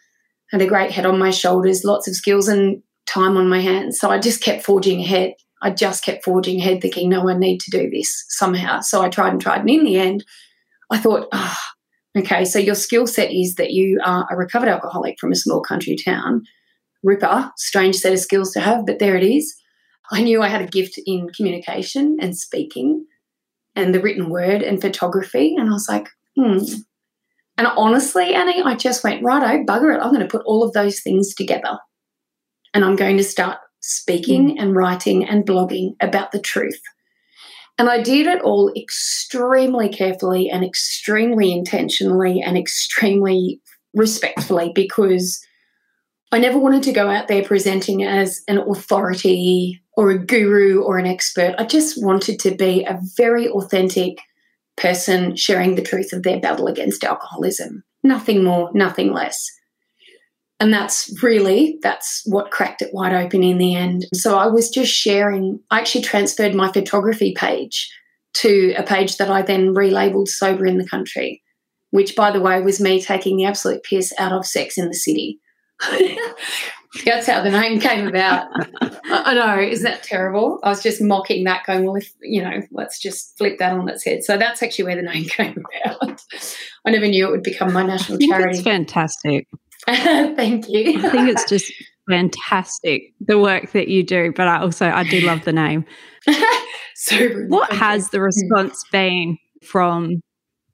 had 0.50 0.62
a 0.62 0.66
great 0.66 0.92
head 0.92 1.04
on 1.04 1.18
my 1.18 1.30
shoulders, 1.30 1.84
lots 1.84 2.08
of 2.08 2.14
skills 2.14 2.48
and 2.48 2.82
time 3.06 3.36
on 3.36 3.48
my 3.48 3.60
hands. 3.60 3.98
So 3.98 4.10
I 4.10 4.18
just 4.18 4.42
kept 4.42 4.64
forging 4.64 5.00
ahead. 5.00 5.34
I 5.62 5.70
just 5.70 6.04
kept 6.04 6.24
forging 6.24 6.60
ahead, 6.60 6.80
thinking, 6.80 7.08
no, 7.08 7.28
I 7.28 7.36
need 7.36 7.60
to 7.60 7.70
do 7.70 7.90
this 7.90 8.24
somehow. 8.28 8.80
So 8.80 9.02
I 9.02 9.08
tried 9.08 9.32
and 9.32 9.40
tried. 9.40 9.60
And 9.60 9.70
in 9.70 9.84
the 9.84 9.96
end, 9.96 10.24
I 10.90 10.98
thought, 10.98 11.28
oh, 11.32 11.56
okay, 12.18 12.44
so 12.44 12.58
your 12.58 12.74
skill 12.74 13.06
set 13.06 13.32
is 13.32 13.54
that 13.56 13.70
you 13.70 14.00
are 14.04 14.26
a 14.30 14.36
recovered 14.36 14.68
alcoholic 14.68 15.18
from 15.18 15.32
a 15.32 15.36
small 15.36 15.60
country 15.60 15.96
town. 15.96 16.42
Ripper, 17.02 17.50
strange 17.56 17.96
set 17.96 18.12
of 18.12 18.18
skills 18.18 18.52
to 18.52 18.60
have, 18.60 18.86
but 18.86 18.98
there 18.98 19.16
it 19.16 19.24
is. 19.24 19.54
I 20.10 20.22
knew 20.22 20.42
I 20.42 20.48
had 20.48 20.62
a 20.62 20.66
gift 20.66 20.98
in 21.06 21.28
communication 21.30 22.18
and 22.20 22.36
speaking 22.36 23.06
and 23.74 23.94
the 23.94 24.00
written 24.00 24.30
word 24.30 24.62
and 24.62 24.80
photography. 24.80 25.54
And 25.56 25.68
I 25.68 25.72
was 25.72 25.88
like, 25.88 26.08
hmm. 26.36 26.58
And 27.56 27.66
honestly, 27.66 28.34
Annie, 28.34 28.62
I 28.62 28.74
just 28.74 29.04
went, 29.04 29.22
righto, 29.22 29.64
bugger 29.64 29.94
it. 29.94 30.00
I'm 30.00 30.12
going 30.12 30.26
to 30.26 30.28
put 30.28 30.44
all 30.44 30.62
of 30.64 30.72
those 30.72 31.00
things 31.00 31.34
together. 31.34 31.78
And 32.72 32.84
I'm 32.84 32.96
going 32.96 33.16
to 33.16 33.24
start 33.24 33.58
speaking 33.80 34.56
mm. 34.56 34.62
and 34.62 34.74
writing 34.74 35.24
and 35.24 35.46
blogging 35.46 35.94
about 36.00 36.32
the 36.32 36.40
truth 36.40 36.80
and 37.78 37.88
I 37.88 38.00
did 38.02 38.26
it 38.26 38.42
all 38.42 38.72
extremely 38.76 39.88
carefully 39.88 40.48
and 40.48 40.64
extremely 40.64 41.52
intentionally 41.52 42.40
and 42.40 42.56
extremely 42.56 43.60
respectfully 43.94 44.72
because 44.74 45.44
I 46.30 46.38
never 46.38 46.58
wanted 46.58 46.82
to 46.84 46.92
go 46.92 47.10
out 47.10 47.28
there 47.28 47.44
presenting 47.44 48.02
as 48.04 48.42
an 48.48 48.58
authority 48.58 49.80
or 49.96 50.10
a 50.10 50.18
guru 50.18 50.82
or 50.82 50.98
an 50.98 51.06
expert. 51.06 51.54
I 51.58 51.64
just 51.64 52.02
wanted 52.02 52.40
to 52.40 52.54
be 52.54 52.84
a 52.84 53.00
very 53.16 53.48
authentic 53.48 54.18
person 54.76 55.36
sharing 55.36 55.74
the 55.74 55.82
truth 55.82 56.12
of 56.12 56.22
their 56.24 56.40
battle 56.40 56.66
against 56.66 57.04
alcoholism. 57.04 57.84
Nothing 58.02 58.42
more, 58.42 58.70
nothing 58.74 59.12
less. 59.12 59.48
And 60.60 60.72
that's 60.72 61.12
really 61.22 61.78
that's 61.82 62.22
what 62.26 62.50
cracked 62.50 62.80
it 62.80 62.94
wide 62.94 63.12
open 63.12 63.42
in 63.42 63.58
the 63.58 63.74
end. 63.74 64.06
So 64.14 64.38
I 64.38 64.46
was 64.46 64.70
just 64.70 64.92
sharing. 64.92 65.60
I 65.70 65.80
actually 65.80 66.02
transferred 66.02 66.54
my 66.54 66.70
photography 66.70 67.34
page 67.36 67.90
to 68.34 68.74
a 68.76 68.82
page 68.82 69.16
that 69.16 69.30
I 69.30 69.42
then 69.42 69.74
relabeled 69.74 70.28
Sober 70.28 70.66
in 70.66 70.78
the 70.78 70.86
Country, 70.86 71.42
which 71.90 72.14
by 72.16 72.30
the 72.30 72.40
way 72.40 72.60
was 72.60 72.80
me 72.80 73.00
taking 73.02 73.36
the 73.36 73.44
absolute 73.44 73.82
piss 73.82 74.12
out 74.18 74.32
of 74.32 74.46
Sex 74.46 74.78
in 74.78 74.88
the 74.88 74.94
City. 74.94 75.40
That's 77.04 77.26
how 77.26 77.42
the 77.42 77.50
name 77.50 77.80
came 77.80 78.06
about. 78.06 78.46
I 79.04 79.34
know, 79.34 79.58
isn't 79.58 79.84
that 79.84 80.04
terrible? 80.04 80.60
I 80.62 80.68
was 80.68 80.82
just 80.82 81.02
mocking 81.02 81.44
that, 81.44 81.66
going, 81.66 81.84
well, 81.84 81.96
if, 81.96 82.12
you 82.22 82.40
know, 82.40 82.62
let's 82.70 83.00
just 83.00 83.36
flip 83.36 83.58
that 83.58 83.72
on 83.72 83.88
its 83.88 84.04
head. 84.04 84.22
So 84.22 84.36
that's 84.36 84.62
actually 84.62 84.84
where 84.84 84.96
the 84.96 85.02
name 85.02 85.24
came 85.28 85.56
about. 85.56 86.22
I 86.86 86.90
never 86.90 87.08
knew 87.08 87.26
it 87.26 87.30
would 87.30 87.42
become 87.42 87.72
my 87.72 87.82
national 87.82 88.18
charity. 88.18 88.58
It's 88.58 88.62
fantastic. 88.62 89.48
Thank 90.36 90.68
you. 90.68 90.98
I 91.04 91.10
think 91.10 91.28
it's 91.28 91.48
just 91.48 91.72
fantastic 92.08 93.14
the 93.20 93.38
work 93.38 93.72
that 93.72 93.88
you 93.88 94.02
do, 94.02 94.32
but 94.34 94.48
I 94.48 94.60
also 94.60 94.88
I 94.88 95.04
do 95.04 95.20
love 95.20 95.44
the 95.44 95.52
name. 95.52 95.84
so 96.94 97.28
what 97.48 97.72
has 97.72 98.10
the 98.10 98.18
hmm. 98.18 98.24
response 98.24 98.84
been 98.90 99.38
from 99.62 100.20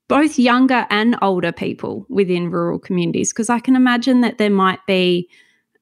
both 0.09 0.39
younger 0.39 0.87
and 0.91 1.17
older 1.23 1.53
people 1.53 2.07
within 2.09 2.51
rural 2.51 2.79
communities? 2.79 3.33
Because 3.33 3.51
I 3.51 3.61
can 3.61 3.77
imagine 3.77 4.21
that 4.21 4.39
there 4.39 4.51
might 4.51 4.85
be 4.87 5.29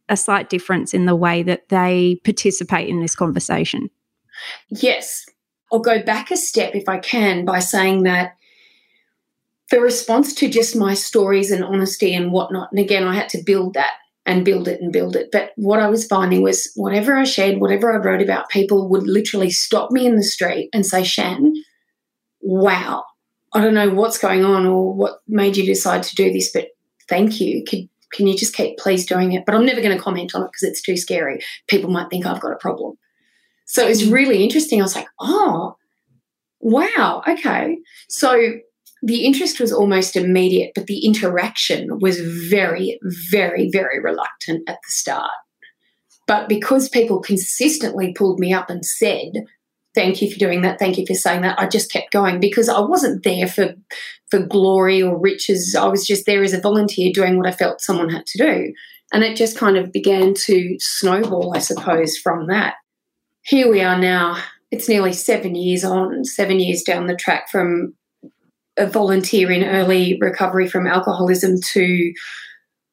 a 0.08 0.16
slight 0.16 0.48
difference 0.48 0.94
in 0.94 1.06
the 1.06 1.16
way 1.16 1.42
that 1.42 1.68
they 1.68 2.20
participate 2.24 2.88
in 2.88 3.00
this 3.00 3.14
conversation. 3.14 3.90
Yes. 4.70 5.26
I'll 5.70 5.80
go 5.80 6.02
back 6.02 6.30
a 6.30 6.36
step 6.36 6.74
if 6.74 6.88
I 6.88 6.98
can 6.98 7.44
by 7.44 7.58
saying 7.58 8.04
that 8.04 8.37
the 9.70 9.80
response 9.80 10.34
to 10.36 10.48
just 10.48 10.76
my 10.76 10.94
stories 10.94 11.50
and 11.50 11.64
honesty 11.64 12.14
and 12.14 12.32
whatnot, 12.32 12.70
and 12.72 12.80
again, 12.80 13.04
I 13.04 13.14
had 13.14 13.28
to 13.30 13.42
build 13.44 13.74
that 13.74 13.94
and 14.24 14.44
build 14.44 14.68
it 14.68 14.80
and 14.80 14.92
build 14.92 15.16
it. 15.16 15.30
But 15.32 15.52
what 15.56 15.80
I 15.80 15.88
was 15.88 16.06
finding 16.06 16.42
was 16.42 16.70
whatever 16.74 17.16
I 17.16 17.24
shared, 17.24 17.60
whatever 17.60 17.92
I 17.92 17.96
wrote 17.96 18.20
about, 18.20 18.50
people 18.50 18.88
would 18.88 19.04
literally 19.04 19.50
stop 19.50 19.90
me 19.90 20.06
in 20.06 20.16
the 20.16 20.22
street 20.22 20.68
and 20.72 20.84
say, 20.84 21.02
Shan, 21.02 21.54
wow, 22.40 23.04
I 23.54 23.62
don't 23.62 23.74
know 23.74 23.90
what's 23.90 24.18
going 24.18 24.44
on 24.44 24.66
or 24.66 24.92
what 24.92 25.20
made 25.26 25.56
you 25.56 25.64
decide 25.64 26.02
to 26.04 26.14
do 26.14 26.30
this, 26.32 26.52
but 26.52 26.68
thank 27.08 27.40
you. 27.40 27.64
Could 27.64 27.88
can 28.12 28.26
you 28.26 28.36
just 28.36 28.54
keep 28.54 28.78
please 28.78 29.04
doing 29.04 29.32
it? 29.32 29.44
But 29.44 29.54
I'm 29.54 29.66
never 29.66 29.82
going 29.82 29.96
to 29.96 30.02
comment 30.02 30.34
on 30.34 30.42
it 30.42 30.46
because 30.46 30.62
it's 30.62 30.80
too 30.80 30.96
scary. 30.96 31.42
People 31.66 31.90
might 31.90 32.08
think 32.08 32.24
I've 32.24 32.40
got 32.40 32.52
a 32.52 32.56
problem. 32.56 32.96
So 33.66 33.86
it's 33.86 34.02
mm. 34.02 34.12
really 34.12 34.42
interesting. 34.42 34.80
I 34.80 34.84
was 34.84 34.96
like, 34.96 35.08
oh, 35.20 35.76
wow, 36.60 37.22
okay. 37.28 37.78
So 38.08 38.54
the 39.02 39.24
interest 39.24 39.60
was 39.60 39.72
almost 39.72 40.16
immediate, 40.16 40.72
but 40.74 40.86
the 40.86 41.04
interaction 41.04 41.98
was 42.00 42.20
very, 42.50 42.98
very, 43.30 43.70
very 43.72 44.00
reluctant 44.00 44.68
at 44.68 44.76
the 44.76 44.90
start. 44.90 45.30
But 46.26 46.48
because 46.48 46.88
people 46.88 47.20
consistently 47.20 48.12
pulled 48.12 48.38
me 48.38 48.52
up 48.52 48.68
and 48.68 48.84
said, 48.84 49.32
thank 49.94 50.20
you 50.20 50.30
for 50.30 50.38
doing 50.38 50.62
that, 50.62 50.78
thank 50.78 50.98
you 50.98 51.06
for 51.06 51.14
saying 51.14 51.42
that, 51.42 51.58
I 51.58 51.66
just 51.66 51.90
kept 51.90 52.12
going 52.12 52.40
because 52.40 52.68
I 52.68 52.80
wasn't 52.80 53.24
there 53.24 53.46
for 53.46 53.74
for 54.30 54.40
glory 54.40 55.02
or 55.02 55.18
riches. 55.18 55.74
I 55.74 55.86
was 55.86 56.06
just 56.06 56.26
there 56.26 56.42
as 56.42 56.52
a 56.52 56.60
volunteer 56.60 57.10
doing 57.14 57.38
what 57.38 57.46
I 57.46 57.52
felt 57.52 57.80
someone 57.80 58.10
had 58.10 58.26
to 58.26 58.38
do. 58.38 58.74
And 59.12 59.24
it 59.24 59.36
just 59.36 59.56
kind 59.56 59.78
of 59.78 59.90
began 59.90 60.34
to 60.34 60.76
snowball, 60.78 61.56
I 61.56 61.60
suppose, 61.60 62.18
from 62.18 62.48
that. 62.48 62.74
Here 63.42 63.70
we 63.70 63.80
are 63.80 63.98
now. 63.98 64.42
It's 64.70 64.86
nearly 64.86 65.14
seven 65.14 65.54
years 65.54 65.82
on, 65.82 66.26
seven 66.26 66.60
years 66.60 66.82
down 66.82 67.06
the 67.06 67.16
track 67.16 67.48
from 67.50 67.94
a 68.78 68.86
volunteer 68.86 69.50
in 69.50 69.64
early 69.64 70.18
recovery 70.20 70.68
from 70.68 70.86
alcoholism 70.86 71.60
to, 71.72 72.12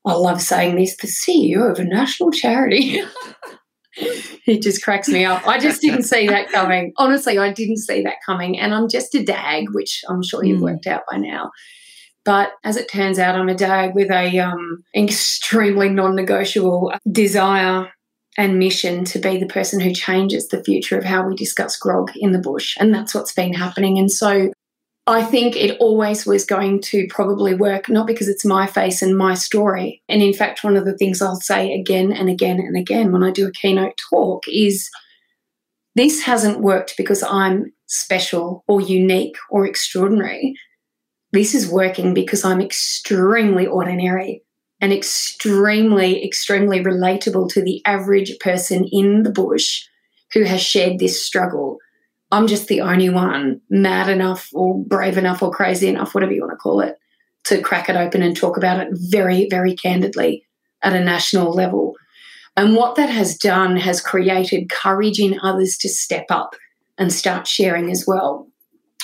I 0.06 0.14
love 0.14 0.42
saying 0.42 0.76
this, 0.76 0.98
the 0.98 1.08
CEO 1.08 1.72
of 1.72 1.80
a 1.80 1.86
national 1.86 2.32
charity. 2.32 3.02
it 3.98 4.62
just 4.62 4.84
cracks 4.84 5.08
me 5.08 5.26
up. 5.26 5.48
I 5.48 5.60
just 5.60 5.82
didn't 5.82 6.04
see 6.04 6.28
that 6.28 6.50
coming. 6.50 6.94
Honestly, 6.98 7.38
I 7.38 7.52
didn't 7.52 7.78
see 7.78 8.04
that 8.04 8.18
coming. 8.26 8.60
And 8.60 8.74
I'm 8.74 8.90
just 8.90 9.16
a 9.16 9.24
dag, 9.24 9.66
which 9.74 10.02
I'm 10.10 10.24
sure 10.24 10.44
you've 10.44 10.60
mm. 10.60 10.64
worked 10.64 10.88
out 10.88 11.04
by 11.10 11.18
now. 11.18 11.52
But 12.26 12.54
as 12.64 12.76
it 12.76 12.90
turns 12.90 13.20
out, 13.20 13.36
I'm 13.36 13.50
a 13.50 13.56
dag 13.56 13.94
with 13.94 14.10
a 14.10 14.40
um, 14.40 14.84
extremely 14.96 15.90
non-negotiable 15.90 16.94
desire 17.12 17.92
and 18.38 18.60
mission 18.60 19.06
to 19.06 19.20
be 19.20 19.38
the 19.38 19.46
person 19.46 19.80
who 19.80 19.94
changes 19.94 20.48
the 20.48 20.64
future 20.64 20.98
of 20.98 21.06
how 21.06 21.26
we 21.26 21.36
discuss 21.36 21.78
grog 21.78 22.12
in 22.16 22.32
the 22.32 22.40
bush. 22.40 22.76
And 22.80 22.94
that's 22.94 23.14
what's 23.14 23.32
been 23.32 23.54
happening. 23.54 23.98
And 23.98 24.12
so 24.12 24.52
I 25.08 25.24
think 25.24 25.56
it 25.56 25.78
always 25.80 26.26
was 26.26 26.46
going 26.46 26.82
to 26.84 27.06
probably 27.10 27.54
work, 27.54 27.90
not 27.90 28.08
because 28.08 28.28
it's 28.28 28.44
my 28.46 28.66
face 28.66 29.04
and 29.04 29.16
my 29.16 29.36
story. 29.36 30.02
And 30.10 30.22
in 30.22 30.34
fact, 30.34 30.64
one 30.64 30.76
of 30.76 30.86
the 30.86 30.98
things 30.98 31.22
I'll 31.22 31.36
say 31.36 31.74
again 31.74 32.12
and 32.12 32.28
again 32.28 32.58
and 32.60 32.76
again 32.76 33.12
when 33.12 33.24
I 33.24 33.30
do 33.30 33.48
a 33.48 33.52
keynote 33.52 33.94
talk 34.10 34.44
is 34.48 34.90
this 35.94 36.24
hasn't 36.24 36.60
worked 36.60 36.96
because 36.98 37.22
I'm 37.22 37.72
special 37.86 38.64
or 38.68 38.82
unique 38.82 39.38
or 39.52 39.68
extraordinary. 39.68 40.56
This 41.32 41.54
is 41.54 41.70
working 41.70 42.16
because 42.16 42.44
I'm 42.44 42.62
extremely 42.62 43.68
ordinary 43.68 44.42
and 44.82 44.92
extremely, 44.92 46.26
extremely 46.26 46.84
relatable 46.84 47.50
to 47.50 47.62
the 47.62 47.82
average 47.86 48.40
person 48.40 48.88
in 48.92 49.22
the 49.22 49.32
bush 49.32 49.84
who 50.34 50.44
has 50.44 50.62
shared 50.62 50.98
this 50.98 51.24
struggle 51.24 51.78
I'm 52.36 52.48
just 52.48 52.68
the 52.68 52.82
only 52.82 53.10
one 53.10 53.62
mad 53.70 54.10
enough 54.10 54.50
or 54.54 54.78
brave 54.84 55.18
enough 55.18 55.42
or 55.42 55.52
crazy 55.52 55.88
enough, 55.88 56.14
whatever 56.14 56.34
you 56.34 56.42
want 56.42 56.52
to 56.52 56.58
call 56.58 56.82
it, 56.82 56.98
to 57.46 57.62
crack 57.62 57.88
it 57.88 57.96
open 57.96 58.22
and 58.22 58.36
talk 58.36 58.58
about 58.58 58.82
it 58.82 58.90
very, 58.92 59.48
very 59.50 59.74
candidly 59.74 60.46
at 60.82 60.92
a 60.92 61.02
national 61.02 61.54
level. 61.54 61.96
And 62.58 62.76
what 62.76 62.96
that 62.98 63.10
has 63.10 63.38
done 63.38 63.78
has 63.78 64.02
created 64.02 64.70
courage 64.70 65.18
in 65.18 65.40
others 65.44 65.78
to 65.78 65.88
step 65.88 66.26
up 66.30 66.58
and 66.98 67.14
start 67.14 67.48
sharing 67.48 67.90
as 67.90 68.04
well. 68.06 68.50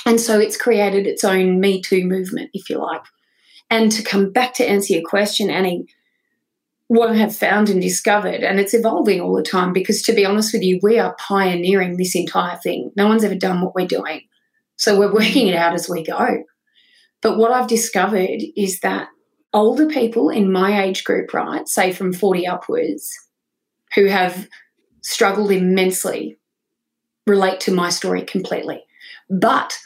And 0.05 0.19
so 0.19 0.37
it's 0.37 0.57
created 0.57 1.07
its 1.07 1.23
own 1.23 1.61
Me 1.61 1.81
Too 1.81 2.03
movement, 2.03 2.49
if 2.53 2.69
you 2.69 2.79
like. 2.79 3.03
And 3.69 3.93
to 3.93 4.03
come 4.03 4.33
back 4.33 4.55
to 4.55 4.69
answer 4.69 4.91
your 4.91 5.03
question, 5.03 5.49
Annie, 5.49 5.85
what 6.91 7.09
I 7.09 7.13
have 7.13 7.33
found 7.33 7.69
and 7.69 7.81
discovered, 7.81 8.43
and 8.43 8.59
it's 8.59 8.73
evolving 8.73 9.21
all 9.21 9.33
the 9.33 9.41
time 9.41 9.71
because 9.71 10.01
to 10.01 10.11
be 10.11 10.25
honest 10.25 10.51
with 10.51 10.61
you, 10.61 10.77
we 10.83 10.99
are 10.99 11.15
pioneering 11.17 11.95
this 11.95 12.17
entire 12.17 12.57
thing. 12.57 12.91
No 12.97 13.07
one's 13.07 13.23
ever 13.23 13.33
done 13.33 13.61
what 13.61 13.73
we're 13.73 13.87
doing. 13.87 14.23
So 14.75 14.99
we're 14.99 15.13
working 15.13 15.47
it 15.47 15.55
out 15.55 15.73
as 15.73 15.87
we 15.87 16.03
go. 16.03 16.43
But 17.21 17.37
what 17.37 17.53
I've 17.53 17.69
discovered 17.69 18.41
is 18.57 18.81
that 18.81 19.07
older 19.53 19.87
people 19.87 20.29
in 20.29 20.51
my 20.51 20.83
age 20.83 21.05
group, 21.05 21.33
right, 21.33 21.65
say 21.65 21.93
from 21.93 22.11
40 22.11 22.45
upwards, 22.45 23.09
who 23.95 24.07
have 24.07 24.49
struggled 25.01 25.53
immensely, 25.53 26.39
relate 27.25 27.61
to 27.61 27.71
my 27.73 27.89
story 27.89 28.23
completely. 28.23 28.83
But 29.29 29.77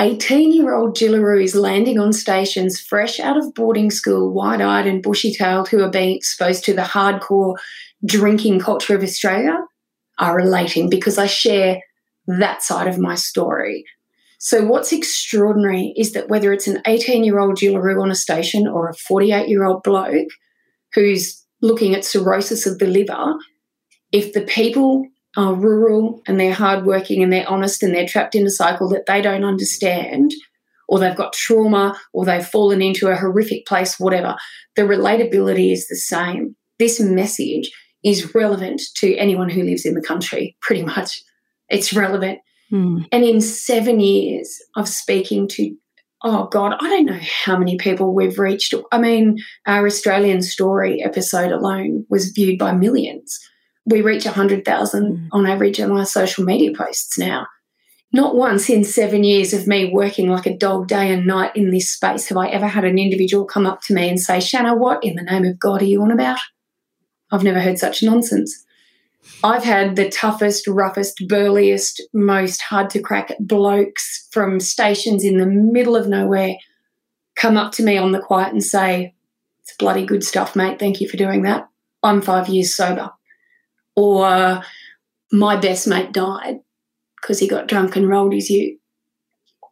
18 0.00 0.54
year 0.54 0.74
old 0.74 0.96
Jillaroo 0.96 1.44
is 1.44 1.54
landing 1.54 1.98
on 1.98 2.14
stations 2.14 2.80
fresh 2.80 3.20
out 3.20 3.36
of 3.36 3.54
boarding 3.54 3.90
school, 3.90 4.32
wide 4.32 4.62
eyed 4.62 4.86
and 4.86 5.02
bushy 5.02 5.32
tailed, 5.32 5.68
who 5.68 5.84
are 5.84 5.90
being 5.90 6.16
exposed 6.16 6.64
to 6.64 6.72
the 6.72 6.82
hardcore 6.82 7.56
drinking 8.06 8.60
culture 8.60 8.96
of 8.96 9.02
Australia 9.02 9.58
are 10.18 10.34
relating 10.34 10.88
because 10.88 11.18
I 11.18 11.26
share 11.26 11.82
that 12.26 12.62
side 12.62 12.88
of 12.88 12.98
my 12.98 13.14
story. 13.14 13.84
So, 14.38 14.64
what's 14.64 14.90
extraordinary 14.90 15.92
is 15.98 16.12
that 16.12 16.30
whether 16.30 16.50
it's 16.50 16.66
an 16.66 16.80
18 16.86 17.22
year 17.22 17.38
old 17.38 17.56
Jillaroo 17.56 18.02
on 18.02 18.10
a 18.10 18.14
station 18.14 18.66
or 18.66 18.88
a 18.88 18.94
48 18.94 19.48
year 19.48 19.64
old 19.64 19.82
bloke 19.82 20.28
who's 20.94 21.44
looking 21.60 21.94
at 21.94 22.06
cirrhosis 22.06 22.66
of 22.66 22.78
the 22.78 22.86
liver, 22.86 23.34
if 24.12 24.32
the 24.32 24.40
people 24.40 25.06
are 25.36 25.54
rural 25.54 26.22
and 26.26 26.38
they're 26.38 26.52
hardworking 26.52 27.22
and 27.22 27.32
they're 27.32 27.48
honest 27.48 27.82
and 27.82 27.94
they're 27.94 28.06
trapped 28.06 28.34
in 28.34 28.46
a 28.46 28.50
cycle 28.50 28.88
that 28.88 29.06
they 29.06 29.22
don't 29.22 29.44
understand, 29.44 30.32
or 30.88 30.98
they've 30.98 31.16
got 31.16 31.32
trauma, 31.32 31.96
or 32.12 32.24
they've 32.24 32.46
fallen 32.46 32.82
into 32.82 33.08
a 33.08 33.16
horrific 33.16 33.66
place, 33.66 33.98
whatever, 33.98 34.36
the 34.76 34.82
relatability 34.82 35.72
is 35.72 35.86
the 35.88 35.96
same. 35.96 36.56
This 36.78 36.98
message 36.98 37.70
is 38.02 38.34
relevant 38.34 38.80
to 38.96 39.14
anyone 39.16 39.50
who 39.50 39.62
lives 39.62 39.84
in 39.84 39.94
the 39.94 40.02
country, 40.02 40.56
pretty 40.60 40.82
much. 40.82 41.22
It's 41.68 41.92
relevant. 41.92 42.40
Mm. 42.72 43.06
And 43.12 43.24
in 43.24 43.40
seven 43.40 44.00
years 44.00 44.58
of 44.76 44.88
speaking 44.88 45.46
to, 45.48 45.76
oh 46.24 46.48
God, 46.48 46.74
I 46.80 46.88
don't 46.88 47.06
know 47.06 47.20
how 47.44 47.56
many 47.56 47.76
people 47.76 48.14
we've 48.14 48.38
reached. 48.38 48.74
I 48.90 48.98
mean, 48.98 49.38
our 49.66 49.86
Australian 49.86 50.42
story 50.42 51.02
episode 51.04 51.52
alone 51.52 52.06
was 52.08 52.30
viewed 52.30 52.58
by 52.58 52.72
millions 52.72 53.38
we 53.86 54.02
reach 54.02 54.24
100,000 54.24 55.04
mm. 55.04 55.28
on 55.32 55.46
average 55.46 55.80
on 55.80 55.92
our 55.92 56.06
social 56.06 56.44
media 56.44 56.72
posts 56.76 57.18
now. 57.18 57.46
Not 58.12 58.34
once 58.34 58.68
in 58.68 58.82
seven 58.82 59.22
years 59.22 59.54
of 59.54 59.68
me 59.68 59.90
working 59.92 60.28
like 60.28 60.46
a 60.46 60.56
dog 60.56 60.88
day 60.88 61.12
and 61.12 61.26
night 61.26 61.54
in 61.54 61.70
this 61.70 61.90
space 61.90 62.28
have 62.28 62.38
I 62.38 62.48
ever 62.48 62.66
had 62.66 62.84
an 62.84 62.98
individual 62.98 63.44
come 63.44 63.66
up 63.66 63.82
to 63.82 63.94
me 63.94 64.08
and 64.08 64.18
say, 64.18 64.40
Shanna, 64.40 64.74
what 64.74 65.04
in 65.04 65.14
the 65.14 65.22
name 65.22 65.44
of 65.44 65.58
God 65.58 65.80
are 65.80 65.86
you 65.86 66.02
on 66.02 66.10
about? 66.10 66.40
I've 67.30 67.44
never 67.44 67.60
heard 67.60 67.78
such 67.78 68.02
nonsense. 68.02 68.64
I've 69.44 69.62
had 69.62 69.94
the 69.94 70.10
toughest, 70.10 70.66
roughest, 70.66 71.22
burliest, 71.28 72.02
most 72.12 72.60
hard 72.62 72.90
to 72.90 73.00
crack 73.00 73.32
blokes 73.38 74.26
from 74.32 74.58
stations 74.58 75.24
in 75.24 75.38
the 75.38 75.46
middle 75.46 75.94
of 75.94 76.08
nowhere 76.08 76.56
come 77.36 77.56
up 77.56 77.72
to 77.72 77.82
me 77.82 77.96
on 77.96 78.12
the 78.12 78.20
quiet 78.20 78.52
and 78.52 78.62
say, 78.62 79.14
It's 79.62 79.76
bloody 79.76 80.04
good 80.04 80.24
stuff, 80.24 80.56
mate. 80.56 80.78
Thank 80.78 81.00
you 81.00 81.08
for 81.08 81.16
doing 81.16 81.42
that. 81.42 81.68
I'm 82.02 82.22
five 82.22 82.48
years 82.48 82.74
sober. 82.74 83.10
Or 84.00 84.62
my 85.30 85.56
best 85.56 85.86
mate 85.86 86.12
died 86.12 86.60
because 87.20 87.38
he 87.38 87.46
got 87.46 87.68
drunk 87.68 87.96
and 87.96 88.08
rolled 88.08 88.32
his 88.32 88.48
ute. 88.48 88.78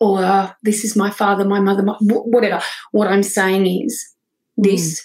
Or 0.00 0.54
this 0.62 0.84
is 0.84 0.94
my 0.94 1.08
father, 1.08 1.46
my 1.46 1.60
mother, 1.60 1.82
my, 1.82 1.96
whatever. 2.00 2.62
What 2.92 3.08
I'm 3.08 3.22
saying 3.22 3.66
is 3.66 4.14
this 4.58 5.00
mm. 5.00 5.04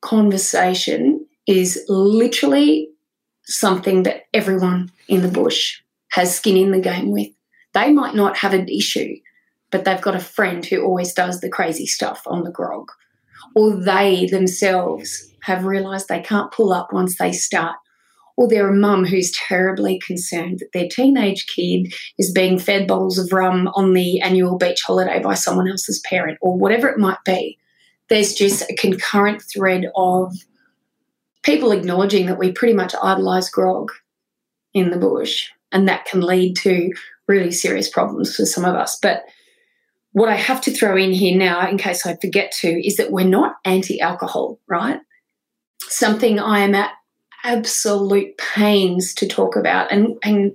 conversation 0.00 1.26
is 1.46 1.84
literally 1.86 2.88
something 3.44 4.04
that 4.04 4.22
everyone 4.32 4.90
in 5.06 5.20
the 5.20 5.28
bush 5.28 5.82
has 6.12 6.34
skin 6.34 6.56
in 6.56 6.70
the 6.70 6.80
game 6.80 7.10
with. 7.10 7.28
They 7.74 7.92
might 7.92 8.14
not 8.14 8.38
have 8.38 8.54
an 8.54 8.68
issue, 8.68 9.16
but 9.70 9.84
they've 9.84 10.00
got 10.00 10.16
a 10.16 10.20
friend 10.20 10.64
who 10.64 10.82
always 10.82 11.12
does 11.12 11.40
the 11.40 11.50
crazy 11.50 11.84
stuff 11.86 12.22
on 12.26 12.44
the 12.44 12.50
grog. 12.50 12.90
Or 13.54 13.76
they 13.76 14.26
themselves 14.26 15.30
have 15.42 15.66
realised 15.66 16.08
they 16.08 16.22
can't 16.22 16.52
pull 16.52 16.72
up 16.72 16.90
once 16.90 17.18
they 17.18 17.32
start. 17.32 17.76
Or 18.36 18.48
they're 18.48 18.70
a 18.70 18.74
mum 18.74 19.04
who's 19.04 19.32
terribly 19.32 20.00
concerned 20.04 20.60
that 20.60 20.72
their 20.72 20.88
teenage 20.88 21.46
kid 21.54 21.92
is 22.18 22.32
being 22.32 22.58
fed 22.58 22.86
bottles 22.86 23.18
of 23.18 23.32
rum 23.32 23.68
on 23.74 23.92
the 23.92 24.20
annual 24.20 24.56
beach 24.56 24.82
holiday 24.82 25.20
by 25.20 25.34
someone 25.34 25.68
else's 25.68 26.00
parent, 26.00 26.38
or 26.40 26.56
whatever 26.56 26.88
it 26.88 26.98
might 26.98 27.22
be. 27.24 27.58
There's 28.08 28.34
just 28.34 28.68
a 28.70 28.76
concurrent 28.76 29.42
thread 29.42 29.86
of 29.96 30.34
people 31.42 31.72
acknowledging 31.72 32.26
that 32.26 32.38
we 32.38 32.52
pretty 32.52 32.74
much 32.74 32.94
idolise 33.02 33.50
grog 33.50 33.90
in 34.74 34.90
the 34.90 34.98
bush, 34.98 35.48
and 35.70 35.86
that 35.88 36.06
can 36.06 36.20
lead 36.20 36.56
to 36.56 36.90
really 37.28 37.50
serious 37.50 37.88
problems 37.88 38.34
for 38.34 38.46
some 38.46 38.64
of 38.64 38.74
us. 38.74 38.98
But 39.00 39.24
what 40.12 40.28
I 40.28 40.36
have 40.36 40.60
to 40.62 40.70
throw 40.70 40.96
in 40.96 41.12
here 41.12 41.36
now, 41.36 41.68
in 41.68 41.78
case 41.78 42.06
I 42.06 42.16
forget 42.16 42.52
to, 42.60 42.86
is 42.86 42.96
that 42.96 43.12
we're 43.12 43.26
not 43.26 43.56
anti 43.64 44.00
alcohol, 44.00 44.58
right? 44.68 45.00
Something 45.82 46.38
I 46.38 46.60
am 46.60 46.74
at 46.74 46.92
absolute 47.44 48.36
pains 48.38 49.14
to 49.14 49.26
talk 49.26 49.56
about. 49.56 49.90
And, 49.90 50.16
and 50.22 50.52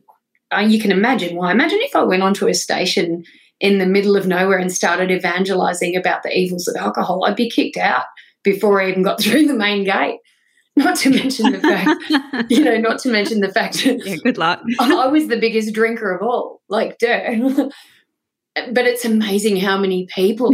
uh, 0.55 0.59
you 0.59 0.79
can 0.79 0.91
imagine 0.91 1.35
why. 1.35 1.51
Imagine 1.51 1.79
if 1.81 1.95
I 1.95 2.03
went 2.03 2.23
onto 2.23 2.47
a 2.47 2.53
station 2.53 3.23
in 3.59 3.79
the 3.79 3.85
middle 3.85 4.15
of 4.15 4.27
nowhere 4.27 4.57
and 4.57 4.71
started 4.71 5.11
evangelizing 5.11 5.95
about 5.95 6.23
the 6.23 6.35
evils 6.35 6.67
of 6.67 6.75
alcohol, 6.75 7.25
I'd 7.25 7.35
be 7.35 7.49
kicked 7.49 7.77
out 7.77 8.05
before 8.43 8.81
I 8.81 8.89
even 8.89 9.03
got 9.03 9.21
through 9.21 9.47
the 9.47 9.53
main 9.53 9.83
gate. 9.83 10.19
Not 10.75 10.95
to 10.97 11.09
mention 11.09 11.51
the 11.51 11.59
fact, 11.59 12.49
you 12.51 12.63
know, 12.63 12.77
not 12.77 12.99
to 12.99 13.09
mention 13.09 13.39
the 13.39 13.51
fact 13.51 13.83
yeah, 13.83 14.15
good 14.23 14.37
luck. 14.37 14.61
I 14.79 15.07
was 15.07 15.27
the 15.27 15.39
biggest 15.39 15.73
drinker 15.73 16.15
of 16.15 16.21
all, 16.21 16.61
like, 16.69 16.99
duh. 16.99 17.69
but 18.71 18.85
it's 18.85 19.03
amazing 19.03 19.57
how 19.57 19.79
many 19.79 20.05
people, 20.13 20.51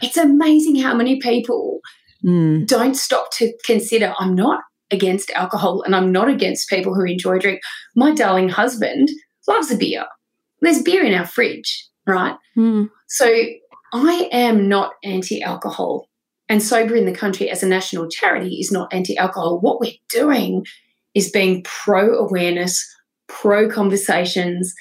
it's 0.00 0.16
amazing 0.16 0.76
how 0.76 0.94
many 0.94 1.20
people 1.20 1.80
mm. 2.24 2.66
don't 2.66 2.94
stop 2.94 3.30
to 3.32 3.52
consider 3.66 4.14
I'm 4.18 4.34
not 4.34 4.62
against 4.92 5.30
alcohol 5.30 5.82
and 5.82 5.96
I'm 5.96 6.12
not 6.12 6.28
against 6.28 6.68
people 6.68 6.94
who 6.94 7.04
enjoy 7.04 7.38
drink. 7.38 7.60
My 7.96 8.12
darling 8.12 8.48
husband 8.48 9.10
loves 9.48 9.70
a 9.70 9.76
beer. 9.76 10.04
There's 10.60 10.82
beer 10.82 11.04
in 11.04 11.14
our 11.14 11.26
fridge, 11.26 11.88
right? 12.06 12.36
Mm. 12.56 12.88
So 13.08 13.26
I 13.92 14.28
am 14.30 14.68
not 14.68 14.92
anti 15.02 15.42
alcohol 15.42 16.08
and 16.48 16.62
Sober 16.62 16.94
in 16.94 17.06
the 17.06 17.14
Country 17.14 17.48
as 17.48 17.62
a 17.62 17.66
national 17.66 18.08
charity 18.08 18.56
is 18.56 18.70
not 18.70 18.92
anti 18.92 19.16
alcohol. 19.16 19.58
What 19.60 19.80
we're 19.80 19.92
doing 20.10 20.66
is 21.14 21.30
being 21.30 21.62
pro 21.64 22.14
awareness, 22.14 22.86
pro 23.26 23.70
conversations, 23.70 24.74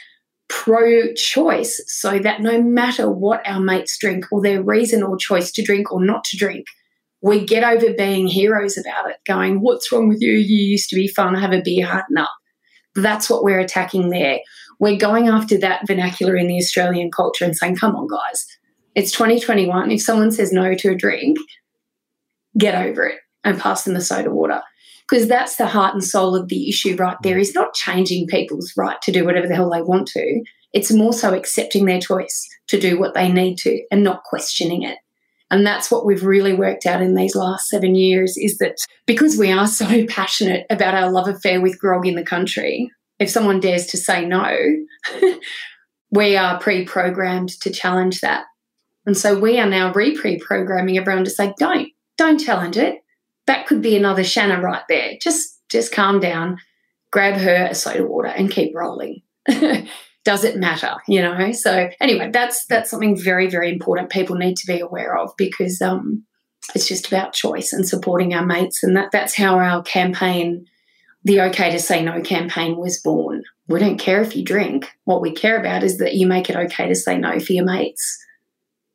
pro 0.50 1.14
choice, 1.14 1.82
so 1.88 2.20
that 2.20 2.42
no 2.42 2.62
matter 2.62 3.10
what 3.10 3.42
our 3.48 3.62
mates 3.62 3.98
drink 3.98 4.26
or 4.32 4.42
their 4.42 4.62
reason 4.62 5.02
or 5.02 5.16
choice 5.16 5.52
to 5.54 5.64
drink 5.64 5.92
or 5.92 6.04
not 6.04 6.26
to 6.26 6.38
drink, 6.38 6.66
we 7.22 7.46
get 7.46 7.64
over 7.64 7.94
being 7.94 8.28
heroes 8.28 8.78
about 8.78 9.10
it, 9.10 9.18
going, 9.26 9.62
What's 9.62 9.92
wrong 9.92 10.08
with 10.08 10.22
you? 10.22 10.34
You 10.34 10.58
used 10.58 10.90
to 10.90 10.96
be 10.96 11.08
fun, 11.08 11.36
have 11.36 11.54
a 11.54 11.62
beer, 11.62 11.86
harden 11.86 12.18
up. 12.18 12.32
That's 12.96 13.30
what 13.30 13.44
we're 13.44 13.60
attacking 13.60 14.10
there. 14.10 14.40
We're 14.80 14.98
going 14.98 15.28
after 15.28 15.58
that 15.60 15.86
vernacular 15.86 16.36
in 16.36 16.48
the 16.48 16.58
Australian 16.58 17.12
culture 17.12 17.46
and 17.46 17.56
saying, 17.56 17.78
Come 17.78 17.96
on, 17.96 18.08
guys, 18.08 18.46
it's 18.96 19.12
2021. 19.12 19.92
If 19.92 20.02
someone 20.02 20.32
says 20.32 20.52
no 20.52 20.74
to 20.74 20.92
a 20.92 20.96
drink, 20.96 21.38
get 22.58 22.76
over 22.76 23.04
it 23.04 23.20
and 23.44 23.60
pass 23.60 23.84
them 23.84 23.94
the 23.94 24.02
soda 24.02 24.32
water. 24.32 24.62
Because 25.10 25.28
that's 25.28 25.58
the 25.58 25.68
heart 25.68 25.94
and 25.94 26.04
soul 26.04 26.36
of 26.36 26.48
the 26.48 26.70
issue 26.70 26.96
right 26.96 27.18
there 27.22 27.38
is 27.38 27.54
not 27.54 27.74
changing 27.74 28.28
people's 28.28 28.72
right 28.78 29.02
to 29.02 29.12
do 29.12 29.26
whatever 29.26 29.48
the 29.48 29.56
hell 29.56 29.70
they 29.70 29.82
want 29.82 30.08
to. 30.10 30.42
It's 30.74 30.92
more 30.92 31.12
so 31.12 31.34
accepting 31.34 31.86
their 31.86 32.00
choice 32.00 32.48
to 32.68 32.80
do 32.80 32.98
what 32.98 33.14
they 33.14 33.30
need 33.30 33.58
to 33.60 33.84
and 33.92 34.04
not 34.04 34.24
questioning 34.24 34.84
it. 34.84 34.98
And 35.52 35.68
that's 35.68 35.92
what 35.92 36.06
we've 36.06 36.24
really 36.24 36.54
worked 36.54 36.86
out 36.86 37.02
in 37.02 37.14
these 37.14 37.36
last 37.36 37.68
seven 37.68 37.94
years 37.94 38.38
is 38.38 38.58
that 38.60 38.78
because 39.06 39.38
we 39.38 39.52
are 39.52 39.68
so 39.68 40.06
passionate 40.10 40.66
about 40.70 40.96
our 40.96 41.12
love 41.12 41.28
affair 41.28 41.62
with 41.62 41.78
grog 41.78 42.08
in 42.08 42.16
the 42.16 42.24
country, 42.24 42.90
if 43.20 43.30
someone 43.30 43.60
dares 43.60 43.86
to 43.88 43.98
say 43.98 44.26
no, 44.26 44.58
we 46.12 46.38
are 46.38 46.60
pre 46.60 46.86
programmed 46.86 47.50
to 47.62 47.70
challenge 47.70 48.22
that. 48.22 48.46
And 49.06 49.18
so 49.18 49.38
we 49.38 49.60
are 49.60 49.70
now 49.70 49.92
re 49.92 50.18
pre 50.18 50.40
programming 50.40 50.98
everyone 50.98 51.26
to 51.26 51.30
say, 51.30 51.54
don't, 51.60 51.90
don't 52.18 52.40
challenge 52.40 52.78
it. 52.78 53.00
That 53.46 53.68
could 53.68 53.82
be 53.82 53.98
another 53.98 54.24
Shanna 54.24 54.62
right 54.62 54.84
there. 54.88 55.14
Just 55.22 55.60
just 55.70 55.94
calm 55.94 56.20
down, 56.20 56.60
grab 57.12 57.36
her 57.36 57.68
a 57.70 57.76
soda 57.76 58.06
water 58.06 58.28
and 58.30 58.50
keep 58.50 58.74
rolling. 58.74 59.22
Does 60.24 60.44
it 60.44 60.58
matter? 60.58 60.96
You 61.08 61.22
know? 61.22 61.52
So 61.52 61.90
anyway, 62.00 62.30
that's 62.32 62.66
that's 62.66 62.90
something 62.90 63.18
very, 63.18 63.50
very 63.50 63.72
important 63.72 64.12
people 64.12 64.36
need 64.36 64.56
to 64.58 64.68
be 64.68 64.80
aware 64.80 65.18
of 65.18 65.32
because 65.38 65.82
um, 65.82 66.24
it's 66.76 66.88
just 66.88 67.08
about 67.08 67.34
choice 67.34 67.74
and 67.74 67.88
supporting 67.88 68.34
our 68.34 68.46
mates. 68.46 68.84
And 68.84 68.96
that, 68.96 69.12
that's 69.12 69.36
how 69.36 69.58
our 69.58 69.82
campaign, 69.84 70.68
the 71.24 71.42
OK 71.42 71.72
to 71.72 71.80
Say 71.80 72.04
No 72.04 72.22
campaign, 72.22 72.78
was 72.78 73.00
born. 73.00 73.44
We 73.68 73.80
don't 73.80 74.00
care 74.00 74.22
if 74.22 74.36
you 74.36 74.44
drink. 74.44 74.92
What 75.06 75.22
we 75.22 75.32
care 75.32 75.60
about 75.60 75.84
is 75.84 75.98
that 75.98 76.16
you 76.16 76.28
make 76.28 76.50
it 76.50 76.56
okay 76.56 76.88
to 76.88 76.96
say 76.96 77.18
no 77.18 77.40
for 77.40 77.54
your 77.54 77.66
mates. 77.66 78.18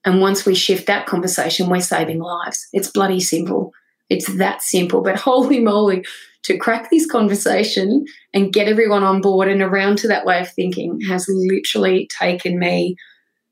And 0.04 0.20
once 0.20 0.46
we 0.46 0.54
shift 0.54 0.86
that 0.86 1.06
conversation, 1.06 1.68
we're 1.68 1.80
saving 1.80 2.20
lives. 2.20 2.68
It's 2.72 2.90
bloody 2.90 3.20
simple. 3.20 3.72
It's 4.08 4.32
that 4.36 4.62
simple. 4.62 5.02
But 5.02 5.16
holy 5.20 5.60
moly, 5.60 6.04
to 6.46 6.56
crack 6.56 6.90
this 6.90 7.06
conversation 7.06 8.04
and 8.32 8.52
get 8.52 8.68
everyone 8.68 9.02
on 9.02 9.20
board 9.20 9.48
and 9.48 9.62
around 9.62 9.98
to 9.98 10.08
that 10.08 10.24
way 10.24 10.40
of 10.40 10.50
thinking 10.50 11.00
has 11.02 11.26
literally 11.28 12.08
taken 12.18 12.58
me 12.58 12.96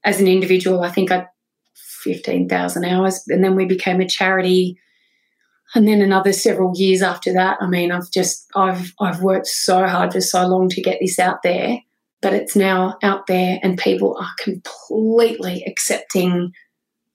as 0.04 0.20
an 0.20 0.28
individual, 0.28 0.82
I 0.82 0.90
think 0.90 1.10
I 1.10 1.26
15,000 2.02 2.84
hours. 2.84 3.24
And 3.28 3.42
then 3.42 3.56
we 3.56 3.64
became 3.64 4.00
a 4.00 4.08
charity. 4.08 4.78
And 5.74 5.88
then 5.88 6.02
another 6.02 6.32
several 6.32 6.72
years 6.76 7.02
after 7.02 7.32
that, 7.32 7.56
I 7.60 7.66
mean, 7.66 7.90
I've 7.90 8.10
just, 8.10 8.46
I've, 8.54 8.92
I've 9.00 9.22
worked 9.22 9.46
so 9.46 9.86
hard 9.86 10.12
for 10.12 10.20
so 10.20 10.46
long 10.46 10.68
to 10.68 10.82
get 10.82 10.98
this 11.00 11.18
out 11.18 11.42
there 11.42 11.78
but 12.24 12.32
it's 12.32 12.56
now 12.56 12.96
out 13.02 13.26
there 13.26 13.60
and 13.62 13.76
people 13.76 14.16
are 14.18 14.32
completely 14.38 15.62
accepting 15.66 16.50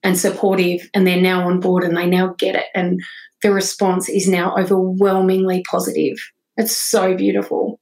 and 0.04 0.16
supportive 0.16 0.88
and 0.94 1.06
they're 1.06 1.20
now 1.20 1.48
on 1.48 1.60
board 1.60 1.84
and 1.84 1.98
they 1.98 2.06
now 2.06 2.36
get 2.38 2.54
it 2.54 2.68
and 2.76 3.02
the 3.42 3.52
response 3.52 4.10
is 4.10 4.28
now 4.28 4.56
overwhelmingly 4.58 5.64
positive. 5.64 6.18
It's 6.58 6.76
so 6.76 7.16
beautiful. 7.16 7.80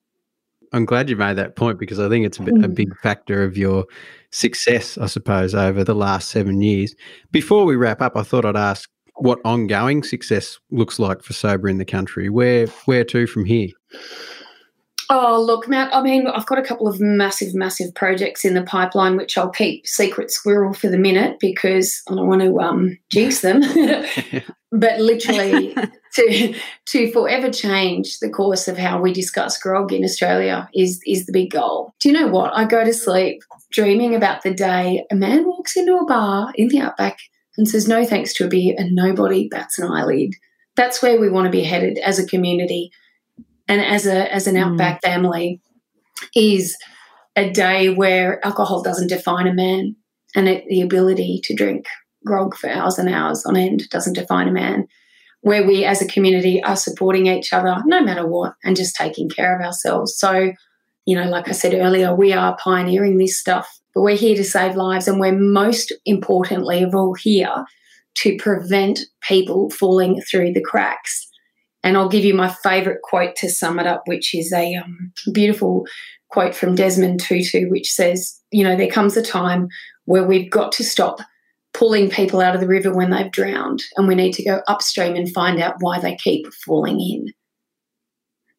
I'm 0.73 0.85
glad 0.85 1.09
you 1.09 1.15
made 1.15 1.37
that 1.37 1.55
point 1.55 1.79
because 1.79 1.97
i 1.97 2.09
think 2.09 2.25
it's 2.25 2.39
a, 2.39 2.43
bit, 2.43 2.55
a 2.55 2.67
mm. 2.67 2.75
big 2.75 2.97
factor 2.97 3.41
of 3.41 3.57
your 3.57 3.85
success 4.31 4.97
i 4.97 5.05
suppose 5.05 5.55
over 5.55 5.81
the 5.85 5.95
last 5.95 6.29
seven 6.29 6.61
years. 6.61 6.93
Before 7.31 7.63
we 7.65 7.77
wrap 7.77 8.01
up 8.01 8.17
i 8.17 8.23
thought 8.23 8.45
i'd 8.45 8.57
ask 8.57 8.89
what 9.17 9.39
ongoing 9.43 10.03
success 10.03 10.59
looks 10.71 10.99
like 10.99 11.23
for 11.23 11.33
sober 11.33 11.67
in 11.67 11.77
the 11.77 11.85
country. 11.85 12.29
Where 12.29 12.67
where 12.85 13.03
to 13.05 13.27
from 13.27 13.45
here? 13.45 13.69
Oh, 15.09 15.41
look, 15.41 15.69
Matt, 15.69 15.93
I 15.95 16.01
mean, 16.01 16.27
I've 16.27 16.45
got 16.45 16.57
a 16.57 16.63
couple 16.63 16.85
of 16.85 16.99
massive, 16.99 17.55
massive 17.55 17.95
projects 17.95 18.43
in 18.43 18.55
the 18.55 18.63
pipeline, 18.63 19.15
which 19.15 19.37
I'll 19.37 19.49
keep 19.49 19.87
secret 19.87 20.31
squirrel 20.31 20.73
for 20.73 20.89
the 20.89 20.97
minute 20.97 21.39
because 21.39 22.01
I 22.09 22.15
don't 22.15 22.27
want 22.27 22.41
to 22.41 22.59
um, 22.59 22.97
jinx 23.09 23.39
them. 23.39 23.61
but 24.71 24.99
literally, 24.99 25.75
to, 26.15 26.55
to 26.87 27.11
forever 27.11 27.51
change 27.51 28.19
the 28.19 28.29
course 28.29 28.67
of 28.67 28.77
how 28.77 29.01
we 29.01 29.13
discuss 29.13 29.57
grog 29.57 29.93
in 29.93 30.03
Australia 30.03 30.69
is, 30.73 30.99
is 31.05 31.25
the 31.25 31.33
big 31.33 31.51
goal. 31.51 31.93
Do 31.99 32.09
you 32.09 32.19
know 32.19 32.27
what? 32.27 32.55
I 32.55 32.65
go 32.65 32.83
to 32.83 32.93
sleep 32.93 33.43
dreaming 33.71 34.15
about 34.15 34.43
the 34.43 34.53
day 34.53 35.05
a 35.11 35.15
man 35.15 35.45
walks 35.45 35.75
into 35.75 35.97
a 35.97 36.05
bar 36.05 36.51
in 36.55 36.69
the 36.69 36.79
outback 36.79 37.17
and 37.57 37.67
says 37.67 37.87
no 37.87 38.05
thanks 38.05 38.33
to 38.33 38.45
a 38.45 38.49
beer 38.49 38.75
and 38.77 38.95
nobody 38.95 39.47
bats 39.49 39.79
an 39.79 39.91
eyelid. 39.91 40.33
That's 40.75 41.01
where 41.01 41.19
we 41.19 41.29
want 41.29 41.45
to 41.45 41.51
be 41.51 41.63
headed 41.63 41.97
as 41.99 42.19
a 42.19 42.27
community 42.27 42.91
and 43.67 43.81
as 43.81 44.05
a 44.05 44.33
as 44.33 44.47
an 44.47 44.55
mm. 44.55 44.63
outback 44.63 45.01
family 45.01 45.61
is 46.35 46.77
a 47.35 47.49
day 47.49 47.89
where 47.89 48.43
alcohol 48.45 48.81
doesn't 48.81 49.09
define 49.09 49.47
a 49.47 49.53
man 49.53 49.95
and 50.35 50.47
it, 50.47 50.65
the 50.69 50.81
ability 50.81 51.41
to 51.43 51.55
drink 51.55 51.85
grog 52.27 52.55
for 52.55 52.69
hours 52.69 52.99
and 52.99 53.09
hours 53.09 53.45
on 53.45 53.57
end 53.57 53.89
doesn't 53.89 54.13
define 54.13 54.47
a 54.47 54.51
man 54.51 54.87
where 55.41 55.65
we 55.65 55.85
as 55.85 56.01
a 56.01 56.07
community 56.07 56.61
are 56.63 56.75
supporting 56.75 57.27
each 57.27 57.53
other 57.53 57.77
no 57.85 58.01
matter 58.01 58.27
what 58.27 58.53
and 58.63 58.75
just 58.75 58.95
taking 58.95 59.29
care 59.29 59.55
of 59.55 59.65
ourselves. 59.65 60.17
So, 60.17 60.51
you 61.05 61.15
know, 61.15 61.29
like 61.29 61.47
I 61.47 61.53
said 61.53 61.73
earlier, 61.73 62.13
we 62.13 62.33
are 62.33 62.57
pioneering 62.57 63.17
this 63.17 63.39
stuff, 63.39 63.79
but 63.93 64.01
we're 64.01 64.17
here 64.17 64.35
to 64.35 64.43
save 64.43 64.75
lives 64.75 65.07
and 65.07 65.19
we're 65.19 65.37
most 65.37 65.93
importantly 66.05 66.83
of 66.83 66.93
all 66.93 67.13
here 67.13 67.65
to 68.15 68.35
prevent 68.37 68.99
people 69.21 69.69
falling 69.69 70.21
through 70.21 70.53
the 70.53 70.61
cracks. 70.61 71.27
And 71.83 71.95
I'll 71.95 72.09
give 72.09 72.25
you 72.25 72.33
my 72.33 72.49
favorite 72.49 73.01
quote 73.03 73.35
to 73.37 73.49
sum 73.49 73.79
it 73.79 73.87
up, 73.87 74.01
which 74.05 74.35
is 74.35 74.51
a 74.51 74.75
um, 74.75 75.13
beautiful 75.31 75.85
quote 76.29 76.55
from 76.55 76.75
Desmond 76.75 77.21
Tutu, 77.21 77.69
which 77.69 77.91
says, 77.91 78.41
You 78.51 78.63
know, 78.63 78.75
there 78.75 78.89
comes 78.89 79.15
a 79.15 79.21
time 79.21 79.69
where 80.05 80.23
we've 80.23 80.49
got 80.49 80.71
to 80.73 80.83
stop 80.83 81.19
pulling 81.77 82.09
people 82.09 82.41
out 82.41 82.55
of 82.55 82.61
the 82.61 82.67
river 82.67 82.93
when 82.93 83.11
they've 83.11 83.31
drowned, 83.31 83.83
and 83.95 84.07
we 84.07 84.15
need 84.15 84.33
to 84.33 84.43
go 84.43 84.61
upstream 84.67 85.15
and 85.15 85.31
find 85.31 85.61
out 85.61 85.75
why 85.79 85.99
they 85.99 86.15
keep 86.15 86.51
falling 86.53 86.99
in. 86.99 87.33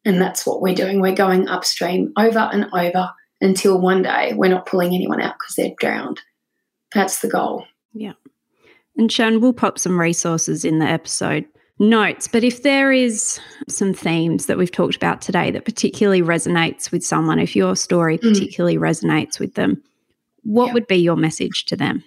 And 0.05 0.21
that's 0.21 0.45
what 0.45 0.61
we're 0.61 0.75
doing. 0.75 1.01
We're 1.01 1.13
going 1.13 1.49
upstream 1.49 2.13
over 2.17 2.39
and 2.39 2.67
over 2.73 3.09
until 3.41 3.79
one 3.79 4.03
day 4.03 4.33
we're 4.33 4.49
not 4.49 4.65
pulling 4.65 4.95
anyone 4.95 5.21
out 5.21 5.35
because 5.37 5.55
they're 5.55 5.75
drowned. 5.79 6.21
That's 6.93 7.19
the 7.19 7.27
goal. 7.27 7.65
Yeah. 7.93 8.13
And 8.97 9.11
Shan, 9.11 9.41
we'll 9.41 9.53
pop 9.53 9.77
some 9.77 9.99
resources 9.99 10.63
in 10.63 10.79
the 10.79 10.85
episode 10.85 11.45
notes. 11.77 12.27
But 12.27 12.43
if 12.43 12.63
there 12.63 12.91
is 12.91 13.39
some 13.67 13.93
themes 13.93 14.45
that 14.45 14.57
we've 14.57 14.71
talked 14.71 14.95
about 14.95 15.21
today 15.21 15.51
that 15.51 15.65
particularly 15.65 16.21
resonates 16.21 16.91
with 16.91 17.03
someone, 17.03 17.39
if 17.39 17.55
your 17.55 17.75
story 17.75 18.17
mm. 18.17 18.21
particularly 18.21 18.77
resonates 18.77 19.39
with 19.39 19.55
them, 19.55 19.81
what 20.43 20.73
would 20.73 20.87
be 20.87 20.97
your 20.97 21.17
message 21.17 21.65
to 21.65 21.75
them? 21.75 22.03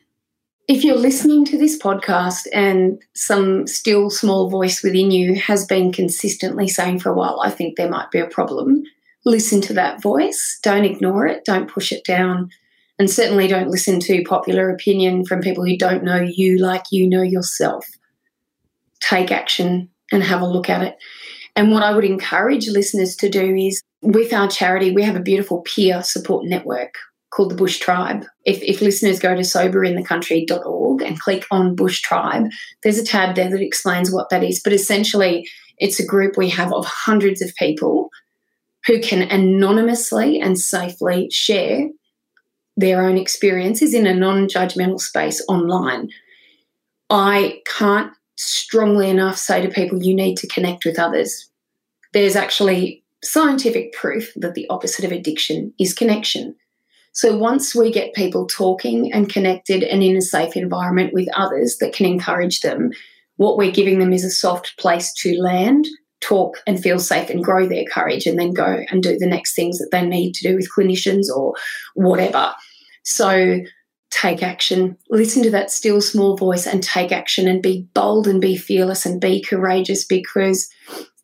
If 0.69 0.85
you're 0.85 0.97
listening 0.97 1.45
to 1.47 1.59
this 1.59 1.77
podcast 1.77 2.47
and 2.53 3.03
some 3.15 3.67
still 3.67 4.11
small 4.11 4.49
voice 4.49 4.83
within 4.83 5.11
you 5.11 5.35
has 5.35 5.67
been 5.67 5.93
consistently 5.93 6.69
saying 6.69 7.01
for 7.01 7.11
a 7.11 7.15
while, 7.15 7.41
I 7.43 7.51
think 7.51 7.77
there 7.77 7.91
might 7.91 8.13
be 8.13 8.21
a 8.21 8.29
problem, 8.29 8.85
listen 9.25 9.61
to 9.63 9.73
that 9.75 10.01
voice. 10.01 10.61
Don't 10.63 10.85
ignore 10.85 11.27
it. 11.27 11.45
Don't 11.45 11.71
push 11.71 11.91
it 11.91 12.05
down. 12.05 12.51
And 12.99 13.11
certainly 13.11 13.49
don't 13.49 13.71
listen 13.71 13.99
to 14.01 14.23
popular 14.23 14.71
opinion 14.71 15.25
from 15.25 15.41
people 15.41 15.65
who 15.65 15.77
don't 15.77 16.05
know 16.05 16.21
you 16.21 16.59
like 16.59 16.85
you 16.93 17.09
know 17.09 17.23
yourself 17.23 17.85
take 19.01 19.33
action 19.33 19.91
and 20.13 20.23
have 20.23 20.43
a 20.43 20.47
look 20.47 20.71
at 20.71 20.83
it. 20.83 20.97
And 21.57 21.73
what 21.73 21.83
I 21.83 21.93
would 21.93 22.05
encourage 22.05 22.69
listeners 22.69 23.17
to 23.17 23.29
do 23.29 23.57
is 23.57 23.83
with 24.01 24.33
our 24.33 24.49
charity, 24.49 24.93
we 24.93 25.03
have 25.03 25.17
a 25.17 25.21
beautiful 25.21 25.63
peer 25.63 26.03
support 26.05 26.45
network 26.45 26.95
called 27.33 27.51
the 27.51 27.57
Bush 27.57 27.79
Tribe. 27.79 28.25
If, 28.45 28.63
if 28.63 28.81
listeners 28.81 29.19
go 29.19 29.35
to 29.35 29.41
soberinthecountry.org 29.41 31.03
and 31.03 31.19
click 31.19 31.47
on 31.51 31.75
Bush 31.75 32.01
Tribe, 32.03 32.51
there's 32.83 32.99
a 32.99 33.05
tab 33.05 33.35
there 33.35 33.51
that 33.51 33.61
explains 33.61 34.13
what 34.13 34.29
that 34.31 34.45
is. 34.45 34.61
But 34.63 34.75
essentially, 34.75 35.49
it's 35.79 35.99
a 35.99 36.07
group 36.07 36.37
we 36.37 36.51
have 36.51 36.73
of 36.73 36.85
hundreds 36.87 37.43
of 37.43 37.55
people 37.57 38.11
who 38.87 39.01
can 39.01 39.23
anonymously 39.23 40.41
and 40.41 40.59
safely 40.59 41.29
share 41.31 41.89
their 42.77 43.05
own 43.05 43.17
experiences 43.17 43.95
in 43.95 44.07
a 44.07 44.15
non 44.15 44.47
judgmental 44.47 45.01
space 45.01 45.45
online. 45.49 46.09
I 47.09 47.61
can't 47.67 48.13
strongly 48.37 49.09
enough 49.09 49.37
say 49.37 49.63
to 49.63 49.69
people, 49.69 50.03
you 50.03 50.15
need 50.15 50.37
to 50.39 50.49
connect 50.49 50.85
with 50.85 50.99
others. 50.99 51.51
There's 52.13 52.37
actually 52.37 53.05
scientific 53.25 53.93
proof 53.93 54.33
that 54.37 54.55
the 54.55 54.67
opposite 54.69 55.05
of 55.05 55.13
addiction 55.13 55.73
is 55.79 55.95
connection. 55.95 56.57
So 57.13 57.37
once 57.37 57.75
we 57.75 57.93
get 57.93 58.15
people 58.15 58.47
talking 58.47 59.13
and 59.13 59.29
connected 59.29 59.83
and 59.83 60.03
in 60.03 60.17
a 60.17 60.23
safe 60.23 60.57
environment 60.57 61.13
with 61.13 61.29
others 61.37 61.77
that 61.79 61.93
can 61.93 62.07
encourage 62.07 62.61
them, 62.61 62.91
what 63.37 63.57
we're 63.57 63.71
giving 63.71 63.99
them 63.99 64.13
is 64.13 64.25
a 64.25 64.31
soft 64.31 64.79
place 64.79 65.13
to 65.15 65.39
land, 65.41 65.87
talk, 66.21 66.59
and 66.67 66.83
feel 66.83 66.99
safe 66.99 67.29
and 67.29 67.45
grow 67.45 67.67
their 67.67 67.85
courage 67.85 68.27
and 68.27 68.39
then 68.39 68.53
go 68.53 68.83
and 68.91 69.03
do 69.03 69.19
the 69.19 69.27
next 69.27 69.55
things 69.55 69.79
that 69.79 69.91
they 69.93 70.05
need 70.05 70.33
to 70.35 70.49
do 70.49 70.57
with 70.57 70.71
clinicians 70.75 71.29
or 71.35 71.55
whatever. 71.95 72.55
So 73.05 73.61
take 74.11 74.43
action. 74.43 74.97
Listen 75.11 75.43
to 75.43 75.51
that 75.51 75.71
still 75.71 76.01
small 76.01 76.37
voice 76.37 76.67
and 76.67 76.83
take 76.83 77.13
action 77.13 77.49
and 77.49 77.63
be 77.63 77.89
bold 77.95 78.27
and 78.27 78.41
be 78.41 78.57
fearless 78.57 79.05
and 79.05 79.21
be 79.21 79.43
courageous 79.43 80.05
because 80.05 80.71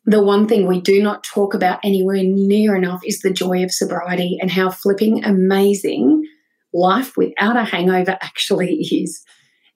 the 0.05 0.23
one 0.23 0.47
thing 0.47 0.65
we 0.65 0.81
do 0.81 1.01
not 1.03 1.23
talk 1.23 1.53
about 1.53 1.79
anywhere 1.83 2.23
near 2.23 2.75
enough 2.75 3.01
is 3.05 3.19
the 3.19 3.31
joy 3.31 3.63
of 3.63 3.71
sobriety 3.71 4.37
and 4.41 4.49
how 4.49 4.69
flipping 4.69 5.23
amazing 5.23 6.25
life 6.73 7.15
without 7.17 7.57
a 7.57 7.63
hangover 7.63 8.17
actually 8.21 8.75
is. 8.75 9.23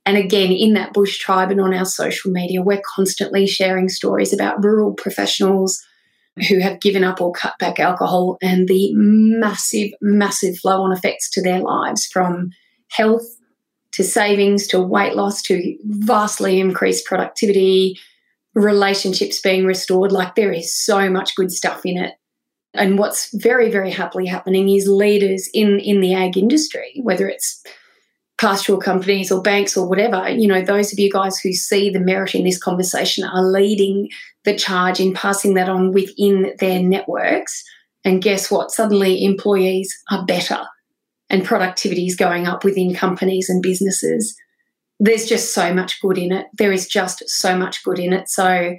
And 0.06 0.18
again, 0.18 0.52
in 0.52 0.74
that 0.74 0.94
bush 0.94 1.18
tribe 1.18 1.52
and 1.52 1.62
on 1.62 1.74
our 1.74 1.86
social 1.86 2.32
media, 2.32 2.62
we're 2.62 2.82
constantly 2.96 3.48
sharing 3.48 3.90
stories 3.90 4.34
about 4.34 4.64
rural 4.64 4.94
professionals 4.94 5.82
who 6.50 6.60
have 6.60 6.82
given 6.82 7.04
up 7.04 7.22
or 7.22 7.32
cut 7.32 7.58
back 7.60 7.80
alcohol 7.80 8.38
and 8.42 8.68
the 8.68 8.92
massive, 8.96 9.92
massive 10.02 10.58
flow 10.58 10.82
on 10.82 10.92
effects 10.92 11.30
to 11.32 11.42
their 11.42 11.60
lives 11.60 12.06
from 12.08 12.50
health 12.90 13.24
to 13.92 14.04
savings 14.04 14.68
to 14.68 14.82
weight 14.82 15.16
loss 15.16 15.42
to 15.44 15.78
vastly 15.84 16.60
increased 16.60 17.06
productivity, 17.06 18.00
relationships 18.56 19.42
being 19.42 19.66
restored. 19.66 20.12
Like 20.12 20.36
there 20.36 20.52
is 20.52 20.76
so 20.76 21.10
much 21.10 21.36
good 21.36 21.52
stuff 21.52 21.86
in 21.86 21.98
it. 21.98 22.14
And 22.74 22.98
what's 22.98 23.30
very, 23.36 23.70
very 23.70 23.92
happily 23.92 24.26
happening 24.26 24.70
is 24.70 24.88
leaders 24.88 25.48
in, 25.54 25.80
in 25.80 26.02
the 26.02 26.14
ag 26.14 26.38
industry, 26.38 27.00
whether 27.04 27.28
it's 27.28 27.64
pastoral 28.40 28.80
companies 28.80 29.32
or 29.32 29.42
banks 29.42 29.78
or 29.78 29.88
whatever, 29.88 30.28
you 30.28 30.48
know, 30.48 30.62
those 30.62 30.92
of 30.92 31.00
you 31.00 31.12
guys 31.12 31.38
who 31.38 31.54
see 31.54 31.90
the 31.90 32.00
merit 32.00 32.34
in 32.34 32.44
this 32.44 32.58
conversation 32.58 33.24
are 33.24 33.44
leading 33.44 34.10
the 34.44 34.56
charge 34.56 35.00
in 35.00 35.14
passing 35.14 35.54
that 35.54 35.70
on 35.70 35.92
within 35.92 36.54
their 36.60 36.82
networks. 36.82 37.64
And 38.04 38.22
guess 38.22 38.50
what? 38.50 38.72
Suddenly 38.72 39.24
employees 39.24 39.96
are 40.12 40.26
better 40.26 40.62
and 41.30 41.46
productivity 41.46 42.06
is 42.06 42.16
going 42.16 42.48
up 42.48 42.64
within 42.64 42.94
companies 42.94 43.50
and 43.50 43.62
businesses. 43.62 44.36
There's 45.04 45.26
just 45.26 45.54
so 45.54 45.74
much 45.74 46.02
good 46.02 46.18
in 46.18 46.32
it. 46.32 46.48
There 46.54 46.72
is 46.72 46.88
just 46.88 47.30
so 47.30 47.58
much 47.58 47.84
good 47.84 48.00
in 48.00 48.14
it. 48.14 48.30
So 48.30 48.74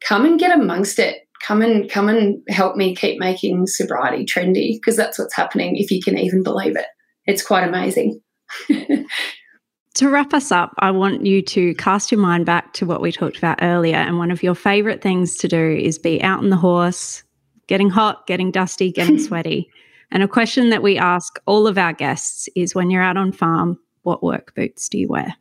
come 0.00 0.24
and 0.24 0.40
get 0.40 0.58
amongst 0.58 0.98
it. 0.98 1.28
Come 1.42 1.60
and 1.60 1.90
come 1.90 2.08
and 2.08 2.40
help 2.48 2.74
me 2.74 2.96
keep 2.96 3.20
making 3.20 3.66
sobriety 3.66 4.24
trendy 4.24 4.76
because 4.76 4.96
that's 4.96 5.18
what's 5.18 5.36
happening 5.36 5.76
if 5.76 5.90
you 5.90 6.00
can 6.00 6.16
even 6.16 6.42
believe 6.42 6.74
it. 6.74 6.86
It's 7.26 7.44
quite 7.44 7.68
amazing. 7.68 8.18
to 9.94 10.08
wrap 10.08 10.32
us 10.32 10.50
up, 10.50 10.72
I 10.78 10.90
want 10.90 11.26
you 11.26 11.42
to 11.42 11.74
cast 11.74 12.10
your 12.10 12.20
mind 12.20 12.46
back 12.46 12.72
to 12.74 12.86
what 12.86 13.02
we 13.02 13.12
talked 13.12 13.36
about 13.36 13.58
earlier. 13.60 13.96
And 13.96 14.16
one 14.16 14.30
of 14.30 14.42
your 14.42 14.54
favorite 14.54 15.02
things 15.02 15.36
to 15.36 15.48
do 15.48 15.76
is 15.78 15.98
be 15.98 16.22
out 16.22 16.38
on 16.38 16.48
the 16.48 16.56
horse, 16.56 17.24
getting 17.66 17.90
hot, 17.90 18.26
getting 18.26 18.50
dusty, 18.50 18.90
getting 18.90 19.18
sweaty. 19.22 19.68
And 20.10 20.22
a 20.22 20.28
question 20.28 20.70
that 20.70 20.82
we 20.82 20.96
ask 20.96 21.38
all 21.44 21.66
of 21.66 21.76
our 21.76 21.92
guests 21.92 22.48
is 22.56 22.74
when 22.74 22.90
you're 22.90 23.02
out 23.02 23.18
on 23.18 23.32
farm, 23.32 23.78
what 24.02 24.22
work 24.22 24.54
boots 24.54 24.88
do 24.88 24.98
you 24.98 25.08
wear? 25.08 25.34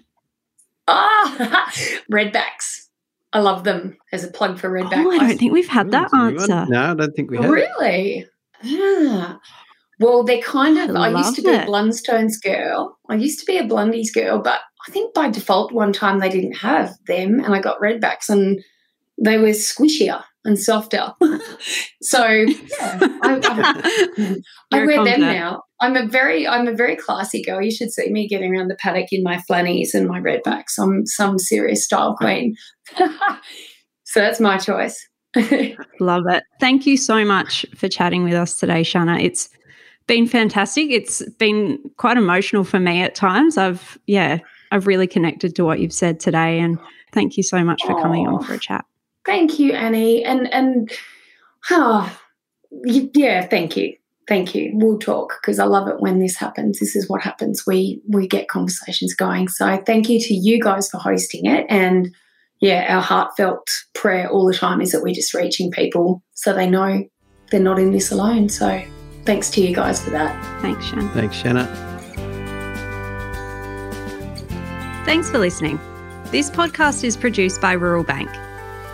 Ah, 0.87 1.71
redbacks. 2.11 2.87
I 3.33 3.39
love 3.39 3.63
them 3.63 3.97
as 4.11 4.23
a 4.23 4.27
plug 4.27 4.59
for 4.59 4.69
redbacks. 4.69 5.05
Oh, 5.05 5.11
I 5.11 5.19
don't 5.19 5.37
think 5.37 5.53
we've 5.53 5.67
had 5.67 5.91
that 5.91 6.13
answer. 6.13 6.65
No, 6.67 6.91
I 6.91 6.93
don't 6.93 7.15
think 7.15 7.31
we 7.31 7.37
have. 7.37 7.49
Really? 7.49 8.27
Yeah. 8.61 9.35
Well, 9.99 10.23
they're 10.23 10.41
kind 10.41 10.77
of. 10.77 10.95
I, 10.95 11.11
I 11.11 11.17
used 11.17 11.35
to 11.35 11.41
be 11.41 11.49
it. 11.49 11.63
a 11.63 11.65
Blundstones 11.65 12.41
girl. 12.43 12.97
I 13.07 13.15
used 13.15 13.39
to 13.39 13.45
be 13.45 13.57
a 13.57 13.63
Blundies 13.63 14.13
girl, 14.13 14.39
but 14.39 14.59
I 14.87 14.91
think 14.91 15.13
by 15.13 15.29
default 15.29 15.71
one 15.71 15.93
time 15.93 16.19
they 16.19 16.29
didn't 16.29 16.55
have 16.57 16.93
them, 17.05 17.39
and 17.39 17.53
I 17.53 17.61
got 17.61 17.79
redbacks, 17.79 18.27
and 18.27 18.59
they 19.23 19.37
were 19.37 19.49
squishier 19.49 20.23
and 20.43 20.59
softer. 20.59 21.13
so 22.01 22.25
yeah, 22.25 22.99
I, 23.21 23.39
I, 23.43 24.35
I 24.71 24.85
wear 24.85 25.03
them 25.03 25.21
now. 25.21 25.63
I'm 25.79 25.95
a 25.95 26.07
very 26.07 26.47
I'm 26.47 26.67
a 26.67 26.73
very 26.73 26.95
classy 26.95 27.41
girl. 27.43 27.61
You 27.61 27.71
should 27.71 27.91
see 27.91 28.09
me 28.09 28.27
getting 28.27 28.55
around 28.55 28.69
the 28.69 28.75
paddock 28.75 29.07
in 29.11 29.23
my 29.23 29.39
flannies 29.39 29.93
and 29.93 30.07
my 30.07 30.19
redbacks. 30.19 30.79
I'm 30.79 31.05
some 31.05 31.37
serious 31.37 31.85
style 31.85 32.15
queen. 32.15 32.55
so 32.95 34.19
that's 34.19 34.39
my 34.39 34.57
choice. 34.57 35.07
Love 35.99 36.23
it. 36.27 36.43
Thank 36.59 36.85
you 36.85 36.97
so 36.97 37.23
much 37.23 37.65
for 37.75 37.87
chatting 37.87 38.23
with 38.23 38.33
us 38.33 38.59
today, 38.59 38.83
Shanna. 38.83 39.17
It's 39.17 39.49
been 40.07 40.27
fantastic. 40.27 40.91
It's 40.91 41.27
been 41.37 41.79
quite 41.97 42.17
emotional 42.17 42.63
for 42.63 42.79
me 42.79 43.01
at 43.01 43.15
times. 43.15 43.57
I've 43.57 43.97
yeah, 44.07 44.39
I've 44.71 44.87
really 44.87 45.07
connected 45.07 45.55
to 45.55 45.65
what 45.65 45.79
you've 45.79 45.93
said 45.93 46.19
today 46.19 46.59
and 46.59 46.79
thank 47.13 47.37
you 47.37 47.43
so 47.43 47.63
much 47.63 47.81
for 47.83 47.99
coming 48.01 48.27
on 48.27 48.43
for 48.43 48.53
a 48.53 48.59
chat. 48.59 48.85
Thank 49.25 49.59
you, 49.59 49.73
Annie. 49.73 50.23
And 50.23 50.51
and 50.53 50.91
ah, 51.69 52.19
oh, 52.71 52.81
yeah, 52.85 53.45
thank 53.45 53.77
you. 53.77 53.95
Thank 54.27 54.55
you. 54.55 54.71
We'll 54.73 54.99
talk 54.99 55.33
because 55.41 55.59
I 55.59 55.65
love 55.65 55.87
it 55.87 55.99
when 55.99 56.19
this 56.19 56.37
happens. 56.37 56.79
This 56.79 56.95
is 56.95 57.09
what 57.09 57.21
happens. 57.21 57.65
We 57.67 58.01
we 58.07 58.27
get 58.27 58.47
conversations 58.47 59.13
going. 59.13 59.47
So 59.47 59.81
thank 59.85 60.09
you 60.09 60.19
to 60.19 60.33
you 60.33 60.59
guys 60.59 60.89
for 60.89 60.97
hosting 60.97 61.45
it. 61.45 61.65
And 61.69 62.13
yeah, 62.59 62.95
our 62.95 63.01
heartfelt 63.01 63.67
prayer 63.93 64.29
all 64.29 64.45
the 64.45 64.53
time 64.53 64.81
is 64.81 64.91
that 64.91 65.01
we're 65.01 65.13
just 65.13 65.33
reaching 65.33 65.71
people 65.71 66.23
so 66.33 66.53
they 66.53 66.69
know 66.69 67.03
they're 67.49 67.59
not 67.59 67.79
in 67.79 67.91
this 67.91 68.11
alone. 68.11 68.49
So 68.49 68.81
thanks 69.25 69.49
to 69.51 69.61
you 69.61 69.75
guys 69.75 70.03
for 70.03 70.11
that. 70.11 70.61
Thanks, 70.61 70.85
Shanna. 70.85 71.09
Thanks, 71.09 71.35
Shanna. 71.35 71.91
Thanks 75.05 75.29
for 75.29 75.39
listening. 75.39 75.79
This 76.27 76.49
podcast 76.49 77.03
is 77.03 77.17
produced 77.17 77.59
by 77.59 77.73
Rural 77.73 78.03
Bank. 78.03 78.29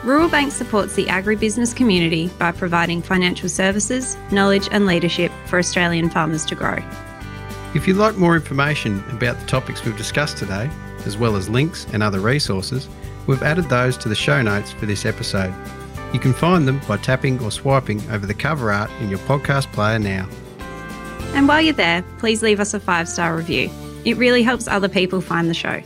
Rural 0.08 0.30
Bank 0.30 0.54
supports 0.54 0.96
the 0.96 1.08
agribusiness 1.08 1.76
community 1.76 2.30
by 2.40 2.54
providing 2.54 3.02
financial 3.02 3.50
services, 3.50 4.16
knowledge, 4.32 4.70
and 4.72 4.86
leadership 4.86 5.34
for 5.48 5.60
Australian 5.60 6.10
farmers 6.10 6.46
to 6.46 6.56
grow. 6.56 6.78
If 7.76 7.86
you'd 7.86 7.98
like 7.98 8.16
more 8.16 8.38
information 8.38 9.04
about 9.10 9.38
the 9.38 9.46
topics 9.48 9.84
we've 9.84 9.98
discussed 9.98 10.38
today, 10.38 10.70
as 11.06 11.18
well 11.18 11.36
as 11.36 11.50
links 11.50 11.86
and 11.92 12.02
other 12.02 12.22
resources, 12.22 12.88
we've 13.28 13.44
added 13.44 13.68
those 13.68 13.98
to 13.98 14.08
the 14.08 14.16
show 14.16 14.42
notes 14.42 14.72
for 14.72 14.86
this 14.86 15.06
episode. 15.06 15.54
You 16.14 16.22
can 16.22 16.32
find 16.32 16.66
them 16.66 16.80
by 16.88 16.96
tapping 16.96 17.44
or 17.44 17.52
swiping 17.52 18.00
over 18.10 18.26
the 18.26 18.34
cover 18.34 18.72
art 18.72 18.90
in 19.02 19.10
your 19.10 19.20
podcast 19.20 19.70
player 19.74 20.00
now. 20.00 20.26
And 21.34 21.50
while 21.50 21.62
you're 21.62 21.74
there, 21.74 22.02
please 22.20 22.42
leave 22.42 22.62
us 22.62 22.74
a 22.74 22.80
five 22.80 23.10
star 23.10 23.36
review. 23.36 23.70
It 24.06 24.16
really 24.16 24.42
helps 24.42 24.70
other 24.70 24.88
people 24.88 25.20
find 25.20 25.50
the 25.50 25.54
show. 25.54 25.82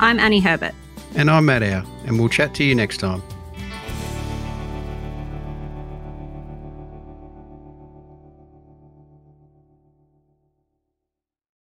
I'm 0.00 0.18
Annie 0.18 0.40
Herbert. 0.40 0.72
And 1.14 1.30
I'm 1.30 1.44
Matt 1.44 1.60
Howe, 1.60 1.84
and 2.06 2.18
we'll 2.18 2.30
chat 2.30 2.54
to 2.54 2.64
you 2.64 2.74
next 2.74 2.96
time. 3.00 3.22